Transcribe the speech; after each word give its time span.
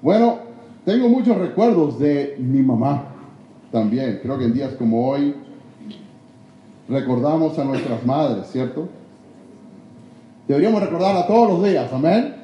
Bueno, 0.00 0.38
tengo 0.84 1.08
muchos 1.08 1.36
recuerdos 1.36 1.98
de 1.98 2.36
mi 2.38 2.62
mamá 2.62 3.04
también. 3.72 4.20
Creo 4.22 4.38
que 4.38 4.44
en 4.44 4.54
días 4.54 4.74
como 4.74 5.08
hoy 5.08 5.34
recordamos 6.88 7.58
a 7.58 7.64
nuestras 7.64 8.06
madres, 8.06 8.46
¿cierto? 8.50 8.88
Deberíamos 10.46 10.80
recordarla 10.80 11.26
todos 11.26 11.50
los 11.50 11.64
días, 11.64 11.92
amén. 11.92 12.36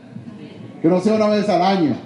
Que 0.82 0.88
no 0.88 1.00
sea 1.00 1.14
una 1.14 1.28
vez 1.28 1.48
al 1.48 1.62
año. 1.62 1.96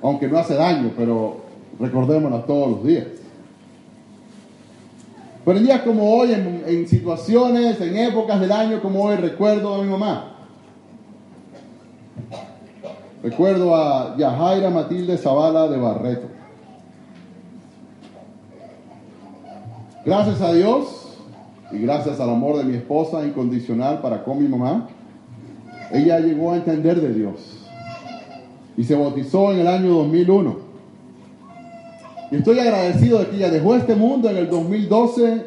Aunque 0.00 0.28
no 0.28 0.38
hace 0.38 0.54
daño, 0.54 0.92
pero 0.96 1.42
recordémosla 1.78 2.46
todos 2.46 2.70
los 2.70 2.84
días. 2.84 3.06
Pero 5.44 5.58
en 5.58 5.64
días 5.64 5.82
como 5.82 6.18
hoy, 6.18 6.32
en, 6.32 6.86
situaciones, 6.86 7.80
en 7.80 7.96
épocas 7.96 8.40
del 8.40 8.52
año 8.52 8.80
como 8.80 9.02
hoy, 9.02 9.16
recuerdo 9.16 9.74
a 9.74 9.82
mi 9.82 9.90
mamá. 9.90 10.31
Recuerdo 13.22 13.76
a 13.76 14.16
Yajaira 14.16 14.68
Matilde 14.68 15.16
Zavala 15.16 15.68
de 15.68 15.78
Barreto. 15.78 16.26
Gracias 20.04 20.40
a 20.40 20.52
Dios 20.52 21.16
y 21.70 21.78
gracias 21.78 22.18
al 22.18 22.30
amor 22.30 22.58
de 22.58 22.64
mi 22.64 22.74
esposa 22.74 23.24
incondicional 23.24 24.00
para 24.00 24.24
con 24.24 24.42
mi 24.42 24.48
mamá, 24.48 24.88
ella 25.92 26.18
llegó 26.18 26.52
a 26.52 26.56
entender 26.56 27.00
de 27.00 27.14
Dios 27.14 27.58
y 28.76 28.82
se 28.82 28.96
bautizó 28.96 29.52
en 29.52 29.60
el 29.60 29.68
año 29.68 29.94
2001. 29.94 30.56
Y 32.32 32.36
estoy 32.36 32.58
agradecido 32.58 33.20
de 33.20 33.28
que 33.28 33.36
ella 33.36 33.50
dejó 33.50 33.76
este 33.76 33.94
mundo 33.94 34.28
en 34.28 34.38
el 34.38 34.50
2012 34.50 35.46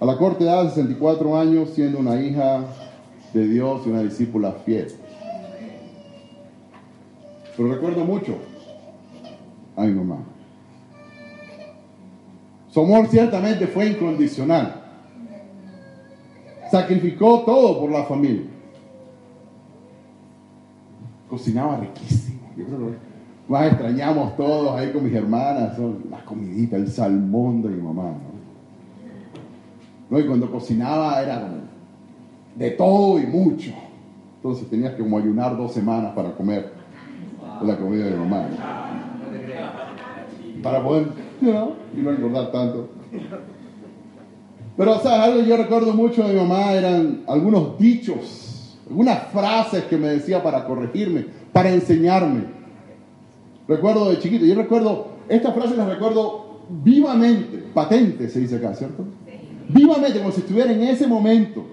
a 0.00 0.04
la 0.04 0.16
corta 0.16 0.42
edad 0.42 0.64
de 0.64 0.70
64 0.70 1.38
años 1.38 1.70
siendo 1.70 2.00
una 2.00 2.20
hija 2.20 2.64
de 3.32 3.46
Dios 3.46 3.82
y 3.86 3.90
una 3.90 4.02
discípula 4.02 4.52
fiel. 4.64 5.03
Pero 7.56 7.72
recuerdo 7.72 8.04
mucho 8.04 8.36
a 9.76 9.82
mi 9.82 9.92
mamá. 9.92 10.18
Su 12.68 12.80
amor 12.80 13.06
ciertamente 13.06 13.66
fue 13.68 13.86
incondicional. 13.86 14.82
Sacrificó 16.70 17.42
todo 17.42 17.80
por 17.80 17.90
la 17.90 18.04
familia. 18.04 18.50
Cocinaba 21.30 21.76
riquísimo. 21.76 22.40
Yo 22.56 22.64
más 23.48 23.66
extrañamos 23.66 24.36
todos 24.36 24.76
ahí 24.76 24.90
con 24.90 25.04
mis 25.04 25.14
hermanas, 25.14 25.76
son 25.76 26.04
las 26.10 26.22
comiditas, 26.22 26.80
el 26.80 26.88
salmón 26.88 27.62
de 27.62 27.68
mi 27.68 27.82
mamá. 27.82 28.14
¿no? 30.10 30.18
Y 30.18 30.26
cuando 30.26 30.50
cocinaba 30.50 31.22
era 31.22 31.48
de 32.56 32.70
todo 32.72 33.20
y 33.20 33.26
mucho. 33.26 33.70
Entonces 34.36 34.68
tenías 34.68 34.94
que 34.94 35.02
como 35.02 35.18
ayunar 35.18 35.56
dos 35.56 35.72
semanas 35.72 36.12
para 36.14 36.34
comer 36.34 36.72
la 37.66 37.76
comida 37.76 38.04
de 38.06 38.16
mamá. 38.16 38.48
Para 40.62 40.82
poder, 40.82 41.08
y 41.42 42.00
no 42.00 42.10
engordar 42.10 42.50
tanto. 42.52 42.88
Pero, 44.76 44.98
¿sabes? 44.98 45.20
Algo 45.20 45.40
yo 45.42 45.56
recuerdo 45.56 45.92
mucho 45.92 46.26
de 46.26 46.34
mi 46.34 46.40
mamá 46.40 46.72
eran 46.72 47.22
algunos 47.28 47.78
dichos, 47.78 48.78
algunas 48.88 49.28
frases 49.28 49.84
que 49.84 49.96
me 49.96 50.08
decía 50.08 50.42
para 50.42 50.64
corregirme, 50.64 51.26
para 51.52 51.70
enseñarme. 51.70 52.44
Recuerdo 53.68 54.10
de 54.10 54.18
chiquito, 54.18 54.44
yo 54.44 54.54
recuerdo, 54.54 55.08
estas 55.28 55.54
frases 55.54 55.76
las 55.76 55.88
recuerdo 55.88 56.60
vivamente, 56.68 57.62
patente 57.72 58.28
se 58.28 58.40
dice 58.40 58.56
acá, 58.56 58.74
¿cierto? 58.74 59.04
Vivamente, 59.68 60.18
como 60.18 60.32
si 60.32 60.40
estuviera 60.40 60.72
en 60.72 60.82
ese 60.82 61.06
momento. 61.06 61.64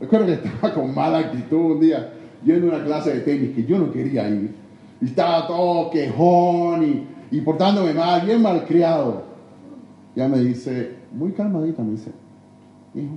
Recuerdo 0.00 0.26
que 0.26 0.32
estaba 0.32 0.74
con 0.74 0.94
mala 0.94 1.18
actitud 1.18 1.72
un 1.72 1.80
día, 1.80 2.12
yendo 2.44 2.66
a 2.66 2.76
una 2.76 2.84
clase 2.84 3.14
de 3.14 3.20
tenis 3.20 3.54
que 3.54 3.64
yo 3.64 3.78
no 3.78 3.92
quería 3.92 4.28
ir. 4.28 4.63
Estaba 5.04 5.46
todo 5.46 5.90
quejón 5.90 6.82
y, 6.82 7.36
y 7.36 7.40
portándome 7.40 7.92
mal, 7.92 8.24
bien 8.24 8.40
malcriado. 8.40 9.24
Ya 10.14 10.28
me 10.28 10.38
dice, 10.38 10.96
muy 11.12 11.32
calmadita, 11.32 11.82
me 11.82 11.92
dice, 11.92 12.12
hijo, 12.94 13.14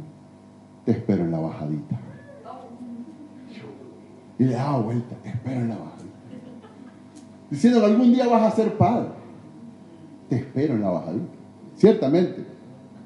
te 0.86 0.92
espero 0.94 1.24
en 1.24 1.32
la 1.32 1.40
bajadita. 1.40 2.00
Y 4.40 4.44
le 4.44 4.54
daba 4.54 4.80
vuelta, 4.80 5.16
te 5.22 5.30
espero 5.30 5.62
en 5.62 5.70
la 5.70 5.76
bajadita. 5.76 5.98
Diciendo 7.50 7.80
que 7.80 7.86
algún 7.86 8.14
día 8.14 8.28
vas 8.28 8.54
a 8.54 8.56
ser 8.56 8.78
padre. 8.78 9.10
Te 10.30 10.38
espero 10.38 10.74
en 10.74 10.82
la 10.82 10.90
bajadita. 10.90 11.34
Ciertamente. 11.76 12.46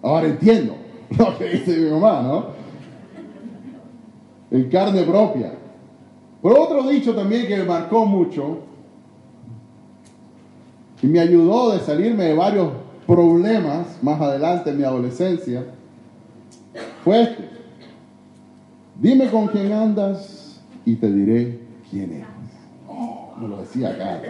Ahora 0.02 0.28
entiendo 0.28 0.76
lo 1.18 1.38
que 1.38 1.46
dice 1.50 1.78
mi 1.78 1.92
mamá, 1.92 2.22
¿no? 2.22 2.46
En 4.50 4.70
carne 4.70 5.04
propia. 5.04 5.54
Pero 6.42 6.64
otro 6.64 6.88
dicho 6.88 7.14
también 7.14 7.48
que 7.48 7.58
me 7.58 7.64
marcó 7.64 8.06
mucho 8.06 8.71
y 11.02 11.08
me 11.08 11.20
ayudó 11.20 11.72
de 11.72 11.80
salirme 11.80 12.26
de 12.26 12.34
varios 12.34 12.70
problemas 13.08 13.98
más 14.02 14.22
adelante 14.22 14.70
en 14.70 14.78
mi 14.78 14.84
adolescencia 14.84 15.66
fue 17.04 17.24
este. 17.24 17.50
Dime 19.00 19.30
con 19.30 19.48
quién 19.48 19.72
andas 19.74 20.62
y 20.86 20.96
te 20.96 21.12
diré 21.12 21.60
quién 21.90 22.12
eres. 22.12 22.28
Oh, 22.88 23.34
me 23.40 23.48
lo 23.48 23.58
decía 23.58 23.90
acá. 23.90 24.22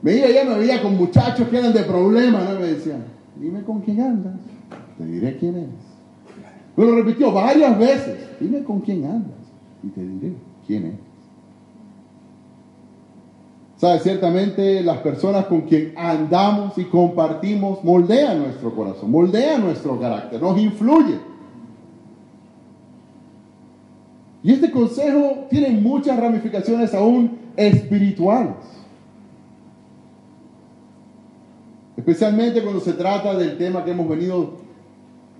Me 0.00 0.14
iba 0.14 0.28
ya 0.28 0.44
me 0.44 0.58
veía 0.58 0.80
con 0.80 0.96
muchachos 0.96 1.48
que 1.48 1.58
eran 1.58 1.72
de 1.72 1.82
problemas, 1.82 2.48
¿no? 2.48 2.60
Me 2.60 2.66
decían, 2.66 3.04
dime 3.36 3.62
con 3.62 3.80
quién 3.80 4.00
andas, 4.00 4.36
te 4.96 5.04
diré 5.04 5.36
quién 5.36 5.56
eres. 5.56 5.68
Me 6.76 6.84
lo 6.84 6.94
repitió 6.94 7.32
varias 7.32 7.76
veces, 7.78 8.16
dime 8.40 8.62
con 8.62 8.80
quién 8.80 9.04
andas 9.04 9.36
y 9.82 9.88
te 9.88 10.00
diré 10.00 10.32
quién 10.66 10.86
eres. 10.86 11.07
¿Sabes? 13.78 14.02
Ciertamente 14.02 14.82
las 14.82 14.98
personas 14.98 15.46
con 15.46 15.60
quien 15.62 15.94
andamos 15.96 16.76
y 16.78 16.84
compartimos 16.84 17.82
moldean 17.84 18.40
nuestro 18.40 18.74
corazón, 18.74 19.08
moldean 19.08 19.62
nuestro 19.62 19.98
carácter, 20.00 20.42
nos 20.42 20.58
influyen. 20.58 21.20
Y 24.42 24.52
este 24.52 24.72
consejo 24.72 25.46
tiene 25.48 25.70
muchas 25.80 26.18
ramificaciones 26.18 26.92
aún 26.92 27.38
espirituales. 27.56 28.56
Especialmente 31.96 32.62
cuando 32.62 32.80
se 32.80 32.94
trata 32.94 33.36
del 33.36 33.58
tema 33.58 33.84
que 33.84 33.92
hemos 33.92 34.08
venido 34.08 34.54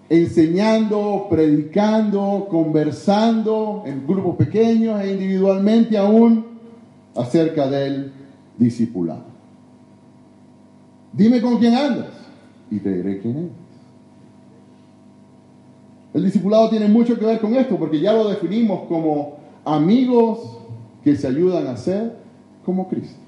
enseñando, 0.08 1.26
predicando, 1.28 2.46
conversando 2.48 3.82
en 3.84 4.06
grupos 4.06 4.36
pequeños 4.36 5.00
e 5.00 5.12
individualmente 5.12 5.98
aún 5.98 6.46
acerca 7.16 7.68
del 7.68 8.12
discipulado. 8.58 9.24
Dime 11.12 11.40
con 11.40 11.58
quién 11.58 11.74
andas 11.74 12.08
y 12.70 12.78
te 12.80 12.92
diré 12.92 13.20
quién 13.20 13.36
eres. 13.36 13.50
El 16.14 16.24
discipulado 16.24 16.68
tiene 16.70 16.88
mucho 16.88 17.18
que 17.18 17.24
ver 17.24 17.40
con 17.40 17.54
esto 17.54 17.76
porque 17.76 18.00
ya 18.00 18.12
lo 18.12 18.28
definimos 18.28 18.88
como 18.88 19.36
amigos 19.64 20.58
que 21.04 21.16
se 21.16 21.26
ayudan 21.26 21.66
a 21.66 21.76
ser 21.76 22.16
como 22.64 22.88
Cristo. 22.88 23.18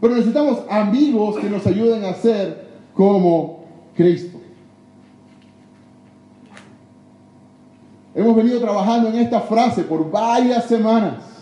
Pero 0.00 0.14
necesitamos 0.14 0.58
amigos 0.68 1.38
que 1.38 1.48
nos 1.48 1.66
ayuden 1.66 2.04
a 2.04 2.14
ser 2.14 2.68
como 2.94 3.64
Cristo. 3.96 4.38
Hemos 8.14 8.36
venido 8.36 8.60
trabajando 8.60 9.08
en 9.08 9.16
esta 9.16 9.40
frase 9.40 9.82
por 9.82 10.10
varias 10.10 10.66
semanas. 10.66 11.33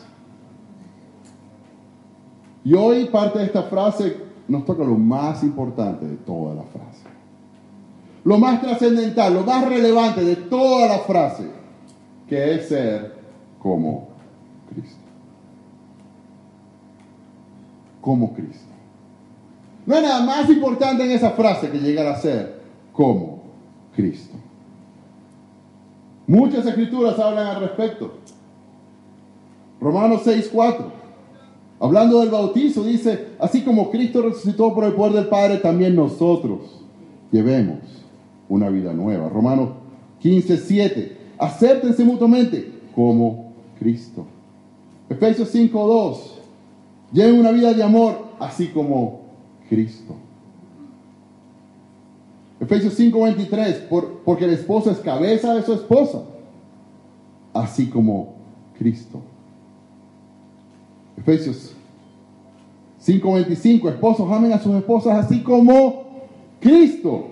Y 2.64 2.74
hoy 2.74 3.06
parte 3.06 3.40
de 3.40 3.46
esta 3.46 3.64
frase 3.64 4.16
nos 4.48 4.64
toca 4.64 4.84
lo 4.84 4.96
más 4.96 5.42
importante 5.42 6.06
de 6.06 6.16
toda 6.16 6.54
la 6.54 6.62
frase. 6.62 7.02
Lo 8.24 8.38
más 8.38 8.60
trascendental, 8.60 9.34
lo 9.34 9.42
más 9.42 9.68
relevante 9.68 10.24
de 10.24 10.36
toda 10.36 10.86
la 10.86 10.98
frase, 11.00 11.50
que 12.28 12.54
es 12.54 12.68
ser 12.68 13.16
como 13.58 14.08
Cristo. 14.72 14.98
Como 18.00 18.32
Cristo. 18.32 18.72
No 19.84 19.96
hay 19.96 20.02
nada 20.02 20.24
más 20.24 20.48
importante 20.48 21.04
en 21.04 21.10
esa 21.10 21.30
frase 21.30 21.70
que 21.70 21.78
llegar 21.78 22.06
a 22.06 22.16
ser 22.16 22.62
como 22.92 23.42
Cristo. 23.96 24.36
Muchas 26.28 26.64
escrituras 26.64 27.18
hablan 27.18 27.48
al 27.48 27.60
respecto. 27.62 28.12
Romanos 29.80 30.22
6, 30.24 30.48
4. 30.52 31.01
Hablando 31.82 32.20
del 32.20 32.30
bautizo, 32.30 32.84
dice, 32.84 33.30
así 33.40 33.62
como 33.62 33.90
Cristo 33.90 34.22
resucitó 34.22 34.72
por 34.72 34.84
el 34.84 34.92
poder 34.92 35.14
del 35.14 35.26
Padre, 35.26 35.56
también 35.56 35.96
nosotros 35.96 36.80
llevemos 37.32 37.80
una 38.48 38.68
vida 38.68 38.92
nueva. 38.92 39.28
Romanos 39.28 39.70
15, 40.20 40.58
7. 40.58 41.16
Acéptense 41.38 42.04
mutuamente 42.04 42.70
como 42.94 43.52
Cristo. 43.80 44.24
Efesios 45.10 45.48
5, 45.48 45.86
2. 45.86 46.38
Lleven 47.14 47.40
una 47.40 47.50
vida 47.50 47.74
de 47.74 47.82
amor, 47.82 48.26
así 48.38 48.68
como 48.68 49.22
Cristo. 49.68 50.14
Efesios 52.60 52.94
5, 52.94 53.22
23. 53.24 53.74
Por, 53.90 54.20
porque 54.24 54.44
el 54.44 54.52
esposo 54.52 54.92
es 54.92 54.98
cabeza 54.98 55.52
de 55.56 55.62
su 55.62 55.72
esposa, 55.72 56.22
así 57.52 57.88
como 57.88 58.34
Cristo 58.78 59.20
Efesios 61.22 61.72
5:25, 63.00 63.88
esposos 63.88 64.30
amen 64.30 64.52
a 64.52 64.58
sus 64.58 64.74
esposas 64.74 65.24
así 65.24 65.42
como 65.42 66.04
Cristo. 66.60 67.28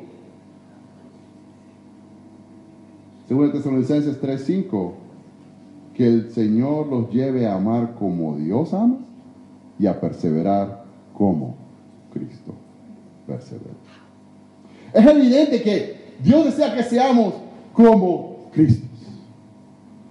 Según 3.26 3.52
Tesalonicenses 3.52 4.20
3:5, 4.20 4.92
que 5.94 6.06
el 6.06 6.30
Señor 6.30 6.86
los 6.86 7.10
lleve 7.10 7.46
a 7.46 7.54
amar 7.54 7.94
como 7.94 8.36
Dios 8.36 8.72
ama 8.74 8.98
y 9.78 9.86
a 9.86 10.00
perseverar 10.00 10.84
como 11.12 11.56
Cristo 12.12 12.54
persevera. 13.26 13.74
Es 14.92 15.06
evidente 15.06 15.62
que 15.62 16.14
Dios 16.22 16.44
desea 16.44 16.74
que 16.74 16.82
seamos 16.84 17.34
como 17.72 18.50
Cristo. 18.52 18.79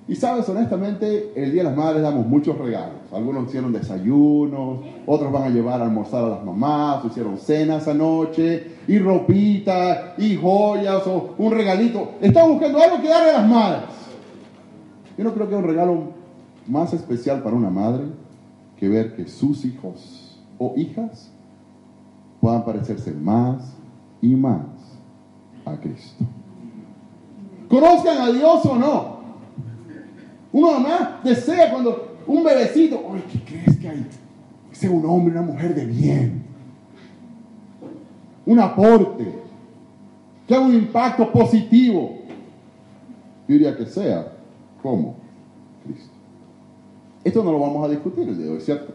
Y 0.09 0.15
sabes, 0.15 0.49
honestamente, 0.49 1.33
el 1.35 1.51
Día 1.51 1.61
de 1.61 1.69
las 1.69 1.77
Madres 1.77 2.01
damos 2.01 2.25
muchos 2.25 2.57
regalos. 2.57 2.97
Algunos 3.13 3.47
hicieron 3.47 3.71
desayunos, 3.71 4.79
otros 5.05 5.31
van 5.31 5.43
a 5.43 5.49
llevar 5.49 5.79
a 5.79 5.85
almorzar 5.85 6.23
a 6.23 6.29
las 6.29 6.43
mamás, 6.43 7.05
hicieron 7.05 7.37
cenas 7.37 7.87
anoche, 7.87 8.71
y 8.87 8.97
ropita, 8.97 10.15
y 10.17 10.35
joyas, 10.35 11.05
o 11.05 11.35
un 11.37 11.51
regalito. 11.51 12.13
Están 12.21 12.49
buscando 12.49 12.81
algo 12.81 12.99
que 12.99 13.07
darle 13.07 13.29
a 13.29 13.33
las 13.33 13.47
madres. 13.47 13.83
Yo 15.15 15.23
no 15.25 15.31
creo 15.31 15.47
que 15.47 15.55
un 15.55 15.63
regalo 15.63 16.01
más 16.65 16.91
especial 16.91 17.43
para 17.43 17.55
una 17.55 17.69
madre 17.69 18.05
que 18.77 18.89
ver 18.89 19.15
que 19.15 19.27
sus 19.27 19.63
hijos 19.63 20.39
o 20.57 20.73
hijas 20.75 21.31
puedan 22.41 22.65
parecerse 22.65 23.11
más 23.11 23.75
y 24.23 24.35
más 24.35 24.65
a 25.65 25.77
Cristo. 25.77 26.25
Conozcan 27.69 28.17
a 28.17 28.31
Dios 28.31 28.65
o 28.65 28.75
no, 28.75 29.18
uno 30.51 30.71
además 30.71 31.23
desea 31.23 31.71
cuando 31.71 32.17
un 32.25 32.43
bebecito, 32.43 33.01
¿qué 33.31 33.39
crees 33.39 33.77
que 33.79 33.89
hay? 33.89 34.05
Que 34.69 34.75
sea 34.75 34.91
un 34.91 35.05
hombre, 35.05 35.33
una 35.33 35.41
mujer 35.41 35.73
de 35.75 35.85
bien. 35.85 36.43
Un 38.45 38.59
aporte. 38.59 39.25
Que 40.47 40.55
haga 40.55 40.65
un 40.65 40.73
impacto 40.73 41.31
positivo. 41.31 42.17
Yo 43.47 43.53
diría 43.53 43.75
que 43.75 43.85
sea 43.85 44.31
como 44.81 45.15
Cristo. 45.83 46.13
Esto 47.23 47.43
no 47.43 47.51
lo 47.51 47.59
vamos 47.59 47.85
a 47.85 47.89
discutir 47.89 48.27
el 48.27 48.37
día 48.37 48.45
de 48.45 48.51
hoy, 48.53 48.61
¿cierto? 48.61 48.93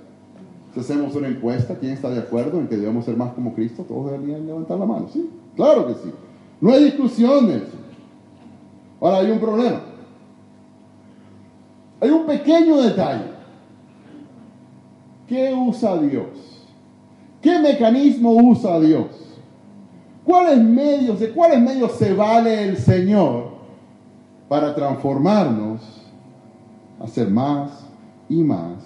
Si 0.72 0.80
hacemos 0.80 1.14
una 1.14 1.28
encuesta, 1.28 1.76
¿quién 1.78 1.92
está 1.92 2.10
de 2.10 2.18
acuerdo 2.18 2.58
en 2.58 2.66
que 2.66 2.76
debemos 2.76 3.04
ser 3.04 3.16
más 3.16 3.32
como 3.32 3.54
Cristo? 3.54 3.84
Todos 3.86 4.10
deberían 4.10 4.46
levantar 4.46 4.78
la 4.78 4.86
mano, 4.86 5.08
¿sí? 5.12 5.30
Claro 5.54 5.86
que 5.86 5.94
sí. 5.94 6.12
No 6.60 6.72
hay 6.72 6.86
eso. 6.86 7.76
Ahora 9.00 9.18
hay 9.18 9.30
un 9.30 9.38
problema. 9.38 9.93
Hay 12.04 12.10
un 12.10 12.26
pequeño 12.26 12.82
detalle. 12.82 13.30
¿Qué 15.26 15.54
usa 15.54 15.96
Dios? 15.96 16.66
¿Qué 17.40 17.58
mecanismo 17.58 18.30
usa 18.32 18.78
Dios? 18.78 19.06
¿Cuáles 20.22 20.62
medios, 20.62 21.18
de 21.18 21.32
cuáles 21.32 21.62
medios 21.62 21.92
se 21.92 22.12
vale 22.12 22.64
el 22.64 22.76
Señor 22.76 23.52
para 24.50 24.74
transformarnos 24.74 25.80
a 27.00 27.06
ser 27.06 27.30
más 27.30 27.70
y 28.28 28.42
más 28.42 28.82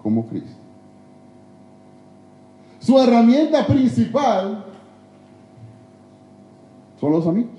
como 0.00 0.26
Cristo? 0.26 0.60
Su 2.78 3.00
herramienta 3.00 3.66
principal 3.66 4.64
son 7.00 7.10
los 7.10 7.26
amigos. 7.26 7.57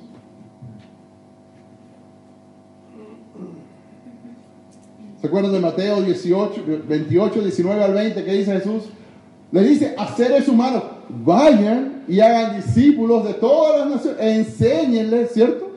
¿Se 5.22 5.28
acuerdan 5.28 5.52
de 5.52 5.60
Mateo 5.60 6.02
18, 6.02 6.64
28, 6.88 7.42
19 7.42 7.84
al 7.84 7.94
20 7.94 8.24
que 8.24 8.34
dice 8.34 8.54
Jesús? 8.54 8.84
Le 9.52 9.64
dice 9.64 9.94
a 9.98 10.08
seres 10.16 10.48
humanos, 10.48 10.84
vayan 11.10 12.04
y 12.08 12.20
hagan 12.22 12.56
discípulos 12.56 13.26
de 13.26 13.34
todas 13.34 13.80
las 13.80 13.96
naciones, 13.96 14.22
e 14.22 14.36
enséñenles, 14.36 15.32
¿cierto? 15.32 15.70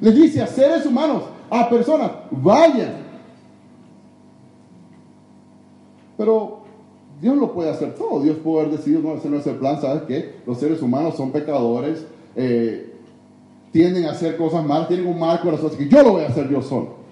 Les 0.00 0.14
dice 0.14 0.42
a 0.42 0.46
seres 0.46 0.84
humanos, 0.86 1.22
a 1.48 1.68
personas, 1.68 2.10
vayan. 2.30 3.06
Pero 6.16 6.62
Dios 7.20 7.36
lo 7.36 7.52
puede 7.52 7.70
hacer 7.70 7.94
todo. 7.94 8.22
Dios 8.22 8.38
puede 8.38 8.66
haber 8.66 8.78
decidido, 8.78 9.02
no, 9.02 9.14
ese 9.14 9.30
no 9.30 9.36
es 9.36 9.46
el 9.46 9.56
plan, 9.56 9.80
¿sabes 9.80 10.02
qué? 10.08 10.36
Los 10.46 10.58
seres 10.58 10.82
humanos 10.82 11.16
son 11.16 11.30
pecadores, 11.30 12.04
eh, 12.34 12.92
tienden 13.70 14.06
a 14.06 14.12
hacer 14.12 14.36
cosas 14.36 14.64
malas, 14.64 14.88
tienen 14.88 15.06
un 15.06 15.18
mal 15.18 15.40
corazón, 15.40 15.68
así 15.68 15.76
que 15.76 15.88
yo 15.88 16.02
lo 16.02 16.12
voy 16.12 16.24
a 16.24 16.28
hacer 16.28 16.48
yo 16.50 16.60
solo. 16.60 17.05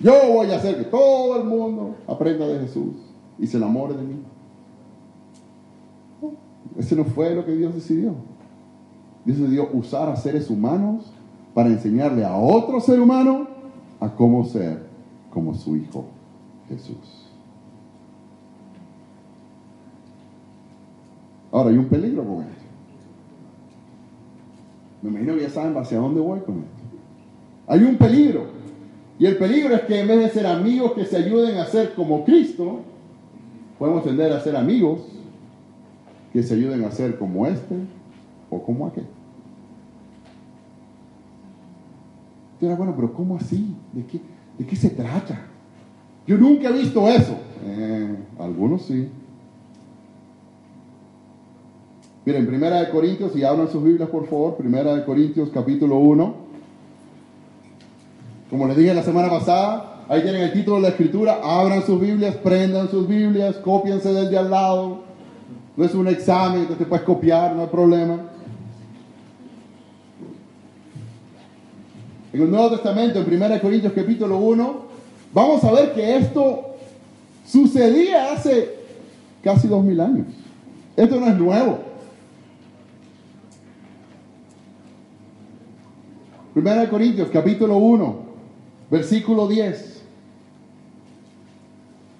Yo 0.00 0.14
voy 0.32 0.50
a 0.50 0.56
hacer 0.56 0.78
que 0.78 0.84
todo 0.84 1.36
el 1.36 1.44
mundo 1.44 1.94
aprenda 2.08 2.46
de 2.46 2.60
Jesús 2.60 2.94
y 3.38 3.46
se 3.46 3.58
enamore 3.58 3.94
de 3.94 4.02
mí. 4.02 4.22
Ese 6.78 6.96
no 6.96 7.04
fue 7.04 7.34
lo 7.34 7.44
que 7.44 7.52
Dios 7.52 7.74
decidió. 7.74 8.14
Dios 9.26 9.38
decidió 9.38 9.68
usar 9.74 10.08
a 10.08 10.16
seres 10.16 10.48
humanos 10.48 11.12
para 11.52 11.68
enseñarle 11.68 12.24
a 12.24 12.34
otro 12.36 12.80
ser 12.80 12.98
humano 12.98 13.48
a 14.00 14.08
cómo 14.14 14.44
ser 14.44 14.86
como 15.30 15.54
su 15.54 15.76
Hijo 15.76 16.06
Jesús. 16.68 17.26
Ahora, 21.52 21.70
hay 21.70 21.76
un 21.76 21.86
peligro 21.86 22.24
con 22.24 22.42
esto. 22.42 22.64
Me 25.02 25.10
imagino 25.10 25.34
que 25.34 25.42
ya 25.42 25.50
saben 25.50 25.76
hacia 25.76 25.98
dónde 25.98 26.20
voy 26.20 26.40
con 26.40 26.58
esto. 26.58 26.70
Hay 27.66 27.82
un 27.82 27.96
peligro. 27.96 28.59
Y 29.20 29.26
el 29.26 29.36
peligro 29.36 29.74
es 29.74 29.82
que 29.82 30.00
en 30.00 30.08
vez 30.08 30.18
de 30.18 30.30
ser 30.30 30.46
amigos 30.46 30.92
que 30.92 31.04
se 31.04 31.18
ayuden 31.18 31.58
a 31.58 31.66
ser 31.66 31.92
como 31.92 32.24
Cristo, 32.24 32.80
podemos 33.78 34.02
tender 34.02 34.32
a 34.32 34.40
ser 34.40 34.56
amigos 34.56 35.02
que 36.32 36.42
se 36.42 36.54
ayuden 36.54 36.82
a 36.84 36.90
ser 36.90 37.18
como 37.18 37.46
este 37.46 37.76
o 38.48 38.62
como 38.62 38.86
aquel. 38.86 39.04
Entonces, 42.54 42.78
bueno, 42.78 42.94
pero 42.96 43.12
¿cómo 43.12 43.36
así? 43.36 43.74
¿De 43.92 44.06
qué, 44.06 44.20
¿De 44.56 44.64
qué 44.64 44.74
se 44.74 44.88
trata? 44.88 45.38
Yo 46.26 46.38
nunca 46.38 46.70
he 46.70 46.72
visto 46.72 47.06
eso. 47.06 47.36
Eh, 47.66 48.16
algunos 48.38 48.86
sí. 48.86 49.06
Miren, 52.24 52.46
Primera 52.46 52.80
de 52.80 52.90
Corintios, 52.90 53.36
y 53.36 53.44
abran 53.44 53.68
sus 53.68 53.84
Biblias 53.84 54.08
por 54.08 54.26
favor, 54.26 54.56
Primera 54.56 54.94
de 54.94 55.04
Corintios 55.04 55.50
capítulo 55.50 55.98
1. 55.98 56.39
Como 58.50 58.66
les 58.66 58.76
dije 58.76 58.92
la 58.92 59.04
semana 59.04 59.30
pasada, 59.30 60.02
ahí 60.08 60.22
tienen 60.22 60.42
el 60.42 60.52
título 60.52 60.76
de 60.76 60.82
la 60.82 60.88
escritura, 60.88 61.38
abran 61.42 61.86
sus 61.86 62.00
Biblias, 62.00 62.34
prendan 62.34 62.90
sus 62.90 63.06
Biblias, 63.06 63.56
cópiense 63.56 64.12
del 64.12 64.28
de 64.28 64.38
al 64.38 64.50
lado. 64.50 65.04
No 65.76 65.84
es 65.84 65.94
un 65.94 66.08
examen, 66.08 66.62
entonces 66.62 66.78
te 66.78 66.84
puedes 66.84 67.04
copiar, 67.04 67.54
no 67.54 67.62
hay 67.62 67.68
problema. 67.68 68.18
En 72.32 72.42
el 72.42 72.50
Nuevo 72.50 72.70
Testamento, 72.70 73.20
en 73.20 73.42
1 73.42 73.60
Corintios 73.60 73.92
capítulo 73.92 74.38
1, 74.38 74.80
vamos 75.32 75.62
a 75.62 75.72
ver 75.72 75.92
que 75.92 76.16
esto 76.16 76.74
sucedía 77.46 78.32
hace 78.32 78.80
casi 79.42 79.68
dos 79.68 79.84
mil 79.84 80.00
años. 80.00 80.26
Esto 80.96 81.20
no 81.20 81.26
es 81.28 81.36
nuevo. 81.36 81.78
1 86.54 86.90
Corintios 86.90 87.28
capítulo 87.32 87.76
1, 87.76 88.16
Versículo 88.90 89.46
10. 89.46 90.02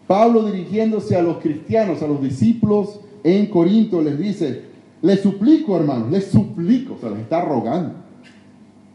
Pablo 0.06 0.44
dirigiéndose 0.44 1.16
a 1.16 1.22
los 1.22 1.38
cristianos, 1.38 2.02
a 2.02 2.08
los 2.08 2.20
discípulos 2.22 3.00
en 3.22 3.46
Corinto, 3.46 4.00
les 4.02 4.18
dice, 4.18 4.62
les 5.02 5.20
suplico 5.20 5.76
hermanos, 5.76 6.10
les 6.10 6.24
suplico, 6.26 6.94
o 6.94 6.98
sea, 6.98 7.10
les 7.10 7.20
está 7.20 7.40
rogando, 7.42 7.94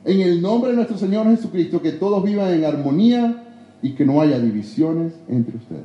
en 0.03 0.21
el 0.21 0.41
nombre 0.41 0.71
de 0.71 0.75
nuestro 0.75 0.97
Señor 0.97 1.25
Jesucristo, 1.27 1.81
que 1.81 1.93
todos 1.93 2.23
vivan 2.23 2.53
en 2.53 2.65
armonía 2.65 3.43
y 3.81 3.91
que 3.91 4.05
no 4.05 4.19
haya 4.21 4.39
divisiones 4.39 5.13
entre 5.29 5.57
ustedes, 5.57 5.83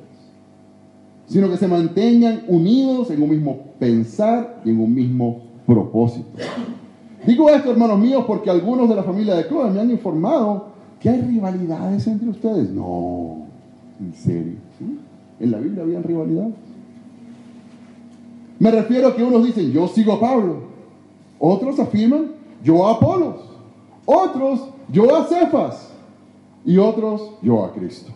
sino 1.27 1.49
que 1.49 1.57
se 1.57 1.69
mantengan 1.69 2.43
unidos 2.49 3.11
en 3.11 3.23
un 3.23 3.31
mismo 3.31 3.75
pensar 3.79 4.63
y 4.65 4.71
en 4.71 4.81
un 4.81 4.95
mismo 4.95 5.43
propósito. 5.67 6.27
Digo 7.27 7.51
esto, 7.51 7.71
hermanos 7.71 7.99
míos, 7.99 8.25
porque 8.27 8.51
algunos 8.51 8.89
de 8.89 8.97
la 8.97 9.03
familia 9.03 9.35
de 9.35 9.47
Chloe 9.47 9.71
me 9.71 9.81
han 9.81 9.91
informado 9.91 10.71
¿Que 11.01 11.09
hay 11.09 11.21
rivalidades 11.23 12.07
entre 12.07 12.29
ustedes? 12.29 12.71
No, 12.71 13.47
en 13.99 14.15
serio. 14.15 14.57
En 15.41 15.51
la 15.51 15.59
Biblia 15.59 15.83
habían 15.83 16.03
rivalidades. 16.03 16.55
Me 18.59 18.71
refiero 18.71 19.09
a 19.09 19.17
que 19.17 19.25
unos 19.25 19.45
dicen, 19.45 19.73
yo 19.73 19.89
sigo 19.89 20.13
a 20.13 20.21
Pablo. 20.21 20.65
Otros 21.39 21.81
afirman, 21.81 22.33
yo 22.63 22.87
a 22.87 22.93
Apolos. 22.93 23.37
Otros, 24.05 24.69
yo 24.93 25.17
a 25.17 25.25
Cefas. 25.25 25.91
Y 26.67 26.77
otros, 26.77 27.31
yo 27.41 27.65
a 27.65 27.73
Cristo. 27.73 28.13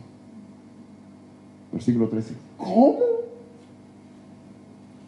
Versículo 1.72 2.08
13. 2.08 2.34
¿Cómo? 2.58 2.98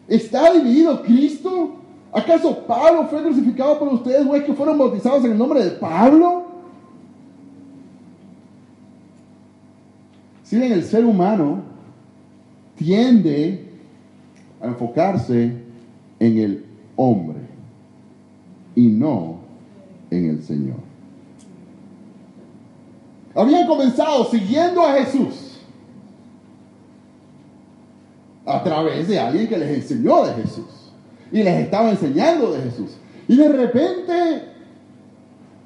¿Está 0.07 0.51
dividido 0.53 1.03
Cristo? 1.03 1.75
¿Acaso 2.11 2.57
Pablo 2.65 3.05
fue 3.07 3.21
crucificado 3.21 3.77
por 3.77 3.89
ustedes 3.89 4.25
o 4.25 4.35
es 4.35 4.43
que 4.43 4.53
fueron 4.53 4.79
bautizados 4.79 5.23
en 5.25 5.33
el 5.33 5.37
nombre 5.37 5.63
de 5.63 5.71
Pablo? 5.71 6.46
Si 10.47 10.55
bien 10.55 10.71
el 10.71 10.83
ser 10.85 11.03
humano 11.03 11.61
tiende 12.77 13.65
a 14.61 14.67
enfocarse 14.67 15.51
en 16.21 16.37
el 16.37 16.65
hombre 16.95 17.39
y 18.73 18.87
no 18.87 19.39
en 20.09 20.29
el 20.29 20.41
Señor. 20.41 20.77
Habían 23.35 23.67
comenzado 23.67 24.23
siguiendo 24.31 24.83
a 24.83 24.93
Jesús 24.93 25.59
a 28.45 28.63
través 28.63 29.09
de 29.09 29.19
alguien 29.19 29.49
que 29.49 29.57
les 29.57 29.79
enseñó 29.79 30.27
de 30.27 30.33
Jesús 30.43 30.93
y 31.29 31.43
les 31.43 31.65
estaba 31.65 31.89
enseñando 31.89 32.53
de 32.53 32.61
Jesús. 32.61 32.91
Y 33.27 33.35
de 33.35 33.49
repente, 33.49 34.43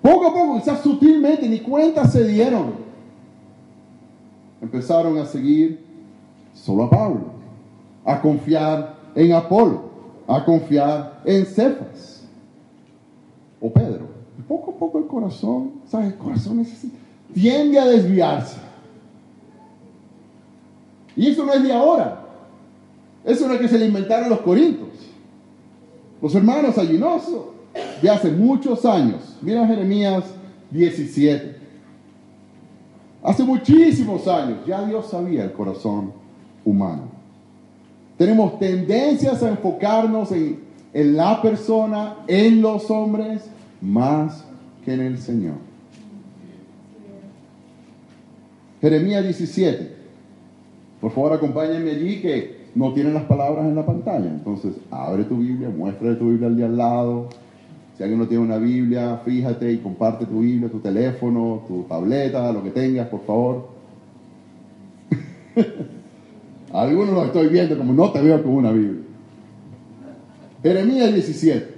poco 0.02 0.26
a 0.26 0.34
poco, 0.34 0.58
quizás 0.58 0.82
sutilmente, 0.82 1.48
ni 1.48 1.60
cuenta 1.60 2.08
se 2.08 2.28
dieron, 2.28 2.81
empezaron 4.62 5.18
a 5.18 5.26
seguir 5.26 5.84
solo 6.54 6.84
a 6.84 6.90
Pablo, 6.90 7.22
a 8.06 8.22
confiar 8.22 8.96
en 9.16 9.34
Apolo, 9.34 9.90
a 10.28 10.46
confiar 10.46 11.22
en 11.26 11.46
Cefas 11.46 12.24
o 13.60 13.72
Pedro. 13.72 14.10
poco 14.48 14.72
a 14.72 14.76
poco 14.76 15.00
el 15.00 15.08
corazón, 15.08 15.72
¿sabes? 15.88 16.08
El 16.08 16.18
corazón 16.18 16.58
necesita, 16.58 16.98
tiende 17.34 17.80
a 17.80 17.86
desviarse. 17.86 18.58
Y 21.16 21.28
eso 21.28 21.46
no 21.46 21.54
es 21.54 21.64
de 21.64 21.74
ahora. 21.74 22.22
Eso 23.24 23.48
no 23.48 23.54
es 23.54 23.62
que 23.62 23.68
se 23.68 23.78
le 23.78 23.86
inventaron 23.86 24.30
los 24.30 24.42
corintios. 24.42 24.90
Los 26.22 26.34
hermanos 26.36 26.78
allinosos 26.78 27.46
de 28.02 28.10
hace 28.10 28.32
muchos 28.32 28.86
años. 28.86 29.38
Mira 29.42 29.66
Jeremías 29.68 30.24
17. 30.72 31.61
Hace 33.24 33.44
muchísimos 33.44 34.28
años 34.28 34.60
ya 34.66 34.84
Dios 34.84 35.10
sabía 35.10 35.44
el 35.44 35.52
corazón 35.52 36.12
humano. 36.66 37.04
Tenemos 38.18 38.60
tendencias 38.60 39.42
a 39.44 39.50
enfocarnos 39.50 40.32
en, 40.32 40.60
la 41.16 41.42
persona, 41.42 42.18
en 42.28 42.62
los 42.62 42.90
hombres, 42.92 43.50
más 43.82 44.46
que 44.86 44.94
en 44.94 45.02
el 45.02 45.18
Señor. 45.18 45.56
Jeremías 48.82 49.24
17. 49.24 49.96
Por 51.00 51.12
favor, 51.12 51.34
acompáñenme 51.34 51.92
allí 51.92 52.22
que 52.22 52.62
no 52.76 52.94
tienen 52.94 53.14
las 53.14 53.24
palabras 53.24 53.66
en 53.66 53.76
la 53.76 53.86
pantalla. 53.86 54.28
Entonces, 54.28 54.74
abre 54.90 55.24
tu 55.24 55.38
Biblia, 55.38 55.70
muéstrale 55.70 56.16
tu 56.16 56.30
Biblia 56.30 56.48
al 56.48 56.58
de 56.58 56.66
al 56.66 56.78
lado. 56.78 57.30
Si 58.02 58.04
alguien 58.04 58.20
no 58.20 58.28
tiene 58.28 58.44
una 58.44 58.58
Biblia, 58.58 59.22
fíjate 59.24 59.72
y 59.72 59.78
comparte 59.78 60.26
tu 60.26 60.40
Biblia, 60.40 60.68
tu 60.72 60.80
teléfono, 60.80 61.64
tu 61.68 61.84
tableta, 61.84 62.52
lo 62.52 62.64
que 62.64 62.72
tengas, 62.72 63.08
por 63.08 63.24
favor. 63.26 63.70
Algunos 66.74 67.14
los 67.14 67.26
estoy 67.28 67.50
viendo 67.50 67.78
como 67.78 67.94
no 67.94 68.12
te 68.12 68.20
veo 68.20 68.42
con 68.42 68.54
una 68.54 68.72
Biblia. 68.72 69.04
Jeremías 70.64 71.14
17. 71.14 71.76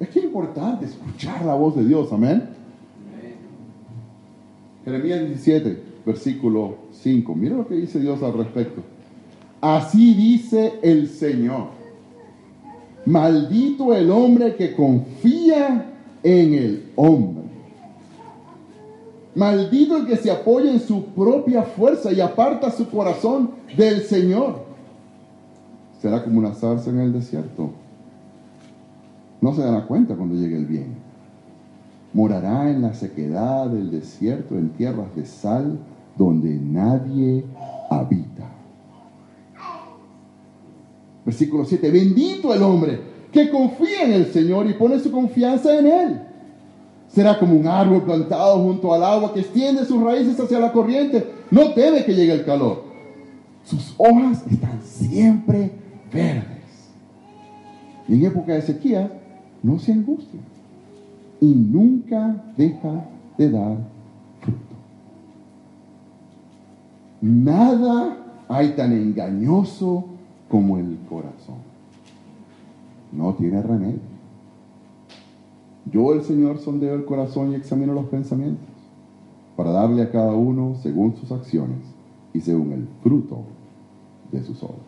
Es 0.00 0.08
que 0.08 0.20
es 0.20 0.24
importante 0.24 0.86
escuchar 0.86 1.44
la 1.44 1.52
voz 1.52 1.76
de 1.76 1.84
Dios, 1.84 2.10
amén. 2.10 2.42
Jeremías 4.86 5.20
17, 5.26 5.82
versículo 6.06 6.78
5. 6.92 7.34
Mira 7.34 7.56
lo 7.56 7.68
que 7.68 7.74
dice 7.74 8.00
Dios 8.00 8.22
al 8.22 8.32
respecto. 8.32 8.80
Así 9.60 10.14
dice 10.14 10.78
el 10.80 11.06
Señor. 11.06 11.79
Maldito 13.06 13.94
el 13.94 14.10
hombre 14.10 14.56
que 14.56 14.74
confía 14.74 15.86
en 16.22 16.54
el 16.54 16.92
hombre. 16.96 17.44
Maldito 19.34 19.96
el 19.96 20.06
que 20.06 20.16
se 20.16 20.30
apoya 20.30 20.70
en 20.70 20.80
su 20.80 21.06
propia 21.06 21.62
fuerza 21.62 22.12
y 22.12 22.20
aparta 22.20 22.70
su 22.70 22.88
corazón 22.90 23.52
del 23.76 24.02
Señor. 24.02 24.64
Será 26.00 26.22
como 26.24 26.38
una 26.38 26.54
zarza 26.54 26.90
en 26.90 27.00
el 27.00 27.12
desierto. 27.12 27.70
No 29.40 29.54
se 29.54 29.62
dará 29.62 29.86
cuenta 29.86 30.14
cuando 30.14 30.34
llegue 30.34 30.56
el 30.56 30.66
bien. 30.66 30.94
Morará 32.12 32.70
en 32.70 32.82
la 32.82 32.92
sequedad 32.92 33.68
del 33.68 33.90
desierto, 33.90 34.56
en 34.56 34.70
tierras 34.70 35.14
de 35.14 35.24
sal, 35.24 35.78
donde 36.16 36.56
nadie 36.56 37.44
Versículo 41.24 41.64
7. 41.64 41.90
Bendito 41.90 42.54
el 42.54 42.62
hombre 42.62 43.00
que 43.32 43.50
confía 43.50 44.04
en 44.04 44.12
el 44.12 44.26
Señor 44.26 44.68
y 44.68 44.74
pone 44.74 44.98
su 44.98 45.10
confianza 45.10 45.78
en 45.78 45.86
Él. 45.86 46.20
Será 47.08 47.38
como 47.38 47.54
un 47.54 47.66
árbol 47.66 48.02
plantado 48.02 48.58
junto 48.62 48.92
al 48.94 49.02
agua 49.02 49.34
que 49.34 49.40
extiende 49.40 49.84
sus 49.84 50.02
raíces 50.02 50.38
hacia 50.38 50.60
la 50.60 50.72
corriente. 50.72 51.26
No 51.50 51.72
teme 51.72 52.04
que 52.04 52.14
llegue 52.14 52.32
el 52.32 52.44
calor. 52.44 52.84
Sus 53.64 53.94
hojas 53.98 54.44
están 54.50 54.80
siempre 54.82 55.72
verdes. 56.12 56.44
Y 58.08 58.14
en 58.14 58.26
época 58.26 58.54
de 58.54 58.62
sequía 58.62 59.10
no 59.62 59.78
se 59.78 59.92
angustia. 59.92 60.40
Y 61.40 61.46
nunca 61.46 62.44
deja 62.56 63.04
de 63.36 63.50
dar 63.50 63.76
fruto. 64.40 64.60
Nada 67.20 68.16
hay 68.48 68.70
tan 68.70 68.92
engañoso 68.92 70.04
como 70.50 70.76
el 70.76 70.98
corazón. 71.08 71.58
No 73.12 73.34
tiene 73.34 73.62
remedio. 73.62 74.10
Yo, 75.90 76.12
el 76.12 76.22
Señor, 76.22 76.58
sondeo 76.58 76.94
el 76.94 77.04
corazón 77.04 77.52
y 77.52 77.54
examino 77.54 77.94
los 77.94 78.06
pensamientos 78.06 78.66
para 79.56 79.70
darle 79.70 80.02
a 80.02 80.10
cada 80.10 80.32
uno 80.32 80.76
según 80.82 81.16
sus 81.16 81.30
acciones 81.32 81.78
y 82.34 82.40
según 82.40 82.72
el 82.72 82.86
fruto 83.02 83.42
de 84.30 84.42
sus 84.42 84.62
obras. 84.62 84.78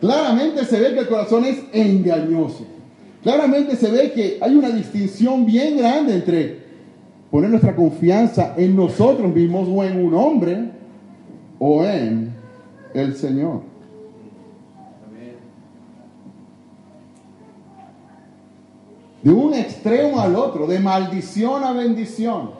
Claramente 0.00 0.64
se 0.64 0.80
ve 0.80 0.94
que 0.94 1.00
el 1.00 1.08
corazón 1.08 1.44
es 1.44 1.62
engañoso. 1.72 2.64
Claramente 3.22 3.76
se 3.76 3.90
ve 3.90 4.12
que 4.12 4.38
hay 4.40 4.54
una 4.56 4.70
distinción 4.70 5.44
bien 5.44 5.76
grande 5.76 6.14
entre 6.14 6.60
poner 7.30 7.50
nuestra 7.50 7.76
confianza 7.76 8.54
en 8.56 8.74
nosotros 8.74 9.32
mismos 9.34 9.68
o 9.70 9.84
en 9.84 10.04
un 10.04 10.14
hombre 10.14 10.70
o 11.58 11.84
en 11.84 12.39
el 12.94 13.16
Señor. 13.16 13.62
De 19.22 19.30
un 19.30 19.52
extremo 19.52 20.20
al 20.20 20.34
otro, 20.34 20.66
de 20.66 20.80
maldición 20.80 21.62
a 21.62 21.72
bendición. 21.72 22.52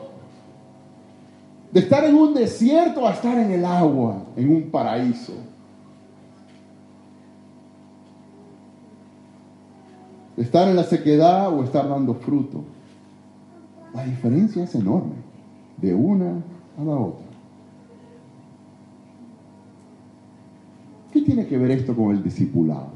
De 1.71 1.79
estar 1.79 2.03
en 2.03 2.15
un 2.15 2.33
desierto 2.33 3.07
a 3.07 3.11
estar 3.11 3.37
en 3.37 3.51
el 3.51 3.65
agua, 3.65 4.23
en 4.35 4.53
un 4.53 4.69
paraíso. 4.69 5.33
De 10.35 10.43
estar 10.43 10.67
en 10.67 10.75
la 10.75 10.83
sequedad 10.83 11.51
o 11.51 11.63
estar 11.63 11.87
dando 11.89 12.13
fruto. 12.13 12.63
La 13.93 14.03
diferencia 14.05 14.63
es 14.63 14.75
enorme, 14.75 15.15
de 15.77 15.93
una 15.93 16.41
a 16.77 16.83
la 16.83 16.95
otra. 16.95 17.30
¿Qué 21.11 21.21
tiene 21.21 21.45
que 21.45 21.57
ver 21.57 21.71
esto 21.71 21.95
con 21.95 22.11
el 22.11 22.23
discipulado? 22.23 22.89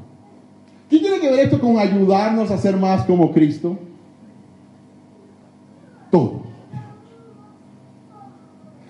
¿Qué 0.88 0.98
tiene 0.98 1.18
que 1.20 1.30
ver 1.30 1.40
esto 1.40 1.60
con 1.60 1.78
ayudarnos 1.78 2.50
a 2.50 2.58
ser 2.58 2.76
más 2.76 3.04
como 3.04 3.32
Cristo? 3.32 3.76
Todo. 6.10 6.46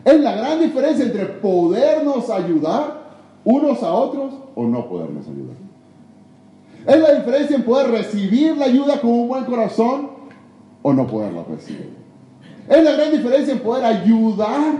Es 0.04 0.21
la 0.21 0.37
gran 0.37 0.61
diferencia 0.61 1.04
entre 1.04 1.26
podernos 1.26 2.30
ayudar 2.30 3.06
unos 3.45 3.83
a 3.83 3.92
otros 3.92 4.35
o 4.54 4.64
no 4.64 4.88
podernos 4.88 5.26
ayudar. 5.26 5.56
Es 6.87 7.00
la 7.00 7.14
diferencia 7.14 7.56
en 7.56 7.62
poder 7.64 7.90
recibir 7.90 8.56
la 8.56 8.66
ayuda 8.66 9.00
con 9.00 9.11
un 9.11 9.28
buen 9.28 9.45
corazón 9.45 10.11
o 10.83 10.92
no 10.92 11.06
poderla 11.09 11.42
recibir. 11.42 11.90
Es 12.68 12.85
la 12.85 12.92
gran 12.92 13.11
diferencia 13.11 13.52
en 13.54 13.61
poder 13.61 13.85
ayudar 13.85 14.75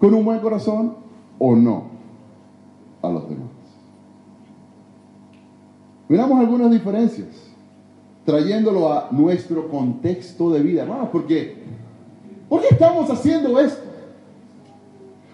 con 0.00 0.14
un 0.14 0.24
buen 0.24 0.40
corazón 0.40 0.96
o 1.38 1.54
no 1.54 1.84
a 3.02 3.08
los 3.10 3.28
demás. 3.28 3.43
Miramos 6.08 6.38
algunas 6.38 6.70
diferencias, 6.70 7.28
trayéndolo 8.24 8.92
a 8.92 9.08
nuestro 9.10 9.68
contexto 9.68 10.50
de 10.50 10.60
vida, 10.60 10.82
hermanos, 10.82 11.08
porque 11.10 11.56
¿por 12.48 12.60
qué 12.60 12.68
estamos 12.70 13.08
haciendo 13.10 13.58
esto? 13.58 13.82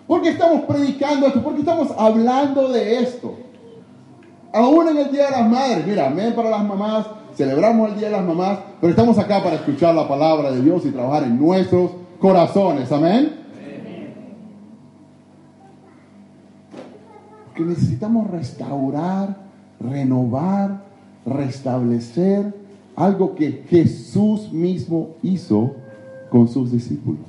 ¿Por 0.07 0.23
qué 0.23 0.31
estamos 0.31 0.63
predicando 0.63 1.27
esto? 1.27 1.43
¿Por 1.43 1.55
qué 1.55 1.61
estamos 1.61 1.93
hablando 1.97 2.69
de 2.69 3.01
esto? 3.01 3.35
Aún 4.53 4.89
en 4.89 4.97
el 4.97 5.13
Día 5.13 5.27
de 5.27 5.31
las 5.31 5.49
Madres, 5.49 5.87
mira, 5.87 6.09
amén 6.09 6.33
para 6.35 6.51
las 6.51 6.65
mamás, 6.65 7.07
celebramos 7.37 7.91
el 7.91 7.99
Día 7.99 8.09
de 8.09 8.17
las 8.17 8.25
Mamás, 8.25 8.59
pero 8.81 8.91
estamos 8.91 9.19
acá 9.19 9.43
para 9.43 9.57
escuchar 9.57 9.95
la 9.95 10.09
palabra 10.09 10.51
de 10.51 10.63
Dios 10.63 10.85
y 10.85 10.91
trabajar 10.91 11.25
en 11.25 11.39
nuestros 11.39 11.93
corazones, 12.19 12.91
amén. 12.91 13.37
Que 17.55 17.63
necesitamos 17.63 18.31
restaurar, 18.31 19.37
renovar, 19.81 20.85
restablecer 21.27 22.55
algo 22.95 23.35
que 23.35 23.65
Jesús 23.69 24.53
mismo 24.53 25.11
hizo 25.23 25.75
con 26.31 26.49
sus 26.49 26.71
discípulos. 26.71 27.21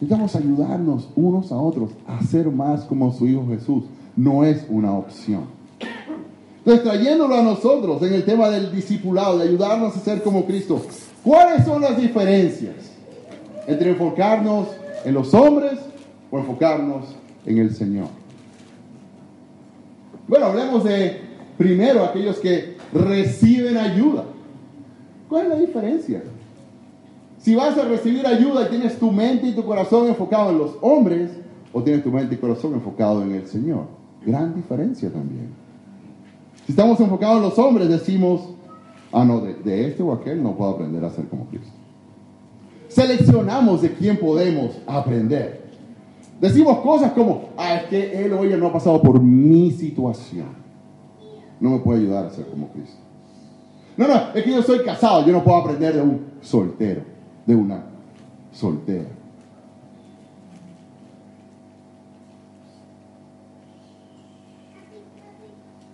Necesitamos 0.00 0.36
ayudarnos 0.36 1.08
unos 1.16 1.52
a 1.52 1.56
otros 1.56 1.90
a 2.06 2.22
ser 2.22 2.50
más 2.50 2.84
como 2.84 3.12
su 3.12 3.26
Hijo 3.26 3.46
Jesús. 3.48 3.84
No 4.14 4.44
es 4.44 4.64
una 4.68 4.92
opción. 4.92 5.44
Entonces, 6.58 6.84
trayéndolo 6.84 7.34
a 7.34 7.42
nosotros 7.42 8.02
en 8.02 8.12
el 8.12 8.24
tema 8.24 8.48
del 8.48 8.72
discipulado, 8.72 9.38
de 9.38 9.48
ayudarnos 9.48 9.96
a 9.96 10.00
ser 10.00 10.22
como 10.22 10.44
Cristo, 10.44 10.82
¿cuáles 11.22 11.64
son 11.64 11.80
las 11.80 11.96
diferencias 11.96 12.74
entre 13.66 13.90
enfocarnos 13.90 14.68
en 15.04 15.14
los 15.14 15.32
hombres 15.32 15.78
o 16.30 16.38
enfocarnos 16.38 17.04
en 17.46 17.58
el 17.58 17.74
Señor? 17.74 18.08
Bueno, 20.28 20.46
hablemos 20.46 20.84
de 20.84 21.20
primero 21.56 22.04
aquellos 22.04 22.38
que 22.38 22.76
reciben 22.92 23.76
ayuda. 23.76 24.24
¿Cuál 25.28 25.44
es 25.44 25.48
la 25.50 25.56
diferencia? 25.56 26.22
Si 27.38 27.54
vas 27.54 27.76
a 27.78 27.84
recibir 27.84 28.26
ayuda 28.26 28.66
y 28.66 28.70
tienes 28.70 28.98
tu 28.98 29.12
mente 29.12 29.48
y 29.48 29.52
tu 29.52 29.64
corazón 29.64 30.08
enfocado 30.08 30.50
en 30.50 30.58
los 30.58 30.76
hombres, 30.80 31.30
o 31.72 31.82
tienes 31.82 32.02
tu 32.02 32.10
mente 32.10 32.34
y 32.34 32.38
corazón 32.38 32.74
enfocado 32.74 33.22
en 33.22 33.34
el 33.34 33.46
Señor. 33.46 33.84
Gran 34.24 34.54
diferencia 34.54 35.10
también. 35.10 35.50
Si 36.64 36.72
estamos 36.72 36.98
enfocados 36.98 37.36
en 37.36 37.42
los 37.42 37.58
hombres, 37.58 37.88
decimos, 37.88 38.48
ah, 39.12 39.24
no, 39.24 39.40
de, 39.40 39.54
de 39.54 39.88
este 39.88 40.02
o 40.02 40.12
aquel 40.12 40.42
no 40.42 40.56
puedo 40.56 40.72
aprender 40.72 41.04
a 41.04 41.10
ser 41.10 41.26
como 41.26 41.46
Cristo. 41.46 41.70
Seleccionamos 42.88 43.82
de 43.82 43.92
quién 43.92 44.16
podemos 44.16 44.78
aprender. 44.86 45.65
Decimos 46.40 46.78
cosas 46.80 47.12
como, 47.12 47.50
ah, 47.56 47.76
es 47.76 47.84
que 47.84 48.24
él 48.24 48.32
o 48.34 48.44
ella 48.44 48.56
no 48.56 48.66
ha 48.66 48.72
pasado 48.72 49.00
por 49.00 49.20
mi 49.20 49.70
situación. 49.70 50.48
No 51.58 51.70
me 51.70 51.78
puede 51.78 52.00
ayudar 52.00 52.26
a 52.26 52.30
ser 52.30 52.46
como 52.46 52.68
Cristo. 52.68 52.98
No, 53.96 54.06
no, 54.06 54.34
es 54.34 54.44
que 54.44 54.50
yo 54.50 54.62
soy 54.62 54.80
casado, 54.80 55.24
yo 55.24 55.32
no 55.32 55.42
puedo 55.42 55.56
aprender 55.56 55.94
de 55.94 56.02
un 56.02 56.26
soltero, 56.42 57.00
de 57.46 57.56
una 57.56 57.82
soltera. 58.52 59.08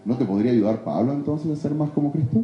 ¿No 0.05 0.17
te 0.17 0.25
podría 0.25 0.51
ayudar 0.51 0.83
Pablo 0.83 1.13
entonces 1.13 1.53
a 1.53 1.63
ser 1.63 1.73
más 1.77 1.91
como 1.91 2.11
Cristo? 2.11 2.43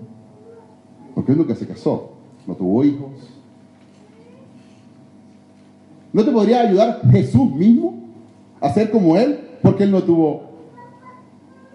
Porque 1.17 1.33
él 1.33 1.39
nunca 1.39 1.57
se 1.57 1.67
casó, 1.67 2.13
no 2.47 2.55
tuvo 2.55 2.85
hijos. 2.85 3.38
¿No 6.19 6.25
te 6.25 6.33
podría 6.33 6.63
ayudar 6.63 7.01
Jesús 7.13 7.49
mismo 7.53 7.95
a 8.61 8.71
ser 8.71 8.91
como 8.91 9.17
él? 9.17 9.39
Porque 9.63 9.85
él 9.85 9.93
no 9.93 10.03
tuvo... 10.03 10.51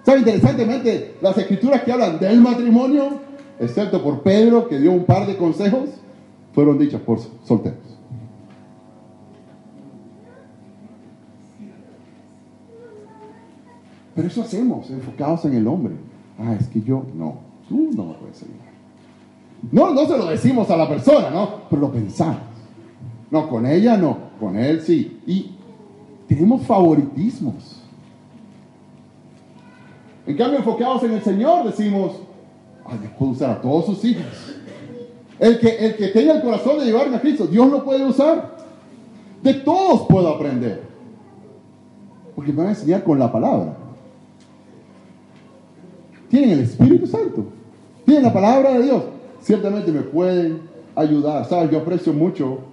¿Sabe 0.06 0.20
interesantemente 0.20 1.16
las 1.22 1.38
escrituras 1.38 1.82
que 1.84 1.94
hablan 1.94 2.20
del 2.20 2.42
matrimonio, 2.42 3.22
excepto 3.58 4.04
por 4.04 4.22
Pedro, 4.22 4.68
que 4.68 4.80
dio 4.80 4.92
un 4.92 5.06
par 5.06 5.28
de 5.28 5.38
consejos, 5.38 5.92
fueron 6.52 6.78
dichas 6.78 7.00
por 7.00 7.20
solteros? 7.46 7.80
Pero 14.14 14.28
eso 14.28 14.42
hacemos, 14.42 14.90
enfocados 14.90 15.46
en 15.46 15.54
el 15.54 15.66
hombre. 15.66 15.94
Ah, 16.38 16.54
es 16.60 16.68
que 16.68 16.82
yo, 16.82 17.06
no, 17.16 17.38
tú 17.70 17.92
no 17.96 18.08
me 18.08 18.14
puedes 18.16 18.44
ayudar. 18.44 18.74
No, 19.72 19.94
no 19.94 20.06
se 20.06 20.18
lo 20.18 20.26
decimos 20.26 20.70
a 20.70 20.76
la 20.76 20.90
persona, 20.90 21.30
¿no? 21.30 21.62
Pero 21.70 21.84
lo 21.84 21.92
pensamos. 21.94 22.53
No, 23.34 23.50
con 23.50 23.66
ella 23.66 23.98
no, 23.98 24.18
con 24.40 24.56
él 24.58 24.82
sí. 24.82 25.20
Y 25.26 25.52
tenemos 26.28 26.62
favoritismos. 26.68 27.82
En 30.28 30.38
cambio, 30.38 30.60
enfocados 30.60 31.04
en 31.04 31.14
el 31.14 31.22
Señor, 31.24 31.66
decimos, 31.66 32.14
ay, 32.86 33.00
Dios 33.00 33.12
puede 33.18 33.32
usar 33.32 33.50
a 33.50 33.62
todos 33.62 33.88
sus 33.88 34.06
hijos. 34.06 34.24
El 35.40 35.60
que, 35.60 35.68
el 35.68 35.96
que 35.96 36.08
tenga 36.10 36.36
el 36.36 36.42
corazón 36.44 36.78
de 36.78 36.86
llevarme 36.86 37.18
a 37.18 37.22
Cristo, 37.22 37.48
Dios 37.48 37.72
lo 37.72 37.84
puede 37.84 38.06
usar. 38.06 38.56
De 39.42 39.56
todos 39.56 40.04
puedo 40.08 40.30
aprender. 40.30 40.84
Porque 42.36 42.52
me 42.52 42.60
van 42.60 42.68
a 42.68 42.70
enseñar 42.70 43.04
con 43.04 43.18
la 43.18 43.32
palabra 43.32 43.78
tienen 46.34 46.50
el 46.50 46.60
Espíritu 46.62 47.06
Santo, 47.06 47.46
tienen 48.06 48.24
la 48.24 48.34
palabra 48.34 48.74
de 48.74 48.82
Dios, 48.82 49.04
ciertamente 49.40 49.92
me 49.92 50.02
pueden 50.02 50.62
ayudar. 50.96 51.46
¿Sabes? 51.46 51.70
Yo 51.70 51.78
aprecio 51.78 52.12
mucho 52.12 52.73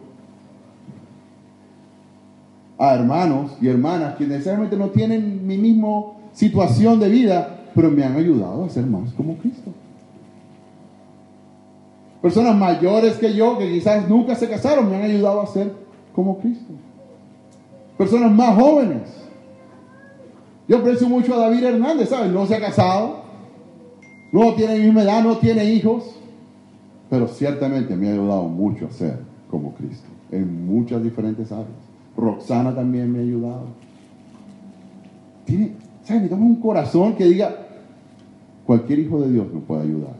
a 2.81 2.95
hermanos 2.95 3.53
y 3.61 3.69
hermanas 3.69 4.17
que 4.17 4.27
necesariamente 4.27 4.75
no 4.75 4.89
tienen 4.89 5.47
mi 5.47 5.59
misma 5.59 6.15
situación 6.33 6.99
de 6.99 7.11
vida, 7.11 7.61
pero 7.75 7.91
me 7.91 8.03
han 8.03 8.17
ayudado 8.17 8.65
a 8.65 8.71
ser 8.71 8.87
más 8.87 9.13
como 9.13 9.37
Cristo. 9.37 9.71
Personas 12.23 12.57
mayores 12.57 13.19
que 13.19 13.35
yo, 13.35 13.59
que 13.59 13.71
quizás 13.71 14.09
nunca 14.09 14.35
se 14.35 14.49
casaron, 14.49 14.89
me 14.89 14.97
han 14.97 15.03
ayudado 15.03 15.43
a 15.43 15.47
ser 15.47 15.71
como 16.15 16.39
Cristo. 16.39 16.73
Personas 17.99 18.33
más 18.33 18.59
jóvenes. 18.59 19.03
Yo 20.67 20.79
aprecio 20.79 21.07
mucho 21.07 21.35
a 21.35 21.39
David 21.39 21.65
Hernández, 21.65 22.09
¿sabes? 22.09 22.33
No 22.33 22.47
se 22.47 22.57
ha 22.57 22.61
casado, 22.61 23.25
no 24.33 24.55
tiene 24.55 24.79
misma 24.79 25.03
edad, 25.03 25.23
no 25.23 25.37
tiene 25.37 25.67
hijos, 25.67 26.17
pero 27.11 27.29
ciertamente 27.29 27.95
me 27.95 28.09
ha 28.09 28.13
ayudado 28.13 28.45
mucho 28.45 28.87
a 28.87 28.91
ser 28.91 29.19
como 29.51 29.75
Cristo 29.75 30.09
en 30.33 30.65
muchas 30.67 31.03
diferentes 31.03 31.53
áreas. 31.53 31.90
Roxana 32.21 32.75
también 32.75 33.13
me 33.13 33.19
ha 33.19 33.23
ayudado. 33.23 33.67
Tiene, 35.45 35.73
¿sabes? 36.03 36.23
Necesitamos 36.23 36.49
un 36.49 36.57
corazón 36.57 37.15
que 37.15 37.25
diga, 37.25 37.55
cualquier 38.67 39.01
hijo 39.01 39.21
de 39.21 39.33
Dios 39.33 39.47
me 39.53 39.61
puede 39.61 39.83
ayudar. 39.83 40.15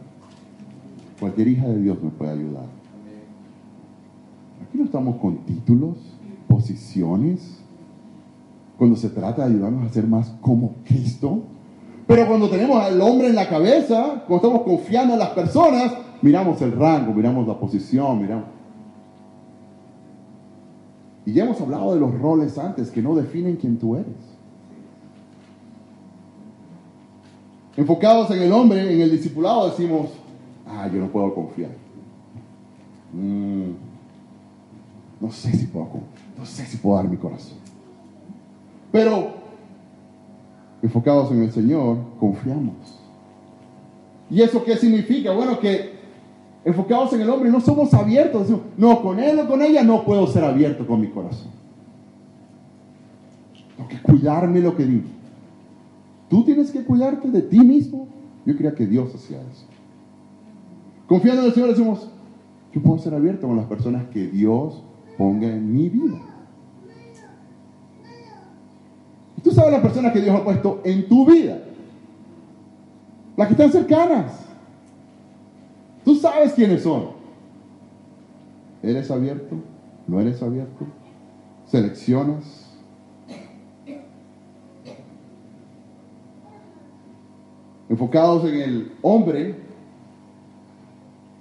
Cualquier 1.19 1.47
hija 1.47 1.67
de 1.67 1.81
Dios 1.81 1.97
me 2.01 2.09
puede 2.09 2.31
ayudar. 2.31 2.65
Aquí 4.67 4.77
no 4.77 4.85
estamos 4.85 5.17
con 5.17 5.37
títulos, 5.45 5.97
posiciones. 6.47 7.59
Cuando 8.77 8.95
se 8.95 9.09
trata 9.09 9.45
de 9.45 9.53
ayudarnos 9.53 9.89
a 9.89 9.93
ser 9.93 10.07
más 10.07 10.33
como 10.41 10.73
Cristo, 10.83 11.43
pero 12.07 12.27
cuando 12.27 12.49
tenemos 12.49 12.83
al 12.83 12.99
hombre 12.99 13.27
en 13.27 13.35
la 13.35 13.47
cabeza, 13.47 14.23
cuando 14.27 14.47
estamos 14.47 14.61
confiando 14.63 15.13
en 15.13 15.19
las 15.19 15.29
personas, 15.29 15.93
miramos 16.21 16.61
el 16.61 16.73
rango, 16.73 17.13
miramos 17.13 17.47
la 17.47 17.57
posición, 17.57 18.21
miramos. 18.21 18.45
Y 21.25 21.33
ya 21.33 21.43
hemos 21.43 21.61
hablado 21.61 21.93
de 21.93 21.99
los 21.99 22.19
roles 22.19 22.57
antes 22.57 22.89
que 22.89 23.01
no 23.01 23.15
definen 23.15 23.55
quién 23.55 23.77
tú 23.77 23.95
eres. 23.95 24.07
Enfocados 27.77 28.31
en 28.31 28.41
el 28.41 28.51
hombre, 28.51 28.93
en 28.93 29.01
el 29.01 29.11
discipulado, 29.11 29.69
decimos, 29.69 30.09
ah, 30.67 30.89
yo 30.91 30.99
no 30.99 31.07
puedo 31.07 31.33
confiar. 31.33 31.71
Mm, 33.13 33.71
no 35.19 35.31
sé 35.31 35.53
si 35.53 35.67
puedo, 35.67 35.87
no 36.37 36.45
sé 36.45 36.65
si 36.65 36.77
puedo 36.77 36.97
dar 36.97 37.07
mi 37.07 37.17
corazón. 37.17 37.57
Pero 38.91 39.33
enfocados 40.81 41.31
en 41.31 41.43
el 41.43 41.51
Señor, 41.51 41.97
confiamos. 42.19 42.75
¿Y 44.29 44.41
eso 44.41 44.63
qué 44.63 44.75
significa? 44.75 45.31
Bueno, 45.31 45.59
que 45.59 46.00
enfocados 46.63 47.13
en 47.13 47.21
el 47.21 47.29
hombre 47.29 47.49
no 47.49 47.59
somos 47.59 47.93
abiertos. 47.93 48.47
no, 48.77 49.01
con 49.01 49.19
él 49.19 49.39
o 49.39 49.47
con 49.47 49.61
ella 49.61 49.83
no 49.83 50.03
puedo 50.03 50.27
ser 50.27 50.43
abierto 50.43 50.85
con 50.85 51.01
mi 51.01 51.07
corazón. 51.07 51.51
Tengo 53.75 53.89
que 53.89 54.01
cuidarme 54.01 54.59
lo 54.59 54.75
que 54.75 54.85
digo. 54.85 55.07
Tú 56.29 56.43
tienes 56.43 56.71
que 56.71 56.83
cuidarte 56.83 57.29
de 57.29 57.41
ti 57.41 57.59
mismo. 57.59 58.07
Yo 58.45 58.55
creía 58.55 58.73
que 58.73 58.85
Dios 58.85 59.13
hacía 59.13 59.37
eso. 59.41 59.65
Confiando 61.07 61.41
en 61.41 61.47
el 61.47 61.53
Señor 61.53 61.69
decimos, 61.69 62.09
yo 62.73 62.81
puedo 62.81 62.97
ser 62.99 63.13
abierto 63.13 63.47
con 63.47 63.57
las 63.57 63.65
personas 63.65 64.05
que 64.05 64.27
Dios 64.27 64.81
ponga 65.17 65.47
en 65.47 65.73
mi 65.73 65.89
vida. 65.89 66.19
Tú 69.43 69.51
sabes 69.51 69.71
las 69.71 69.81
personas 69.81 70.13
que 70.13 70.21
Dios 70.21 70.35
ha 70.35 70.43
puesto 70.43 70.81
en 70.83 71.07
tu 71.07 71.25
vida. 71.25 71.59
Las 73.35 73.47
que 73.47 73.53
están 73.53 73.71
cercanas. 73.71 74.50
Tú 76.03 76.15
sabes 76.15 76.53
quiénes 76.53 76.83
son. 76.83 77.09
¿Eres 78.83 79.11
abierto? 79.11 79.55
¿No 80.07 80.19
eres 80.19 80.41
abierto? 80.41 80.85
¿Seleccionas? 81.67 82.67
Enfocados 87.89 88.45
en 88.45 88.55
el 88.55 88.91
hombre, 89.01 89.55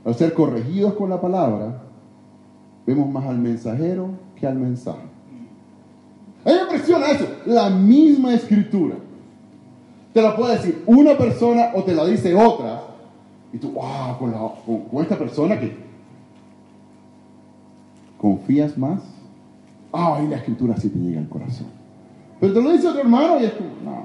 al 0.05 0.15
ser 0.15 0.35
corregidos 0.35 0.95
con 0.95 1.09
la 1.09 1.21
palabra, 1.21 1.81
vemos 2.87 3.09
más 3.09 3.25
al 3.25 3.39
mensajero 3.39 4.11
que 4.35 4.47
al 4.47 4.57
mensaje. 4.57 5.09
A 6.45 6.49
mí 6.49 6.55
me 6.55 6.63
impresiona 6.63 7.07
eso. 7.11 7.27
La 7.47 7.71
misma 7.71 8.35
escritura. 8.35 8.97
Te 10.13 10.21
la 10.21 10.35
puede 10.35 10.57
decir 10.57 10.83
una 10.87 11.17
persona 11.17 11.71
o 11.75 11.85
te 11.85 11.95
la 11.95 12.05
dice 12.07 12.35
otra. 12.35 12.90
Y 13.53 13.59
tú, 13.59 13.73
wow, 13.73 14.19
con, 14.19 15.03
esta 15.03 15.19
persona 15.19 15.59
que 15.59 15.77
confías 18.19 18.77
más. 18.79 19.01
Ah, 19.93 20.17
ahí 20.17 20.29
la 20.29 20.37
escritura 20.37 20.77
sí 20.77 20.89
te 20.89 20.99
llega 20.99 21.21
al 21.21 21.29
corazón. 21.29 21.67
Pero 22.39 22.55
te 22.55 22.63
lo 22.63 22.73
dice 22.73 22.89
otro 22.89 23.01
hermano 23.01 23.41
y 23.41 23.45
es 23.45 23.53
como, 23.53 23.71
no, 23.85 24.05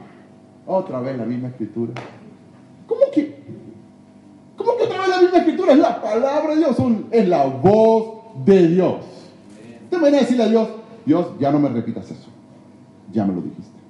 otra 0.65 0.99
vez 0.99 1.17
la 1.17 1.25
misma 1.25 1.49
escritura. 1.49 1.93
¿Cómo 2.87 3.01
que? 3.13 3.43
¿Cómo 4.57 4.77
que 4.77 4.83
otra 4.83 4.99
vez 5.01 5.09
la 5.09 5.21
misma 5.21 5.37
escritura? 5.37 5.73
Es 5.73 5.79
la 5.79 6.01
palabra 6.01 6.49
de 6.51 6.57
Dios, 6.57 6.77
es 7.11 7.27
la 7.27 7.45
voz 7.45 8.45
de 8.45 8.67
Dios. 8.67 8.95
Te 9.89 9.97
van 9.97 10.15
a 10.15 10.17
decirle 10.17 10.43
a 10.43 10.47
Dios, 10.47 10.69
Dios, 11.05 11.27
ya 11.39 11.51
no 11.51 11.59
me 11.59 11.69
repitas 11.69 12.09
eso. 12.09 12.29
Ya 13.11 13.25
me 13.25 13.33
lo 13.33 13.41
dijiste. 13.41 13.84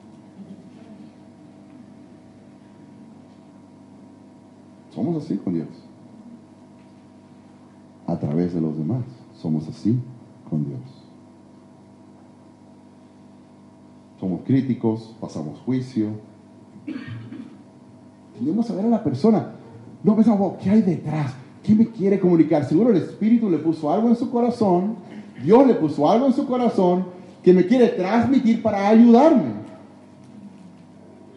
Somos 4.95 5.21
así 5.21 5.35
con 5.35 5.53
Dios. 5.53 5.67
A 8.07 8.17
través 8.17 8.53
de 8.53 8.61
los 8.61 8.77
demás. 8.77 9.03
Somos 9.35 9.67
así 9.67 9.99
con 10.49 10.65
Dios. 10.65 10.79
Somos 14.19 14.41
críticos, 14.45 15.13
pasamos 15.19 15.59
juicio. 15.59 16.07
Tenemos 18.39 18.69
a 18.71 18.75
ver 18.75 18.85
a 18.85 18.89
la 18.89 19.03
persona. 19.03 19.51
No 20.01 20.15
pensamos, 20.15 20.53
¿qué 20.63 20.69
hay 20.69 20.81
detrás? 20.81 21.33
¿Qué 21.61 21.75
me 21.75 21.87
quiere 21.89 22.19
comunicar? 22.19 22.63
Seguro 22.63 22.91
el 22.91 22.97
Espíritu 22.97 23.49
le 23.49 23.57
puso 23.57 23.91
algo 23.91 24.07
en 24.07 24.15
su 24.15 24.31
corazón. 24.31 24.95
Dios 25.43 25.67
le 25.67 25.73
puso 25.73 26.09
algo 26.09 26.27
en 26.27 26.33
su 26.33 26.47
corazón 26.47 27.07
que 27.43 27.51
me 27.53 27.65
quiere 27.65 27.89
transmitir 27.89 28.61
para 28.61 28.87
ayudarme. 28.87 29.65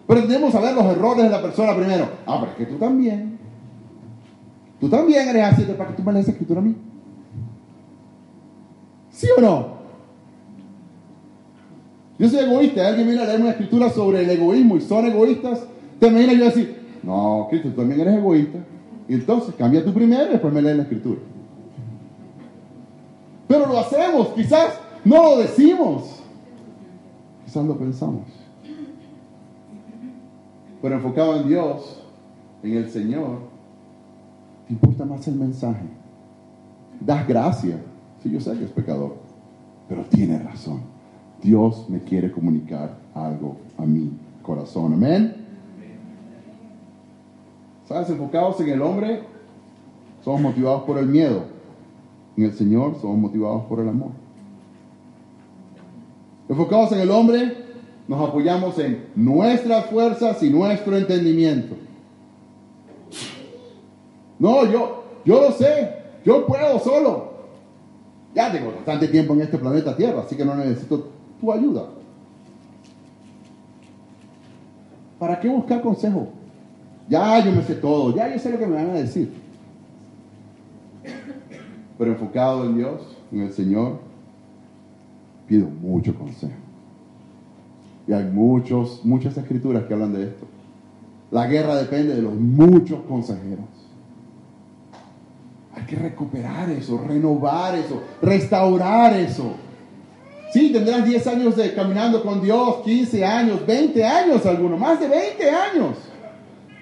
Pero 0.06 0.22
tenemos 0.22 0.54
a 0.54 0.60
ver 0.60 0.74
los 0.74 0.84
errores 0.84 1.24
de 1.24 1.30
la 1.30 1.42
persona 1.42 1.74
primero. 1.74 2.08
Ah, 2.24 2.38
pero 2.40 2.52
es 2.52 2.58
que 2.58 2.66
tú 2.66 2.78
también. 2.78 3.37
Tú 4.80 4.88
también 4.88 5.28
eres 5.28 5.44
así, 5.44 5.62
para 5.76 5.90
que 5.90 5.96
tú 5.96 6.02
me 6.02 6.12
lees 6.12 6.28
escritura 6.28 6.60
a 6.60 6.64
mí. 6.64 6.76
¿Sí 9.10 9.26
o 9.36 9.40
no? 9.40 9.78
Yo 12.18 12.28
soy 12.28 12.40
egoísta. 12.40 12.86
Alguien 12.86 13.08
viene 13.08 13.22
a 13.22 13.26
leer 13.26 13.40
una 13.40 13.50
escritura 13.50 13.90
sobre 13.90 14.22
el 14.22 14.30
egoísmo 14.30 14.76
y 14.76 14.80
son 14.80 15.06
egoístas. 15.06 15.66
Te 15.98 16.06
imaginas 16.06 16.36
yo 16.36 16.44
decir, 16.44 16.98
no, 17.02 17.46
Cristo, 17.50 17.70
tú 17.70 17.76
también 17.76 18.00
eres 18.00 18.14
egoísta. 18.14 18.58
Y 19.08 19.14
entonces 19.14 19.54
cambia 19.56 19.84
tú 19.84 19.92
primero 19.92 20.26
y 20.26 20.32
después 20.32 20.52
me 20.52 20.62
lees 20.62 20.76
la 20.76 20.82
escritura. 20.84 21.20
Pero 23.48 23.66
lo 23.66 23.78
hacemos, 23.78 24.28
quizás 24.28 24.78
no 25.04 25.22
lo 25.22 25.38
decimos. 25.38 26.22
Quizás 27.44 27.64
lo 27.64 27.76
pensamos. 27.78 28.26
Pero 30.82 30.94
enfocado 30.94 31.40
en 31.40 31.48
Dios, 31.48 32.02
en 32.62 32.76
el 32.76 32.90
Señor, 32.90 33.47
te 34.68 34.74
importa 34.74 35.06
más 35.06 35.26
el 35.26 35.36
mensaje. 35.36 35.86
Das 37.00 37.26
gracia. 37.26 37.82
Sí, 38.22 38.30
yo 38.30 38.38
sé 38.38 38.52
que 38.58 38.64
es 38.64 38.70
pecador, 38.70 39.16
pero 39.88 40.02
tiene 40.02 40.38
razón. 40.38 40.82
Dios 41.42 41.88
me 41.88 42.00
quiere 42.00 42.30
comunicar 42.30 42.98
algo 43.14 43.56
a 43.78 43.86
mi 43.86 44.10
corazón. 44.42 44.92
Amén. 44.92 45.36
¿Sabes? 47.86 48.10
Enfocados 48.10 48.60
en 48.60 48.68
el 48.68 48.82
hombre, 48.82 49.22
somos 50.22 50.42
motivados 50.42 50.82
por 50.82 50.98
el 50.98 51.06
miedo. 51.06 51.44
En 52.36 52.44
el 52.44 52.52
Señor 52.52 52.96
somos 53.00 53.16
motivados 53.16 53.64
por 53.64 53.80
el 53.80 53.88
amor. 53.88 54.10
Enfocados 56.48 56.92
en 56.92 57.00
el 57.00 57.10
hombre, 57.10 57.56
nos 58.06 58.28
apoyamos 58.28 58.78
en 58.78 59.06
nuestras 59.16 59.86
fuerzas 59.86 60.42
y 60.42 60.50
nuestro 60.50 60.96
entendimiento. 60.96 61.87
No, 64.38 64.64
yo, 64.70 65.04
yo 65.24 65.40
lo 65.40 65.52
sé, 65.52 65.94
yo 66.24 66.46
puedo 66.46 66.78
solo. 66.78 67.28
Ya 68.34 68.52
tengo 68.52 68.72
bastante 68.72 69.08
tiempo 69.08 69.34
en 69.34 69.42
este 69.42 69.58
planeta 69.58 69.96
Tierra, 69.96 70.20
así 70.20 70.36
que 70.36 70.44
no 70.44 70.54
necesito 70.54 71.08
tu 71.40 71.52
ayuda. 71.52 71.86
¿Para 75.18 75.40
qué 75.40 75.48
buscar 75.48 75.82
consejo? 75.82 76.28
Ya 77.08 77.44
yo 77.44 77.52
me 77.52 77.62
sé 77.62 77.74
todo, 77.74 78.14
ya 78.14 78.32
yo 78.32 78.38
sé 78.38 78.52
lo 78.52 78.58
que 78.58 78.66
me 78.66 78.76
van 78.76 78.90
a 78.90 78.94
decir. 78.94 79.32
Pero 81.96 82.12
enfocado 82.12 82.64
en 82.64 82.76
Dios, 82.76 83.00
en 83.32 83.40
el 83.40 83.52
Señor, 83.52 83.98
pido 85.48 85.66
mucho 85.68 86.14
consejo. 86.14 86.52
Y 88.06 88.12
hay 88.12 88.24
muchos, 88.24 89.04
muchas 89.04 89.36
escrituras 89.36 89.84
que 89.84 89.94
hablan 89.94 90.12
de 90.12 90.24
esto. 90.24 90.46
La 91.30 91.46
guerra 91.46 91.76
depende 91.76 92.14
de 92.14 92.22
los 92.22 92.34
muchos 92.34 93.00
consejeros. 93.02 93.66
Que 95.88 95.96
recuperar 95.96 96.68
eso, 96.68 97.02
renovar 97.08 97.74
eso, 97.74 98.02
restaurar 98.20 99.14
eso. 99.14 99.54
Sí, 100.52 100.70
tendrás 100.70 101.04
10 101.06 101.26
años 101.26 101.56
de 101.56 101.72
caminando 101.72 102.22
con 102.22 102.42
Dios, 102.42 102.76
15 102.84 103.24
años, 103.24 103.66
20 103.66 104.04
años 104.04 104.44
algunos, 104.44 104.78
más 104.78 105.00
de 105.00 105.08
20 105.08 105.50
años. 105.50 105.96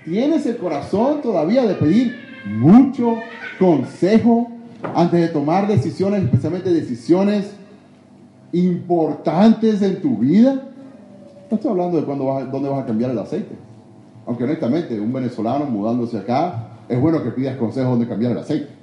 Tienes 0.05 0.45
el 0.47 0.57
corazón 0.57 1.23
todavía 1.23 1.63
de 1.63 1.75
pedir 1.75 2.17
mucho 2.47 3.15
consejo 3.61 4.51
antes 4.95 5.21
de 5.21 5.29
tomar 5.29 5.69
decisiones, 5.69 6.25
especialmente 6.25 6.73
decisiones 6.73 7.53
importantes 8.53 9.83
en 9.83 10.01
tu 10.01 10.19
vida. 10.19 10.63
No 11.49 11.57
estoy 11.57 11.71
hablando 11.71 11.99
de 11.99 12.05
cuándo 12.05 12.27
vas, 12.27 12.51
dónde 12.51 12.69
vas 12.69 12.83
a 12.83 12.87
cambiar 12.87 13.13
el 13.13 13.19
aceite. 13.21 13.55
Aunque 14.27 14.43
honestamente, 14.43 14.99
un 14.99 15.13
venezolano 15.13 15.65
mudándose 15.67 16.19
acá, 16.19 16.71
es 16.89 17.01
bueno 17.01 17.23
que 17.23 17.31
pidas 17.31 17.57
consejo 17.57 17.91
dónde 17.91 18.09
cambiar 18.09 18.33
el 18.33 18.39
aceite. 18.39 18.76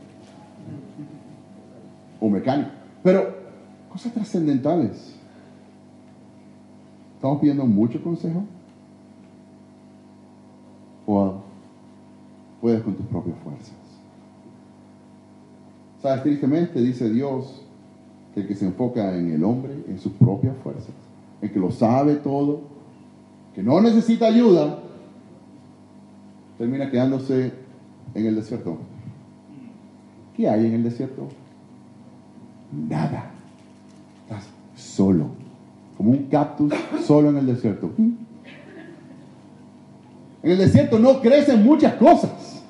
O 2.24 2.30
mecánico. 2.30 2.70
Pero 3.04 3.36
cosas 3.92 4.14
trascendentales. 4.14 5.14
¿Estamos 7.16 7.42
pidiendo 7.42 7.66
mucho 7.66 8.02
consejo? 8.02 8.46
¿O 11.06 11.34
puedes 12.62 12.82
con 12.82 12.94
tus 12.94 13.06
propias 13.08 13.36
fuerzas? 13.44 13.74
¿Sabes? 16.02 16.24
Tristemente 16.24 16.80
dice 16.80 17.10
Dios 17.10 17.62
que 18.34 18.40
el 18.40 18.48
que 18.48 18.56
se 18.56 18.68
enfoca 18.68 19.18
en 19.18 19.34
el 19.34 19.44
hombre, 19.44 19.84
en 19.90 20.00
sus 20.00 20.14
propias 20.14 20.56
fuerzas, 20.64 20.94
en 21.42 21.52
que 21.52 21.60
lo 21.60 21.72
sabe 21.72 22.16
todo, 22.16 22.62
que 23.54 23.62
no 23.62 23.82
necesita 23.82 24.28
ayuda, 24.28 24.80
termina 26.58 26.90
quedándose 26.90 27.52
en 28.16 28.26
el 28.26 28.36
desierto. 28.36 28.78
¿Qué 30.38 30.48
hay 30.48 30.68
en 30.68 30.74
el 30.76 30.84
desierto? 30.84 31.28
Nada. 32.74 33.32
Estás 34.24 34.46
solo, 34.76 35.28
como 35.96 36.12
un 36.12 36.26
cactus 36.26 36.74
solo 37.06 37.30
en 37.30 37.38
el 37.38 37.46
desierto. 37.46 37.92
En 37.98 38.18
el 40.42 40.58
desierto 40.58 40.98
no 40.98 41.22
crecen 41.22 41.64
muchas 41.64 41.94
cosas. 41.96 42.64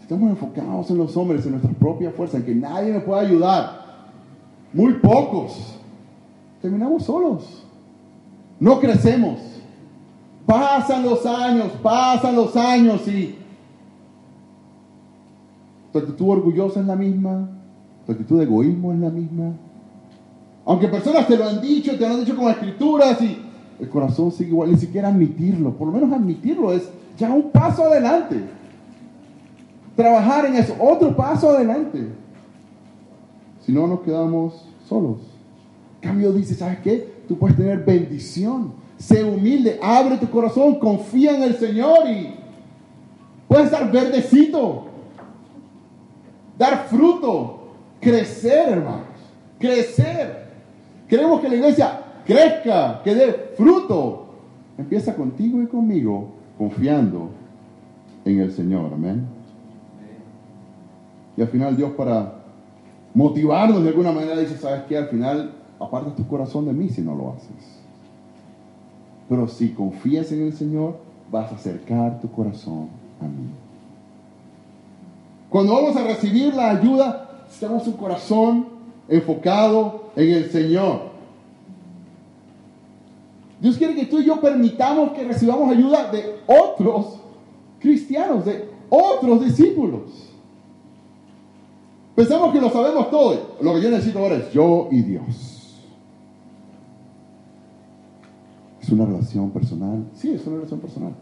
Estamos 0.00 0.30
enfocados 0.30 0.90
en 0.90 0.98
los 0.98 1.16
hombres, 1.16 1.46
en 1.46 1.52
nuestra 1.52 1.72
propia 1.72 2.10
fuerza, 2.10 2.36
en 2.36 2.44
que 2.44 2.54
nadie 2.54 2.92
me 2.92 3.00
pueda 3.00 3.22
ayudar. 3.22 3.84
Muy 4.72 4.92
pocos. 4.94 5.78
Terminamos 6.60 7.04
solos. 7.04 7.64
No 8.60 8.78
crecemos. 8.80 9.40
Pasan 10.44 11.04
los 11.04 11.24
años, 11.24 11.72
pasan 11.82 12.36
los 12.36 12.54
años 12.54 13.08
y 13.08 13.38
tu 15.94 15.98
actitud 16.00 16.28
orgullosa 16.28 16.80
es 16.80 16.86
la 16.86 16.96
misma, 16.96 17.48
tu 18.04 18.10
actitud 18.10 18.38
de 18.38 18.42
egoísmo 18.42 18.92
es 18.92 18.98
la 18.98 19.10
misma. 19.10 19.52
Aunque 20.64 20.88
personas 20.88 21.24
te 21.28 21.36
lo 21.36 21.48
han 21.48 21.62
dicho, 21.62 21.92
te 21.96 22.00
lo 22.00 22.14
han 22.14 22.24
dicho 22.24 22.34
con 22.34 22.50
escrituras 22.50 23.22
y 23.22 23.38
el 23.78 23.88
corazón 23.88 24.32
sigue 24.32 24.50
igual, 24.50 24.72
ni 24.72 24.76
siquiera 24.76 25.06
admitirlo, 25.06 25.72
por 25.74 25.86
lo 25.86 25.92
menos 25.92 26.12
admitirlo 26.12 26.72
es 26.72 26.90
ya 27.16 27.32
un 27.32 27.48
paso 27.52 27.84
adelante. 27.84 28.42
Trabajar 29.94 30.46
en 30.46 30.56
eso, 30.56 30.74
otro 30.80 31.14
paso 31.14 31.50
adelante. 31.50 32.08
Si 33.64 33.70
no, 33.70 33.86
nos 33.86 34.00
quedamos 34.00 34.66
solos. 34.88 35.18
cambio 36.00 36.32
dice, 36.32 36.56
¿sabes 36.56 36.80
qué? 36.80 37.22
Tú 37.28 37.38
puedes 37.38 37.56
tener 37.56 37.84
bendición. 37.84 38.72
Sé 38.98 39.22
humilde, 39.22 39.78
abre 39.80 40.18
tu 40.18 40.28
corazón, 40.28 40.80
confía 40.80 41.36
en 41.36 41.44
el 41.44 41.54
Señor 41.54 42.10
y 42.10 42.34
puedes 43.46 43.66
estar 43.66 43.92
verdecito. 43.92 44.88
Dar 46.58 46.86
fruto, 46.88 47.68
crecer, 48.00 48.70
hermanos. 48.70 49.06
Crecer. 49.58 50.44
Queremos 51.08 51.40
que 51.40 51.48
la 51.48 51.54
iglesia 51.56 52.00
crezca, 52.26 53.02
que 53.02 53.14
dé 53.14 53.32
fruto. 53.56 54.26
Empieza 54.78 55.14
contigo 55.14 55.62
y 55.62 55.66
conmigo, 55.66 56.28
confiando 56.58 57.30
en 58.24 58.40
el 58.40 58.52
Señor. 58.52 58.92
Amén. 58.92 59.26
Y 61.36 61.42
al 61.42 61.48
final 61.48 61.76
Dios 61.76 61.92
para 61.92 62.34
motivarnos 63.12 63.82
de 63.82 63.90
alguna 63.90 64.12
manera 64.12 64.36
dice, 64.36 64.56
¿sabes 64.56 64.82
qué? 64.88 64.96
Al 64.96 65.08
final 65.08 65.52
apartas 65.78 66.14
tu 66.14 66.26
corazón 66.26 66.66
de 66.66 66.72
mí 66.72 66.88
si 66.88 67.02
no 67.02 67.14
lo 67.14 67.32
haces. 67.32 67.80
Pero 69.28 69.48
si 69.48 69.70
confías 69.70 70.30
en 70.32 70.42
el 70.42 70.52
Señor, 70.52 70.98
vas 71.30 71.50
a 71.50 71.54
acercar 71.54 72.20
tu 72.20 72.30
corazón 72.30 72.88
a 73.20 73.24
mí. 73.24 73.63
Cuando 75.54 75.72
vamos 75.72 75.94
a 75.94 76.02
recibir 76.02 76.52
la 76.52 76.70
ayuda, 76.70 77.30
necesitamos 77.44 77.86
un 77.86 77.92
corazón 77.92 78.66
enfocado 79.08 80.10
en 80.16 80.32
el 80.32 80.50
Señor. 80.50 81.02
Dios 83.60 83.78
quiere 83.78 83.94
que 83.94 84.06
tú 84.06 84.18
y 84.18 84.24
yo 84.24 84.40
permitamos 84.40 85.12
que 85.12 85.22
recibamos 85.22 85.70
ayuda 85.70 86.10
de 86.10 86.40
otros 86.48 87.20
cristianos, 87.78 88.44
de 88.44 88.68
otros 88.90 89.44
discípulos. 89.44 90.32
Pensamos 92.16 92.52
que 92.52 92.60
lo 92.60 92.70
sabemos 92.70 93.08
todo. 93.08 93.54
Lo 93.60 93.74
que 93.74 93.82
yo 93.82 93.90
necesito 93.90 94.18
ahora 94.18 94.34
es 94.34 94.52
yo 94.52 94.88
y 94.90 95.02
Dios. 95.02 95.84
¿Es 98.82 98.88
una 98.90 99.06
relación 99.06 99.50
personal? 99.50 100.04
Sí, 100.16 100.32
es 100.32 100.44
una 100.48 100.56
relación 100.56 100.80
personal. 100.80 101.14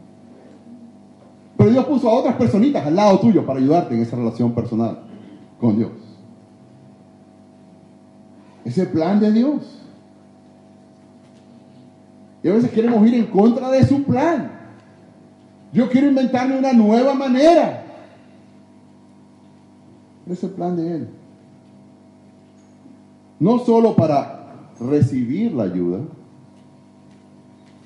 Pero 1.56 1.70
Dios 1.70 1.84
puso 1.84 2.08
a 2.08 2.14
otras 2.14 2.36
personitas 2.36 2.84
al 2.86 2.96
lado 2.96 3.18
tuyo 3.20 3.44
para 3.46 3.58
ayudarte 3.58 3.94
en 3.94 4.02
esa 4.02 4.16
relación 4.16 4.52
personal 4.52 4.98
con 5.60 5.76
Dios. 5.76 5.92
Es 8.64 8.78
el 8.78 8.88
plan 8.88 9.20
de 9.20 9.32
Dios. 9.32 9.80
Y 12.42 12.48
a 12.48 12.54
veces 12.54 12.70
queremos 12.70 13.06
ir 13.06 13.14
en 13.14 13.26
contra 13.26 13.70
de 13.70 13.84
su 13.86 14.02
plan. 14.02 14.50
Yo 15.72 15.88
quiero 15.88 16.08
inventarme 16.08 16.58
una 16.58 16.72
nueva 16.72 17.14
manera. 17.14 17.84
Es 20.28 20.42
el 20.42 20.50
plan 20.50 20.76
de 20.76 20.96
Él. 20.96 21.08
No 23.38 23.58
solo 23.58 23.94
para 23.94 24.68
recibir 24.78 25.52
la 25.52 25.64
ayuda, 25.64 26.00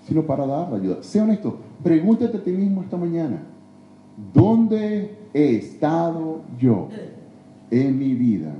sino 0.06 0.22
para 0.22 0.46
dar 0.46 0.70
la 0.70 0.76
ayuda. 0.76 1.02
Sea 1.02 1.24
honesto, 1.24 1.58
pregúntate 1.82 2.36
a 2.36 2.42
ti 2.42 2.50
mismo 2.50 2.82
esta 2.82 2.96
mañana, 2.96 3.42
¿dónde 4.32 5.16
he 5.34 5.56
estado 5.56 6.42
yo 6.58 6.88
en 7.70 7.98
mi 7.98 8.14
vida 8.14 8.52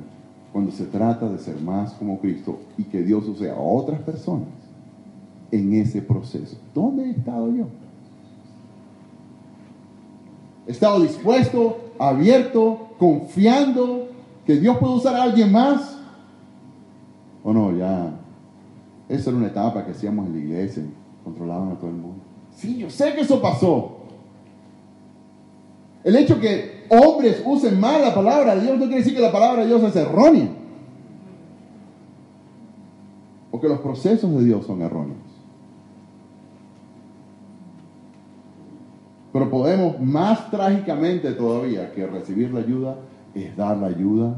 cuando 0.52 0.72
se 0.72 0.84
trata 0.84 1.28
de 1.28 1.38
ser 1.38 1.60
más 1.60 1.92
como 1.94 2.18
Cristo 2.18 2.58
y 2.76 2.84
que 2.84 3.02
Dios 3.02 3.26
use 3.26 3.50
a 3.50 3.58
otras 3.58 4.00
personas 4.00 4.48
en 5.50 5.72
ese 5.74 6.02
proceso? 6.02 6.56
¿Dónde 6.74 7.04
he 7.04 7.10
estado 7.10 7.54
yo? 7.54 7.66
He 10.66 10.72
estado 10.72 11.00
dispuesto, 11.00 11.78
abierto, 11.98 12.88
confiando 12.98 14.08
que 14.44 14.56
Dios 14.56 14.76
puede 14.78 14.94
usar 14.94 15.14
a 15.14 15.22
alguien 15.24 15.52
más. 15.52 15.98
¿O 17.44 17.52
no? 17.52 17.76
Ya. 17.76 18.12
Esa 19.08 19.30
era 19.30 19.38
una 19.38 19.46
etapa 19.46 19.84
que 19.84 19.92
hacíamos 19.92 20.26
en 20.26 20.32
la 20.32 20.38
iglesia, 20.38 20.82
controlaban 21.22 21.70
a 21.70 21.74
todo 21.76 21.90
el 21.90 21.96
mundo. 21.96 22.18
Sí, 22.56 22.78
yo 22.78 22.90
sé 22.90 23.14
que 23.14 23.20
eso 23.20 23.40
pasó. 23.40 23.95
El 26.06 26.14
hecho 26.14 26.38
que 26.38 26.84
hombres 26.88 27.42
usen 27.44 27.80
mal 27.80 28.00
la 28.00 28.14
palabra 28.14 28.54
de 28.54 28.62
Dios 28.62 28.78
no 28.78 28.84
quiere 28.84 28.98
decir 28.98 29.12
que 29.12 29.20
la 29.20 29.32
palabra 29.32 29.62
de 29.62 29.66
Dios 29.66 29.82
es 29.82 29.96
errónea. 29.96 30.48
O 33.50 33.60
que 33.60 33.68
los 33.68 33.80
procesos 33.80 34.30
de 34.38 34.44
Dios 34.44 34.64
son 34.64 34.82
erróneos. 34.82 35.18
Pero 39.32 39.50
podemos 39.50 40.00
más 40.00 40.48
trágicamente 40.48 41.32
todavía 41.32 41.92
que 41.92 42.06
recibir 42.06 42.54
la 42.54 42.60
ayuda 42.60 42.98
es 43.34 43.56
dar 43.56 43.76
la 43.76 43.88
ayuda 43.88 44.36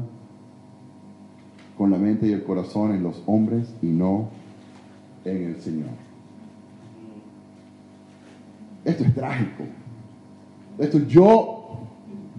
con 1.77 1.91
la 1.91 1.97
mente 1.97 2.25
y 2.25 2.31
el 2.31 2.43
corazón 2.43 2.93
en 2.93 3.03
los 3.03 3.21
hombres 3.27 3.71
y 3.83 3.85
no 3.85 4.29
en 5.23 5.53
el 5.53 5.61
Señor. 5.61 5.91
Esto 8.83 9.03
es 9.03 9.13
trágico. 9.13 9.65
Esto 10.79 10.99
yo, 10.99 11.58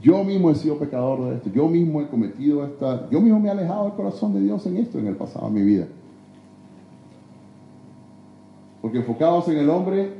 yo 0.00 0.24
mismo 0.24 0.50
he 0.50 0.54
sido 0.54 0.78
pecador 0.78 1.28
de 1.28 1.36
esto. 1.36 1.50
Yo 1.50 1.68
mismo 1.68 2.00
he 2.00 2.08
cometido 2.08 2.64
esta, 2.64 3.08
yo 3.10 3.20
mismo 3.20 3.38
me 3.38 3.48
he 3.48 3.50
alejado 3.50 3.84
del 3.84 3.94
corazón 3.94 4.34
de 4.34 4.40
Dios 4.40 4.64
en 4.66 4.78
esto 4.78 4.98
en 4.98 5.06
el 5.06 5.16
pasado 5.16 5.46
de 5.46 5.52
mi 5.52 5.62
vida. 5.62 5.86
Porque 8.80 8.98
enfocados 8.98 9.48
en 9.48 9.58
el 9.58 9.68
hombre 9.68 10.12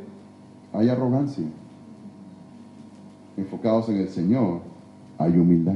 hay 0.72 0.88
arrogancia 0.88 1.46
enfocados 3.40 3.88
en 3.88 3.96
el 3.98 4.08
Señor, 4.08 4.60
hay 5.18 5.32
humildad. 5.32 5.74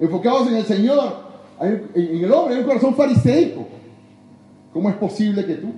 Enfocados 0.00 0.48
en 0.48 0.56
el 0.56 0.64
Señor, 0.64 1.12
en 1.60 2.24
el 2.24 2.32
hombre 2.32 2.54
hay 2.54 2.60
un 2.60 2.66
corazón 2.66 2.94
fariseico. 2.94 3.66
¿Cómo 4.72 4.88
es 4.88 4.96
posible 4.96 5.44
que 5.46 5.54
tú? 5.54 5.68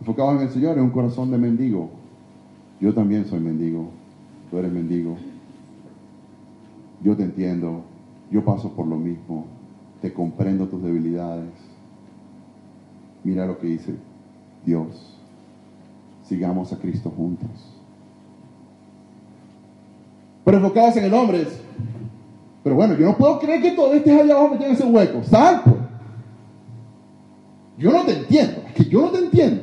Enfocados 0.00 0.36
en 0.36 0.48
el 0.48 0.50
Señor, 0.50 0.76
hay 0.76 0.82
un 0.82 0.90
corazón 0.90 1.30
de 1.30 1.38
mendigo. 1.38 1.90
Yo 2.80 2.94
también 2.94 3.26
soy 3.26 3.40
mendigo. 3.40 3.90
Tú 4.50 4.58
eres 4.58 4.72
mendigo. 4.72 5.16
Yo 7.02 7.16
te 7.16 7.22
entiendo. 7.22 7.82
Yo 8.30 8.44
paso 8.44 8.72
por 8.72 8.86
lo 8.86 8.96
mismo. 8.96 9.46
Te 10.02 10.12
comprendo 10.12 10.68
tus 10.68 10.82
debilidades. 10.82 11.50
Mira 13.24 13.46
lo 13.46 13.58
que 13.58 13.66
dice 13.66 13.94
Dios. 14.64 15.18
Sigamos 16.24 16.72
a 16.72 16.78
Cristo 16.78 17.10
juntos 17.10 17.80
pero 20.50 20.58
enfocados 20.58 20.96
en 20.96 21.04
el 21.04 21.14
hombre. 21.14 21.46
Pero 22.64 22.74
bueno, 22.74 22.94
yo 22.94 23.06
no 23.06 23.16
puedo 23.16 23.38
creer 23.38 23.62
que 23.62 23.70
todo 23.70 23.92
estés 23.92 24.20
allá 24.20 24.34
abajo 24.34 24.48
metido 24.48 24.70
en 24.70 24.74
ese 24.74 24.84
hueco. 24.84 25.22
Santo. 25.22 25.76
Yo 27.78 27.92
no 27.92 28.02
te 28.04 28.18
entiendo. 28.18 28.62
Es 28.66 28.74
que 28.74 28.84
yo 28.86 29.02
no 29.02 29.08
te 29.10 29.18
entiendo. 29.18 29.62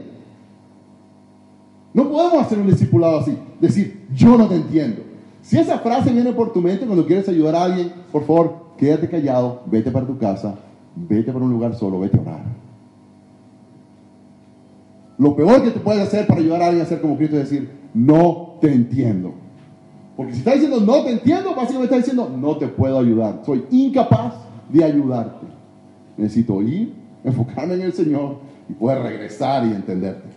No 1.98 2.08
podemos 2.12 2.46
hacer 2.46 2.60
un 2.60 2.68
discipulado 2.68 3.18
así. 3.18 3.36
Decir, 3.60 4.06
yo 4.14 4.38
no 4.38 4.48
te 4.48 4.54
entiendo. 4.54 5.02
Si 5.42 5.58
esa 5.58 5.80
frase 5.80 6.14
viene 6.14 6.32
por 6.32 6.54
tu 6.54 6.62
mente 6.62 6.86
cuando 6.86 7.08
quieres 7.08 7.28
ayudar 7.28 7.56
a 7.56 7.64
alguien, 7.64 7.92
por 8.12 8.24
favor, 8.24 8.54
quédate 8.78 9.10
callado, 9.10 9.64
vete 9.66 9.90
para 9.90 10.06
tu 10.06 10.16
casa, 10.16 10.60
vete 10.96 11.34
para 11.34 11.44
un 11.44 11.50
lugar 11.50 11.74
solo, 11.74 12.00
vete 12.00 12.20
a 12.20 12.22
orar. 12.22 12.44
Lo 15.18 15.36
peor 15.36 15.64
que 15.64 15.72
te 15.72 15.80
puedes 15.80 16.04
hacer 16.04 16.28
para 16.28 16.40
ayudar 16.40 16.62
a 16.62 16.66
alguien 16.68 16.86
a 16.86 16.88
ser 16.88 17.02
como 17.02 17.18
Cristo 17.18 17.36
es 17.36 17.50
decir, 17.50 17.68
no 17.96 18.58
te 18.62 18.72
entiendo. 18.72 19.34
Porque 20.16 20.34
si 20.34 20.40
está 20.40 20.54
diciendo 20.54 20.80
no 20.80 21.04
te 21.04 21.14
entiendo, 21.14 21.56
básicamente 21.56 21.86
está 21.86 21.98
diciendo 21.98 22.32
no 22.40 22.58
te 22.58 22.68
puedo 22.68 23.00
ayudar. 23.00 23.42
Soy 23.44 23.66
incapaz 23.72 24.36
de 24.70 24.84
ayudarte. 24.84 25.48
Necesito 26.16 26.62
ir, 26.62 26.94
enfocarme 27.24 27.74
en 27.74 27.82
el 27.82 27.94
Señor 27.94 28.38
y 28.70 28.74
poder 28.74 29.02
regresar 29.02 29.66
y 29.66 29.74
entenderte. 29.74 30.37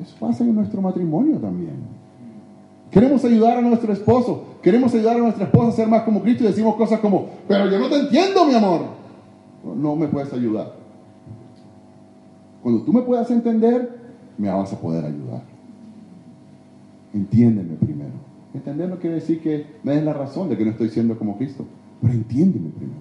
Eso 0.00 0.16
pasa 0.18 0.44
en 0.44 0.54
nuestro 0.54 0.80
matrimonio 0.80 1.36
también. 1.38 1.76
Queremos 2.90 3.24
ayudar 3.24 3.58
a 3.58 3.62
nuestro 3.62 3.92
esposo, 3.92 4.44
queremos 4.62 4.94
ayudar 4.94 5.16
a 5.16 5.20
nuestra 5.20 5.44
esposa 5.44 5.68
a 5.68 5.72
ser 5.72 5.88
más 5.88 6.02
como 6.02 6.22
Cristo 6.22 6.44
y 6.44 6.48
decimos 6.48 6.76
cosas 6.76 7.00
como, 7.00 7.26
pero 7.48 7.68
yo 7.70 7.78
no 7.78 7.88
te 7.88 8.00
entiendo, 8.00 8.44
mi 8.44 8.54
amor. 8.54 8.82
No 9.76 9.96
me 9.96 10.08
puedes 10.08 10.32
ayudar. 10.32 10.74
Cuando 12.62 12.82
tú 12.82 12.92
me 12.92 13.02
puedas 13.02 13.30
entender, 13.30 13.98
me 14.36 14.50
vas 14.50 14.72
a 14.72 14.78
poder 14.78 15.04
ayudar. 15.04 15.42
Entiéndeme 17.14 17.76
primero. 17.76 18.12
Entender 18.54 18.88
no 18.88 18.98
quiere 18.98 19.16
decir 19.16 19.40
que 19.40 19.66
me 19.82 19.94
des 19.94 20.04
la 20.04 20.12
razón 20.12 20.48
de 20.48 20.56
que 20.56 20.64
no 20.64 20.72
estoy 20.72 20.90
siendo 20.90 21.16
como 21.16 21.38
Cristo, 21.38 21.64
pero 22.00 22.12
entiéndeme 22.12 22.68
primero. 22.70 23.00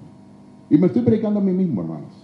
Y 0.70 0.78
me 0.78 0.88
estoy 0.88 1.02
predicando 1.02 1.40
a 1.40 1.44
mí 1.44 1.52
mismo, 1.52 1.82
hermanos. 1.82 2.21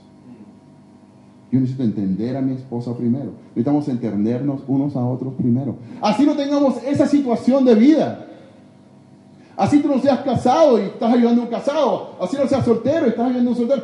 Yo 1.51 1.60
necesito 1.60 1.83
entender 1.83 2.36
a 2.36 2.41
mi 2.41 2.53
esposa 2.53 2.93
primero. 2.95 3.31
Necesitamos 3.49 3.88
entendernos 3.88 4.62
unos 4.67 4.95
a 4.95 5.05
otros 5.05 5.33
primero. 5.36 5.75
Así 6.01 6.25
no 6.25 6.33
tengamos 6.33 6.83
esa 6.83 7.07
situación 7.07 7.63
de 7.63 7.75
vida. 7.75 8.25
Así 9.55 9.79
tú 9.79 9.88
no 9.88 9.99
seas 9.99 10.19
casado 10.19 10.77
y 10.77 10.83
estás 10.83 11.13
ayudando 11.13 11.41
a 11.41 11.45
un 11.45 11.51
casado. 11.51 12.15
Así 12.21 12.36
no 12.38 12.47
seas 12.47 12.65
soltero 12.65 13.05
y 13.05 13.10
estás 13.10 13.25
ayudando 13.27 13.49
a 13.49 13.53
un 13.53 13.57
soltero. 13.57 13.81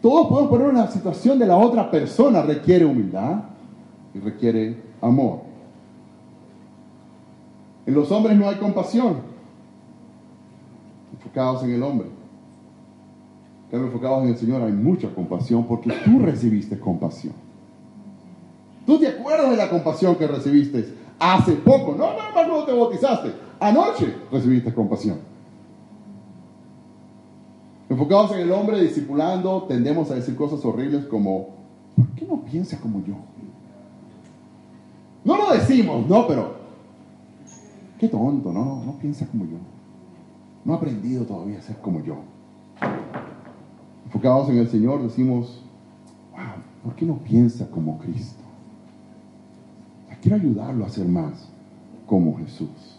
Todos 0.00 0.28
podemos 0.28 0.50
poner 0.50 0.68
una 0.68 0.90
situación 0.90 1.38
de 1.38 1.46
la 1.46 1.56
otra 1.56 1.90
persona. 1.90 2.42
Requiere 2.42 2.84
humildad 2.84 3.42
y 4.14 4.20
requiere 4.20 4.82
amor. 5.02 5.40
En 7.84 7.94
los 7.94 8.10
hombres 8.10 8.36
no 8.36 8.48
hay 8.48 8.56
compasión. 8.56 9.16
Enfocados 11.12 11.62
en 11.64 11.72
el 11.72 11.82
hombre. 11.82 12.17
Enfocados 13.70 14.24
en 14.24 14.30
el 14.30 14.36
Señor 14.36 14.62
hay 14.62 14.72
mucha 14.72 15.08
compasión 15.14 15.64
porque 15.64 15.92
tú 16.04 16.18
recibiste 16.20 16.78
compasión. 16.78 17.34
Tú 18.86 18.98
te 18.98 19.08
acuerdas 19.08 19.50
de 19.50 19.56
la 19.56 19.68
compasión 19.68 20.16
que 20.16 20.26
recibiste 20.26 20.94
hace 21.18 21.52
poco. 21.52 21.94
No, 21.96 22.12
no, 22.12 22.32
no, 22.34 22.58
no 22.58 22.64
te 22.64 22.72
bautizaste. 22.72 23.32
Anoche 23.60 24.14
recibiste 24.32 24.72
compasión. 24.72 25.18
Enfocados 27.90 28.32
en 28.32 28.40
el 28.40 28.52
hombre, 28.52 28.82
discipulando, 28.82 29.64
tendemos 29.68 30.10
a 30.10 30.14
decir 30.14 30.36
cosas 30.36 30.64
horribles 30.64 31.06
como, 31.06 31.48
¿por 31.96 32.06
qué 32.14 32.26
no 32.26 32.42
piensa 32.42 32.78
como 32.78 33.04
yo? 33.04 33.14
No 35.24 35.36
lo 35.36 35.52
decimos, 35.52 36.06
no, 36.06 36.26
pero 36.26 36.58
Qué 37.98 38.08
tonto, 38.08 38.52
no, 38.52 38.84
no 38.84 38.92
piensa 39.00 39.26
como 39.26 39.44
yo. 39.44 39.56
No 40.64 40.74
ha 40.74 40.76
aprendido 40.76 41.24
todavía 41.24 41.58
a 41.58 41.62
ser 41.62 41.76
como 41.78 42.02
yo. 42.02 42.16
Enfocados 44.08 44.48
en 44.48 44.56
el 44.56 44.68
Señor 44.68 45.02
decimos, 45.02 45.62
wow, 46.32 46.62
¿por 46.82 46.94
qué 46.94 47.04
no 47.04 47.18
piensa 47.18 47.66
como 47.70 47.98
Cristo? 47.98 48.42
Quiero 50.22 50.36
ayudarlo 50.36 50.86
a 50.86 50.88
ser 50.88 51.06
más 51.06 51.46
como 52.06 52.38
Jesús. 52.38 52.98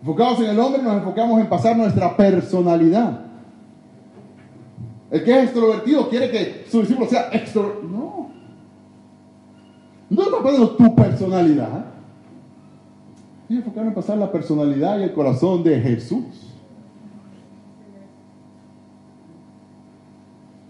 Enfocados 0.00 0.40
en 0.40 0.50
el 0.50 0.60
hombre 0.60 0.82
nos 0.82 0.98
enfocamos 0.98 1.40
en 1.40 1.48
pasar 1.48 1.78
nuestra 1.78 2.14
personalidad. 2.14 3.22
El 5.10 5.24
que 5.24 5.30
es 5.32 5.44
extrovertido 5.44 6.10
quiere 6.10 6.30
que 6.30 6.66
su 6.70 6.80
discípulo 6.80 7.08
sea 7.08 7.30
extrovertido. 7.32 7.88
No. 7.88 8.30
No 10.10 10.22
está 10.22 10.42
poniendo 10.42 10.70
tu 10.76 10.94
personalidad. 10.94 11.86
Estoy 13.42 13.56
enfocado 13.56 13.86
en 13.86 13.94
pasar 13.94 14.18
la 14.18 14.30
personalidad 14.30 14.98
y 14.98 15.04
el 15.04 15.14
corazón 15.14 15.64
de 15.64 15.80
Jesús. 15.80 16.49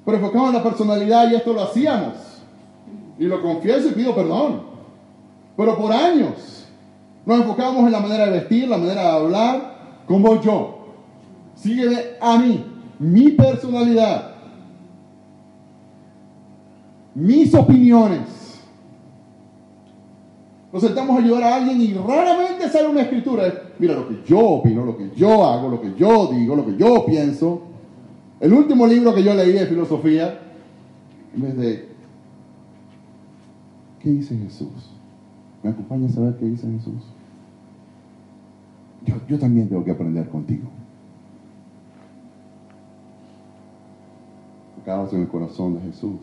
Pero 0.04 0.16
enfocado 0.16 0.48
en 0.48 0.54
la 0.54 0.62
personalidad 0.62 1.30
y 1.30 1.34
esto 1.34 1.52
lo 1.52 1.62
hacíamos. 1.62 2.14
Y 3.18 3.24
lo 3.24 3.42
confieso 3.42 3.88
y 3.88 3.92
pido 3.92 4.14
perdón. 4.14 4.62
Pero 5.56 5.76
por 5.76 5.92
años 5.92 6.66
nos 7.26 7.40
enfocamos 7.40 7.84
en 7.84 7.92
la 7.92 8.00
manera 8.00 8.26
de 8.26 8.32
vestir, 8.32 8.68
la 8.68 8.78
manera 8.78 9.02
de 9.02 9.08
hablar, 9.08 10.02
como 10.06 10.40
yo. 10.40 10.78
Sígueme 11.54 11.98
a 12.20 12.38
mí, 12.38 12.64
mi 12.98 13.32
personalidad, 13.32 14.30
mis 17.14 17.54
opiniones. 17.54 18.60
Nos 20.72 20.82
sentamos 20.82 21.16
a 21.16 21.18
ayudar 21.22 21.42
a 21.42 21.56
alguien 21.56 21.80
y 21.82 21.94
raramente 21.94 22.68
sale 22.68 22.88
una 22.88 23.02
escritura. 23.02 23.52
Mira 23.78 23.94
lo 23.94 24.08
que 24.08 24.22
yo 24.24 24.38
opino, 24.38 24.84
lo 24.84 24.96
que 24.96 25.10
yo 25.16 25.44
hago, 25.44 25.68
lo 25.68 25.80
que 25.80 25.94
yo 25.96 26.28
digo, 26.28 26.56
lo 26.56 26.64
que 26.64 26.76
yo 26.76 27.04
pienso. 27.04 27.62
El 28.40 28.54
último 28.54 28.86
libro 28.86 29.14
que 29.14 29.22
yo 29.22 29.34
leí 29.34 29.52
de 29.52 29.66
filosofía, 29.66 30.40
en 31.34 31.42
vez 31.42 31.56
de, 31.58 31.88
¿qué 34.00 34.10
dice 34.10 34.36
Jesús? 34.36 34.90
¿Me 35.62 35.70
acompaña 35.70 36.06
a 36.06 36.10
saber 36.10 36.36
qué 36.38 36.46
dice 36.46 36.66
Jesús? 36.72 37.02
Yo, 39.04 39.14
yo 39.28 39.38
también 39.38 39.68
tengo 39.68 39.84
que 39.84 39.90
aprender 39.90 40.26
contigo. 40.30 40.68
Enfocados 44.70 45.12
en 45.12 45.20
el 45.20 45.28
corazón 45.28 45.74
de 45.74 45.80
Jesús. 45.82 46.20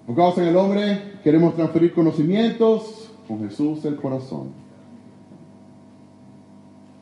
Enfocados 0.00 0.36
en 0.38 0.44
el 0.44 0.56
hombre, 0.56 1.14
queremos 1.24 1.54
transferir 1.54 1.94
conocimientos 1.94 3.10
con 3.26 3.40
Jesús 3.40 3.82
el 3.86 3.96
corazón. 3.96 4.67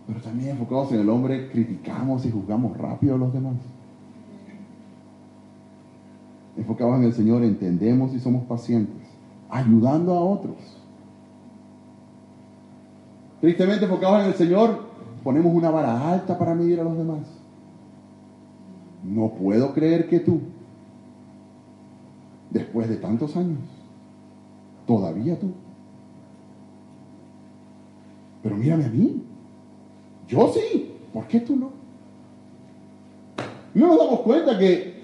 Pero 0.07 0.21
también 0.21 0.51
enfocados 0.51 0.93
en 0.93 1.01
el 1.01 1.09
hombre, 1.09 1.51
criticamos 1.51 2.25
y 2.25 2.31
juzgamos 2.31 2.77
rápido 2.77 3.17
a 3.17 3.19
los 3.19 3.33
demás. 3.33 3.55
Enfocados 6.57 6.97
en 6.97 7.05
el 7.05 7.13
Señor, 7.13 7.43
entendemos 7.43 8.15
y 8.15 8.21
somos 8.21 8.45
pacientes, 8.45 9.03
ayudando 9.51 10.15
a 10.15 10.21
otros. 10.21 10.57
Tristemente 13.41 13.85
enfocados 13.85 14.21
en 14.21 14.27
el 14.27 14.35
Señor, 14.35 14.87
ponemos 15.23 15.53
una 15.53 15.71
vara 15.71 16.13
alta 16.13 16.39
para 16.39 16.55
medir 16.55 16.81
a 16.81 16.85
los 16.85 16.97
demás. 16.97 17.21
No 19.05 19.31
puedo 19.31 19.75
creer 19.75 20.09
que 20.09 20.21
tú, 20.21 20.41
después 22.51 22.89
de 22.89 22.97
tantos 22.97 23.37
años, 23.37 23.59
todavía 24.87 25.39
tú. 25.39 25.53
Pero 28.43 28.57
mírame 28.57 28.85
a 28.85 28.89
mí. 28.89 29.26
Yo 30.29 30.53
sí. 30.53 30.93
¿Por 31.13 31.27
qué 31.27 31.41
tú 31.41 31.57
no? 31.57 31.71
No 33.75 33.89
nos 33.89 33.99
damos 33.99 34.21
cuenta 34.21 34.59
que 34.59 34.97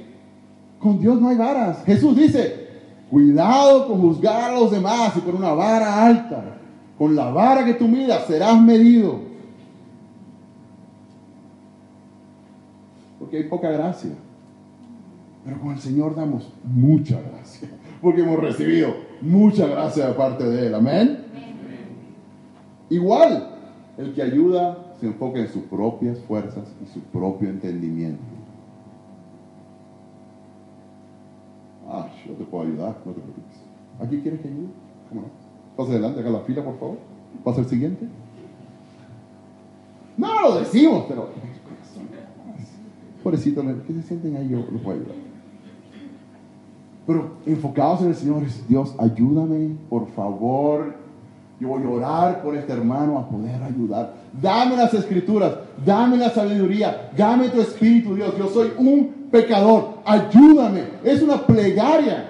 con 0.78 0.98
Dios 0.98 1.20
no 1.20 1.28
hay 1.28 1.36
varas. 1.36 1.84
Jesús 1.84 2.16
dice, 2.16 2.68
cuidado 3.10 3.86
con 3.86 4.00
juzgar 4.00 4.50
a 4.50 4.54
los 4.58 4.70
demás 4.70 5.16
y 5.16 5.20
con 5.20 5.36
una 5.36 5.52
vara 5.52 6.06
alta. 6.06 6.58
Con 6.98 7.14
la 7.14 7.30
vara 7.30 7.64
que 7.64 7.74
tú 7.74 7.86
miras 7.86 8.26
serás 8.26 8.60
medido. 8.60 9.20
Porque 13.18 13.38
hay 13.38 13.44
poca 13.44 13.70
gracia. 13.70 14.10
Pero 15.44 15.60
con 15.60 15.72
el 15.72 15.78
Señor 15.78 16.14
damos 16.14 16.52
mucha 16.64 17.20
gracia. 17.20 17.68
Porque 18.00 18.22
hemos 18.22 18.38
recibido 18.38 18.94
mucha 19.20 19.66
gracia 19.66 20.08
de 20.08 20.12
parte 20.14 20.44
de 20.44 20.66
Él. 20.66 20.74
Amén. 20.74 21.24
Igual, 22.90 23.50
el 23.96 24.12
que 24.12 24.22
ayuda 24.22 24.91
se 25.02 25.08
enfoca 25.08 25.40
en 25.40 25.48
sus 25.48 25.64
propias 25.64 26.16
fuerzas 26.20 26.62
y 26.80 26.86
su 26.86 27.00
propio 27.00 27.50
entendimiento. 27.50 28.22
Ah, 31.88 32.06
yo 32.24 32.34
te 32.34 32.44
puedo 32.44 32.68
ayudar, 32.68 32.96
no 33.04 33.10
te 33.10 33.20
preocupes. 33.20 33.56
¿Aquí 34.00 34.20
quieres 34.20 34.40
que 34.40 34.46
ayude? 34.46 34.68
¿Cómo 35.08 35.22
no? 35.22 35.26
Pasa 35.76 35.90
adelante, 35.90 36.20
haga 36.20 36.30
la 36.30 36.40
fila, 36.42 36.62
por 36.62 36.78
favor. 36.78 36.98
Pasa 37.42 37.62
el 37.62 37.66
siguiente. 37.66 38.06
No 40.16 40.40
lo 40.40 40.60
decimos, 40.60 41.06
pero. 41.08 41.30
Pobrecito, 43.24 43.60
¿qué 43.84 43.94
se 43.94 44.02
sienten 44.02 44.36
ahí? 44.36 44.50
Yo 44.50 44.58
los 44.58 44.80
puedo 44.82 45.00
ayudar. 45.00 45.16
Pero 47.08 47.32
enfocados 47.44 48.02
en 48.02 48.06
el 48.06 48.14
Señor, 48.14 48.44
Dios, 48.68 48.94
ayúdame, 49.00 49.74
por 49.90 50.06
favor. 50.10 50.94
Yo 51.58 51.66
voy 51.66 51.82
a 51.82 51.88
orar 51.88 52.42
por 52.42 52.54
este 52.54 52.72
hermano 52.72 53.18
a 53.18 53.28
poder 53.28 53.60
ayudar. 53.64 54.21
Dame 54.40 54.76
las 54.76 54.94
escrituras, 54.94 55.52
dame 55.84 56.16
la 56.16 56.30
sabiduría, 56.30 57.10
dame 57.16 57.50
tu 57.50 57.60
espíritu, 57.60 58.14
Dios. 58.14 58.34
Yo 58.38 58.48
soy 58.48 58.72
un 58.78 59.28
pecador, 59.30 59.98
ayúdame. 60.04 60.84
Es 61.04 61.22
una 61.22 61.38
plegaria. 61.46 62.28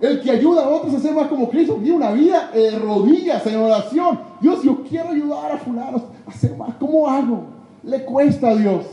El 0.00 0.20
que 0.20 0.30
ayuda 0.30 0.64
a 0.64 0.68
otros 0.68 0.94
a 0.94 0.98
ser 0.98 1.14
más 1.14 1.28
como 1.28 1.48
Cristo 1.48 1.76
vive 1.76 1.96
una 1.96 2.10
vida 2.10 2.50
de 2.52 2.78
rodillas 2.78 3.46
en 3.46 3.56
oración. 3.56 4.20
Dios, 4.40 4.62
yo 4.62 4.82
quiero 4.82 5.10
ayudar 5.10 5.52
a 5.52 5.56
fulanos 5.56 6.02
a 6.26 6.32
ser 6.32 6.54
más. 6.56 6.74
¿Cómo 6.74 7.08
hago? 7.08 7.44
Le 7.82 8.04
cuesta 8.04 8.50
a 8.50 8.56
Dios. 8.56 8.84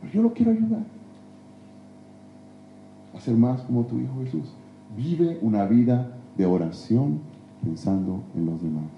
Pero 0.00 0.12
yo 0.12 0.22
lo 0.22 0.32
quiero 0.32 0.52
ayudar 0.52 0.82
a 3.16 3.20
ser 3.20 3.34
más 3.34 3.62
como 3.62 3.84
tu 3.84 3.98
Hijo 3.98 4.14
Jesús. 4.22 4.54
Vive 4.96 5.38
una 5.42 5.64
vida 5.64 6.12
de 6.36 6.46
oración 6.46 7.31
pensando 7.62 8.20
en 8.34 8.46
los 8.46 8.62
demás. 8.62 8.90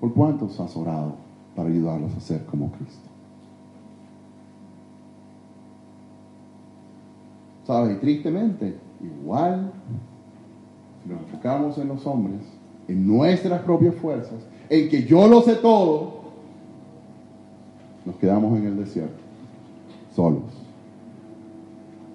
¿Por 0.00 0.12
cuántos 0.12 0.58
has 0.60 0.76
orado 0.76 1.14
para 1.54 1.68
ayudarlos 1.68 2.14
a 2.14 2.20
ser 2.20 2.44
como 2.46 2.70
Cristo? 2.72 3.08
¿Sabes? 7.66 7.96
Y 7.96 8.00
tristemente, 8.00 8.78
igual, 9.02 9.72
si 11.02 11.10
nos 11.10 11.20
enfocamos 11.22 11.78
en 11.78 11.88
los 11.88 12.06
hombres, 12.06 12.40
en 12.86 13.06
nuestras 13.06 13.62
propias 13.62 13.94
fuerzas, 13.96 14.38
en 14.68 14.88
que 14.88 15.04
yo 15.04 15.26
lo 15.26 15.42
sé 15.42 15.56
todo, 15.56 16.16
nos 18.04 18.14
quedamos 18.16 18.56
en 18.58 18.66
el 18.66 18.76
desierto, 18.76 19.20
solos. 20.14 20.44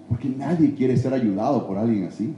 Porque 0.07 0.29
nadie 0.29 0.73
quiere 0.73 0.95
ser 0.95 1.13
ayudado 1.13 1.67
por 1.67 1.77
alguien 1.77 2.05
así. 2.05 2.33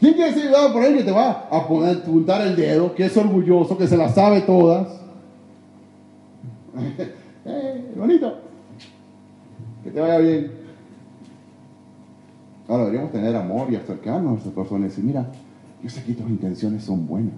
¿Quién 0.00 0.14
quiere 0.14 0.32
ser 0.32 0.44
ayudado 0.44 0.72
por 0.72 0.82
alguien 0.82 1.00
que 1.00 1.10
te 1.10 1.12
va 1.12 1.46
a 1.50 1.68
poner, 1.68 2.02
puntar 2.02 2.46
el 2.46 2.56
dedo, 2.56 2.94
que 2.94 3.04
es 3.04 3.16
orgulloso, 3.18 3.76
que 3.76 3.86
se 3.86 3.98
las 3.98 4.14
sabe 4.14 4.40
todas? 4.40 4.88
eh, 7.44 7.92
bonito. 7.94 8.34
Que 9.84 9.90
te 9.90 10.00
vaya 10.00 10.18
bien. 10.18 10.52
Ahora 12.66 12.84
deberíamos 12.84 13.12
tener 13.12 13.36
amor 13.36 13.70
y 13.70 13.76
acercarnos 13.76 14.38
a 14.38 14.40
esa 14.40 14.54
persona 14.54 14.86
y 14.86 14.88
decir, 14.88 15.04
mira, 15.04 15.26
yo 15.82 15.90
sé 15.90 16.02
que 16.02 16.14
tus 16.14 16.30
intenciones 16.30 16.82
son 16.82 17.06
buenas. 17.06 17.34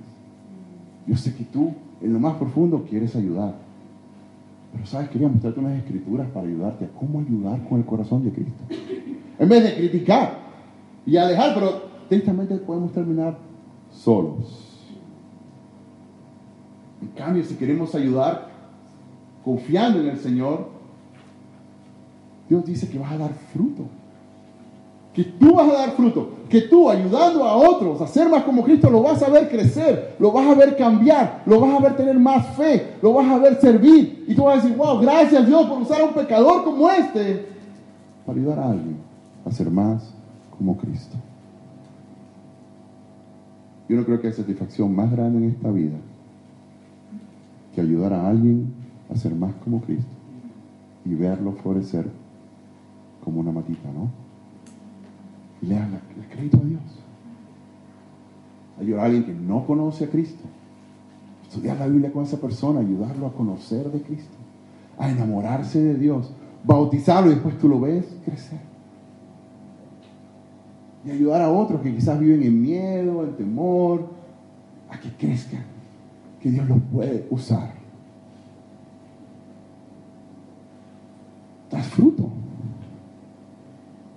Yo 1.08 1.16
sé 1.16 1.34
que 1.34 1.44
tú, 1.44 1.72
en 2.00 2.12
lo 2.12 2.20
más 2.20 2.36
profundo, 2.36 2.86
quieres 2.88 3.16
ayudar. 3.16 3.54
Pero 4.72 4.86
sabes, 4.86 5.08
quería 5.08 5.26
mostrarte 5.26 5.58
unas 5.58 5.78
escrituras 5.78 6.28
para 6.28 6.46
ayudarte 6.46 6.84
a 6.84 6.88
cómo 6.88 7.20
ayudar 7.20 7.68
con 7.68 7.78
el 7.78 7.84
corazón 7.84 8.22
de 8.24 8.30
Cristo. 8.30 8.62
En 9.38 9.48
vez 9.48 9.64
de 9.64 9.74
criticar 9.74 10.38
y 11.04 11.16
alejar, 11.16 11.54
pero 11.54 11.91
tristemente 12.12 12.54
podemos 12.56 12.92
terminar 12.92 13.38
solos. 13.90 14.68
En 17.00 17.08
cambio, 17.08 17.42
si 17.42 17.54
queremos 17.54 17.94
ayudar 17.94 18.50
confiando 19.42 19.98
en 20.00 20.08
el 20.08 20.18
Señor, 20.18 20.68
Dios 22.50 22.66
dice 22.66 22.86
que 22.90 22.98
vas 22.98 23.12
a 23.12 23.16
dar 23.16 23.32
fruto 23.54 23.84
que 25.14 25.24
tú 25.24 25.54
vas 25.54 25.68
a 25.68 25.72
dar 25.74 25.90
fruto, 25.90 26.30
que 26.48 26.62
tú 26.62 26.88
ayudando 26.88 27.44
a 27.44 27.54
otros 27.54 28.00
a 28.00 28.06
ser 28.06 28.30
más 28.30 28.44
como 28.44 28.64
Cristo, 28.64 28.88
lo 28.88 29.02
vas 29.02 29.22
a 29.22 29.28
ver 29.28 29.50
crecer, 29.50 30.16
lo 30.18 30.32
vas 30.32 30.46
a 30.46 30.54
ver 30.54 30.74
cambiar, 30.74 31.42
lo 31.44 31.60
vas 31.60 31.74
a 31.74 31.82
ver 31.82 31.96
tener 31.96 32.18
más 32.18 32.46
fe, 32.56 32.94
lo 33.02 33.12
vas 33.12 33.30
a 33.30 33.36
ver 33.36 33.60
servir. 33.60 34.24
Y 34.26 34.34
tú 34.34 34.44
vas 34.44 34.54
a 34.58 34.62
decir, 34.62 34.74
wow, 34.74 34.98
gracias 35.00 35.46
Dios 35.46 35.66
por 35.66 35.82
usar 35.82 36.00
a 36.00 36.04
un 36.04 36.14
pecador 36.14 36.64
como 36.64 36.90
este 36.90 37.46
para 38.24 38.38
ayudar 38.38 38.58
a 38.58 38.70
alguien 38.70 38.96
a 39.44 39.52
ser 39.52 39.70
más 39.70 40.14
como 40.56 40.78
Cristo. 40.78 41.18
Yo 43.88 43.96
no 43.96 44.04
creo 44.04 44.20
que 44.20 44.28
hay 44.28 44.32
satisfacción 44.32 44.94
más 44.94 45.10
grande 45.10 45.38
en 45.38 45.50
esta 45.50 45.70
vida 45.70 45.98
que 47.74 47.80
ayudar 47.80 48.12
a 48.12 48.28
alguien 48.28 48.72
a 49.10 49.16
ser 49.16 49.34
más 49.34 49.54
como 49.64 49.80
Cristo 49.80 50.10
y 51.04 51.14
verlo 51.14 51.52
florecer 51.52 52.06
como 53.24 53.40
una 53.40 53.52
matita, 53.52 53.90
¿no? 53.92 54.22
y 55.62 55.66
le 55.66 55.76
dan 55.76 56.00
el 56.18 56.28
crédito 56.28 56.58
a 56.58 56.64
Dios. 56.64 56.82
Ayudar 58.80 59.00
a 59.00 59.04
alguien 59.04 59.24
que 59.24 59.32
no 59.32 59.64
conoce 59.64 60.04
a 60.04 60.10
Cristo. 60.10 60.42
Estudiar 61.48 61.78
la 61.78 61.86
Biblia 61.86 62.12
con 62.12 62.24
esa 62.24 62.38
persona, 62.38 62.80
ayudarlo 62.80 63.26
a 63.26 63.32
conocer 63.32 63.90
de 63.90 64.02
Cristo, 64.02 64.34
a 64.98 65.10
enamorarse 65.10 65.80
de 65.80 65.94
Dios, 65.94 66.32
bautizarlo 66.64 67.30
y 67.30 67.34
después 67.34 67.58
tú 67.58 67.68
lo 67.68 67.80
ves 67.80 68.04
crecer. 68.24 68.71
Y 71.04 71.10
ayudar 71.10 71.42
a 71.42 71.50
otros 71.50 71.80
que 71.80 71.94
quizás 71.94 72.18
viven 72.18 72.42
en 72.42 72.62
miedo, 72.62 73.24
en 73.24 73.36
temor, 73.36 74.08
a 74.88 75.00
que 75.00 75.10
crezcan, 75.10 75.64
que 76.40 76.50
Dios 76.50 76.68
los 76.68 76.78
puede 76.92 77.26
usar. 77.30 77.74
Das 81.70 81.86
fruto, 81.86 82.28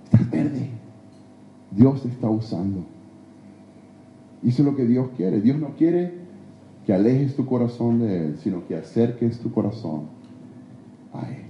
estás 0.04 0.30
verde. 0.30 0.70
Dios 1.70 2.02
te 2.02 2.08
está 2.08 2.28
usando. 2.28 2.84
Y 4.42 4.50
eso 4.50 4.62
es 4.62 4.68
lo 4.68 4.76
que 4.76 4.84
Dios 4.84 5.08
quiere. 5.16 5.40
Dios 5.40 5.58
no 5.58 5.70
quiere 5.70 6.12
que 6.84 6.92
alejes 6.92 7.34
tu 7.34 7.46
corazón 7.46 7.98
de 7.98 8.26
Él, 8.26 8.38
sino 8.38 8.66
que 8.66 8.76
acerques 8.76 9.40
tu 9.40 9.50
corazón 9.50 10.02
a 11.12 11.28
Él. 11.28 11.46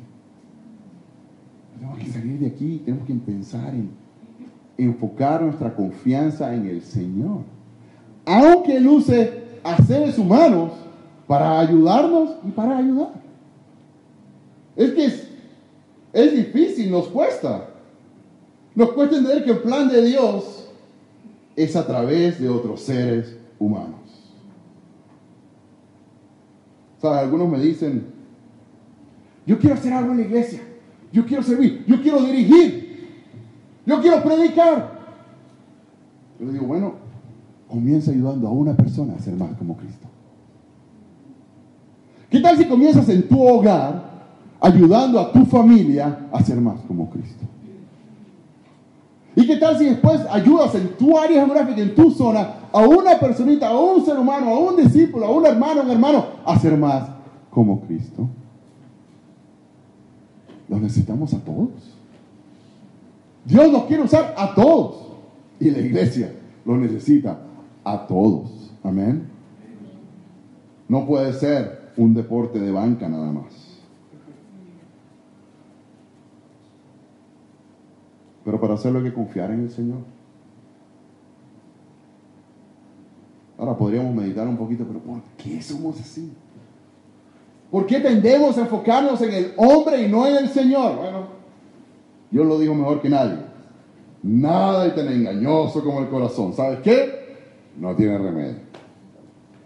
Tenemos 1.74 1.98
que 1.98 2.06
salir 2.06 2.38
de 2.38 2.46
aquí, 2.46 2.80
tenemos 2.84 3.06
que 3.06 3.14
pensar 3.14 3.74
en 3.74 3.90
enfocar 4.78 5.42
nuestra 5.42 5.74
confianza 5.74 6.54
en 6.54 6.66
el 6.66 6.82
Señor. 6.82 7.40
Aunque 8.24 8.76
Él 8.76 8.86
use 8.86 9.44
a 9.62 9.76
seres 9.82 10.18
humanos 10.18 10.72
para 11.26 11.60
ayudarnos 11.60 12.36
y 12.46 12.50
para 12.50 12.78
ayudar. 12.78 13.12
Es 14.76 14.90
que 14.92 15.04
es, 15.06 15.28
es 16.12 16.32
difícil, 16.36 16.90
nos 16.90 17.08
cuesta. 17.08 17.68
Nos 18.74 18.92
cuesta 18.92 19.16
entender 19.16 19.44
que 19.44 19.52
el 19.52 19.58
plan 19.58 19.88
de 19.88 20.04
Dios 20.04 20.68
es 21.56 21.74
a 21.74 21.86
través 21.86 22.38
de 22.40 22.48
otros 22.48 22.82
seres 22.82 23.36
humanos. 23.58 24.00
¿Sabes? 27.00 27.20
Algunos 27.20 27.48
me 27.48 27.58
dicen, 27.58 28.06
yo 29.46 29.58
quiero 29.58 29.76
hacer 29.76 29.92
algo 29.92 30.12
en 30.12 30.18
la 30.18 30.24
iglesia, 30.24 30.60
yo 31.12 31.24
quiero 31.24 31.42
servir, 31.42 31.84
yo 31.86 32.02
quiero 32.02 32.20
dirigir, 32.22 32.85
yo 33.86 34.00
quiero 34.00 34.22
predicar. 34.22 34.96
Yo 36.38 36.46
le 36.46 36.52
digo, 36.52 36.66
bueno, 36.66 36.94
comienza 37.68 38.10
ayudando 38.10 38.48
a 38.48 38.50
una 38.50 38.74
persona 38.74 39.14
a 39.14 39.18
ser 39.20 39.34
más 39.34 39.56
como 39.56 39.76
Cristo. 39.76 40.06
¿Qué 42.28 42.40
tal 42.40 42.58
si 42.58 42.66
comienzas 42.66 43.08
en 43.08 43.28
tu 43.28 43.40
hogar 43.40 44.04
ayudando 44.60 45.20
a 45.20 45.32
tu 45.32 45.46
familia 45.46 46.28
a 46.32 46.42
ser 46.42 46.60
más 46.60 46.80
como 46.82 47.08
Cristo? 47.08 47.44
¿Y 49.36 49.46
qué 49.46 49.56
tal 49.56 49.78
si 49.78 49.84
después 49.84 50.20
ayudas 50.30 50.74
en 50.74 50.96
tu 50.96 51.16
área 51.16 51.44
geográfica, 51.44 51.80
en 51.80 51.94
tu 51.94 52.10
zona, 52.10 52.54
a 52.72 52.80
una 52.80 53.18
personita, 53.18 53.68
a 53.68 53.78
un 53.78 54.04
ser 54.04 54.18
humano, 54.18 54.48
a 54.48 54.58
un 54.58 54.76
discípulo, 54.76 55.26
a 55.26 55.30
un 55.30 55.44
hermano, 55.44 55.82
un 55.82 55.90
hermano, 55.90 56.24
a 56.44 56.58
ser 56.58 56.76
más 56.76 57.08
como 57.50 57.80
Cristo? 57.82 58.26
Los 60.68 60.80
necesitamos 60.80 61.32
a 61.34 61.38
todos. 61.38 61.95
Dios 63.46 63.70
nos 63.70 63.84
quiere 63.84 64.02
usar 64.02 64.34
a 64.36 64.54
todos. 64.54 65.06
Y 65.60 65.70
la 65.70 65.78
iglesia 65.78 66.32
lo 66.64 66.76
necesita 66.76 67.38
a 67.84 68.06
todos. 68.06 68.72
Amén. 68.82 69.28
No 70.88 71.06
puede 71.06 71.32
ser 71.32 71.92
un 71.96 72.12
deporte 72.12 72.58
de 72.58 72.70
banca 72.70 73.08
nada 73.08 73.32
más. 73.32 73.80
Pero 78.44 78.60
para 78.60 78.74
hacerlo 78.74 78.98
hay 78.98 79.06
que 79.06 79.14
confiar 79.14 79.50
en 79.50 79.60
el 79.60 79.70
Señor. 79.70 79.98
Ahora 83.58 83.76
podríamos 83.76 84.14
meditar 84.14 84.46
un 84.46 84.56
poquito, 84.56 84.84
pero 84.84 85.00
¿por 85.00 85.22
qué 85.36 85.62
somos 85.62 85.98
así? 86.00 86.32
¿Por 87.70 87.86
qué 87.86 88.00
tendemos 88.00 88.56
a 88.58 88.62
enfocarnos 88.62 89.20
en 89.22 89.32
el 89.32 89.52
hombre 89.56 90.02
y 90.02 90.08
no 90.08 90.26
en 90.26 90.36
el 90.36 90.48
Señor? 90.48 90.96
Bueno, 90.96 91.15
yo 92.30 92.44
lo 92.44 92.58
digo 92.58 92.74
mejor 92.74 93.00
que 93.00 93.08
nadie. 93.08 93.38
Nada 94.22 94.86
es 94.86 94.94
tan 94.94 95.08
engañoso 95.08 95.82
como 95.84 96.00
el 96.00 96.08
corazón. 96.08 96.52
¿Sabes 96.52 96.80
qué? 96.80 97.36
No 97.78 97.94
tiene 97.94 98.18
remedio. 98.18 98.56